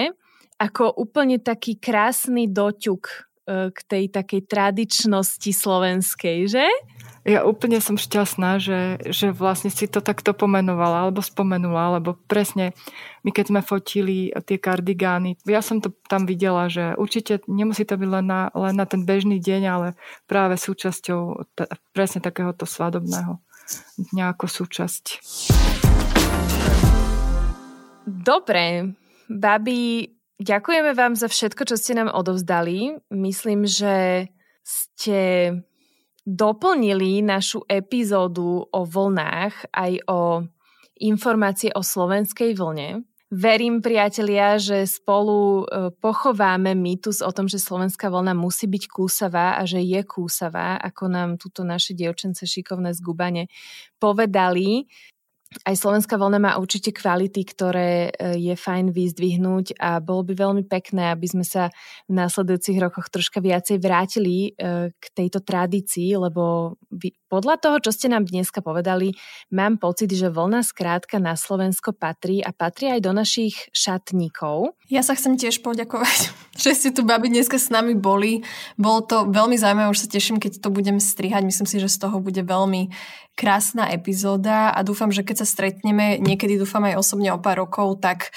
ako 0.60 1.00
úplne 1.00 1.39
taký 1.39 1.80
krásny 1.80 2.52
doťuk 2.52 3.08
e, 3.08 3.16
k 3.72 3.80
tej 3.88 4.04
takej 4.12 4.41
tradičnosti 4.52 5.52
slovenskej, 5.56 6.52
že? 6.52 6.68
Ja 7.28 7.43
úplne 7.43 7.84
som 7.84 7.99
šťastná, 7.99 8.55
že, 8.63 9.03
že 9.11 9.36
vlastne 9.36 9.67
si 9.67 9.84
to 9.91 9.99
takto 9.99 10.32
pomenovala 10.32 11.03
alebo 11.03 11.19
spomenula, 11.19 11.99
lebo 11.99 12.15
presne 12.15 12.71
my 13.28 13.36
keď 13.36 13.45
sme 13.51 13.59
fotili 13.59 14.32
tie 14.47 14.55
kardigány, 14.55 15.36
ja 15.43 15.59
som 15.59 15.84
to 15.84 15.91
tam 16.07 16.23
videla, 16.23 16.71
že 16.71 16.95
určite 16.95 17.43
nemusí 17.51 17.84
to 17.84 17.99
byť 17.99 18.09
len 18.09 18.25
na, 18.32 18.47
len 18.55 18.80
na 18.80 18.88
ten 18.88 19.03
bežný 19.03 19.43
deň, 19.43 19.61
ale 19.67 19.88
práve 20.23 20.55
súčasťou 20.55 21.51
t- 21.51 21.67
presne 21.91 22.23
takéhoto 22.23 22.63
svadobného 22.63 23.43
dňa 24.15 24.25
ako 24.32 24.45
súčasť. 24.47 25.05
Dobre, 28.07 28.95
babi, 29.28 30.15
ďakujeme 30.39 30.95
vám 30.95 31.19
za 31.19 31.28
všetko, 31.28 31.67
čo 31.67 31.75
ste 31.75 31.99
nám 31.99 32.07
odovzdali. 32.15 33.03
Myslím, 33.11 33.67
že 33.67 34.28
ste 34.63 35.19
doplnili 36.28 37.23
našu 37.23 37.63
epizódu 37.71 38.67
o 38.67 38.82
vlnách 38.84 39.71
aj 39.71 39.91
o 40.11 40.43
informácie 40.99 41.71
o 41.71 41.80
slovenskej 41.80 42.51
vlne. 42.51 43.07
Verím, 43.28 43.84
priatelia, 43.84 44.55
že 44.55 44.88
spolu 44.88 45.67
e, 45.67 45.91
pochováme 45.99 46.71
mýtus 46.80 47.19
o 47.19 47.28
tom, 47.36 47.51
že 47.51 47.59
slovenská 47.59 48.07
vlna 48.07 48.32
musí 48.32 48.71
byť 48.71 48.88
kúsavá 48.88 49.59
a 49.59 49.67
že 49.67 49.84
je 49.84 49.99
kúsavá, 50.07 50.80
ako 50.80 51.11
nám 51.11 51.30
túto 51.36 51.67
naše 51.67 51.91
dievčence 51.91 52.47
šikovné 52.47 52.95
z 52.95 53.03
Gubane 53.03 53.43
povedali 53.99 54.88
aj 55.64 55.76
slovenská 55.80 56.20
vlna 56.20 56.39
má 56.43 56.52
určite 56.60 56.91
kvality, 56.91 57.41
ktoré 57.48 58.12
e, 58.12 58.36
je 58.36 58.56
fajn 58.56 58.91
vyzdvihnúť 58.91 59.80
a 59.80 60.04
bolo 60.04 60.28
by 60.28 60.34
veľmi 60.36 60.64
pekné, 60.68 61.10
aby 61.12 61.24
sme 61.24 61.48
sa 61.48 61.72
v 62.06 62.20
následujúcich 62.20 62.76
rokoch 62.78 63.08
troška 63.08 63.39
viacej 63.39 63.80
vrátili 63.80 64.52
e, 64.54 64.91
k 64.91 65.06
tejto 65.16 65.39
tradícii, 65.39 66.20
lebo 66.20 66.76
podľa 67.32 67.56
toho, 67.60 67.78
čo 67.80 67.91
ste 67.95 68.12
nám 68.12 68.28
dneska 68.28 68.60
povedali, 68.60 69.16
mám 69.52 69.80
pocit, 69.80 70.12
že 70.12 70.32
vlna 70.32 70.64
skrátka 70.68 71.20
na 71.20 71.39
Slovensko 71.39 71.95
patrí 71.95 72.43
a 72.43 72.52
patrí 72.52 72.91
aj 72.91 73.02
do 73.04 73.12
našich 73.16 73.72
šatníkov. 73.72 74.76
Ja 74.88 75.04
sa 75.04 75.20
chcem 75.20 75.36
tiež 75.36 75.60
poďakovať, 75.68 76.32
že 76.64 76.72
ste 76.72 76.90
tu, 76.96 77.04
babi, 77.04 77.28
dneska 77.28 77.60
s 77.60 77.68
nami 77.68 77.92
boli. 77.92 78.48
Bolo 78.80 79.04
to 79.04 79.28
veľmi 79.28 79.60
zaujímavé, 79.60 79.92
už 79.92 80.08
sa 80.08 80.10
teším, 80.10 80.40
keď 80.40 80.64
to 80.64 80.72
budem 80.72 81.04
strihať. 81.04 81.44
Myslím 81.44 81.68
si, 81.68 81.84
že 81.84 81.92
z 81.92 82.08
toho 82.08 82.24
bude 82.24 82.40
veľmi 82.40 82.96
krásna 83.38 83.92
epizóda 83.94 84.74
a 84.74 84.82
dúfam, 84.82 85.14
že 85.14 85.22
keď 85.22 85.46
sa 85.46 85.48
stretneme, 85.48 86.18
niekedy 86.18 86.58
dúfam 86.58 86.82
aj 86.90 86.98
osobne 86.98 87.30
o 87.30 87.38
pár 87.38 87.62
rokov, 87.62 88.02
tak 88.02 88.34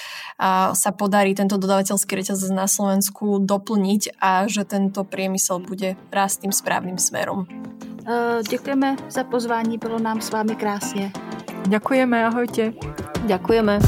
sa 0.77 0.91
podarí 0.93 1.33
tento 1.33 1.57
dodávateľský 1.57 2.21
reťazec 2.21 2.53
na 2.53 2.69
Slovensku 2.69 3.41
doplniť 3.41 4.21
a 4.21 4.45
že 4.45 4.61
tento 4.61 5.01
priemysel 5.01 5.57
bude 5.65 5.97
rásť 6.13 6.45
tým 6.45 6.53
správnym 6.53 7.01
smerom. 7.01 7.49
Uh, 8.01 8.41
děkujeme 8.45 8.97
za 9.09 9.23
pozvání, 9.23 9.77
bylo 9.77 9.99
nám 9.99 10.21
s 10.21 10.29
vámi 10.29 10.55
krásně. 10.55 11.11
Ďakujeme, 11.67 12.25
ahojte. 12.25 12.73
Ďakujeme. 13.25 13.79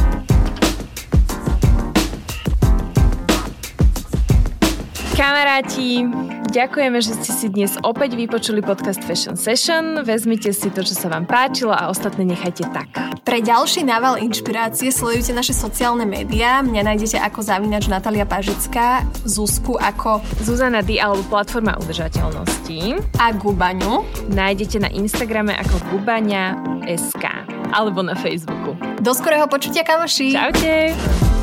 Kamaráti, 5.23 6.03
ďakujeme, 6.51 6.99
že 6.99 7.15
ste 7.15 7.31
si 7.31 7.47
dnes 7.47 7.79
opäť 7.79 8.19
vypočuli 8.19 8.59
podcast 8.59 8.99
Fashion 9.07 9.39
Session. 9.39 10.03
Vezmite 10.03 10.51
si 10.51 10.67
to, 10.67 10.83
čo 10.83 10.99
sa 10.99 11.07
vám 11.07 11.23
páčilo 11.23 11.71
a 11.71 11.87
ostatné 11.87 12.27
nechajte 12.27 12.67
tak. 12.75 12.91
Pre 13.23 13.39
ďalší 13.39 13.87
nával 13.87 14.19
inšpirácie 14.19 14.91
sledujte 14.91 15.31
naše 15.31 15.55
sociálne 15.55 16.03
médiá. 16.03 16.59
Mňa 16.59 16.91
nájdete 16.91 17.23
ako 17.23 17.39
zavinač 17.39 17.87
Natalia 17.87 18.27
Pažická, 18.27 19.07
Zuzku 19.23 19.79
ako 19.79 20.19
Zuzana 20.43 20.83
D 20.83 20.99
alebo 20.99 21.23
platforma 21.31 21.79
udržateľnosti. 21.79 22.99
A 23.15 23.31
Gubaňu 23.31 24.03
nájdete 24.27 24.83
na 24.83 24.91
Instagrame 24.91 25.55
ako 25.55 25.79
Gubaňa 25.87 26.59
SK 26.83 27.47
alebo 27.71 28.03
na 28.03 28.19
Facebooku. 28.19 28.75
Do 28.99 29.15
skorého 29.15 29.47
počutia, 29.47 29.87
kamoši! 29.87 30.35
Čaute! 30.35 31.42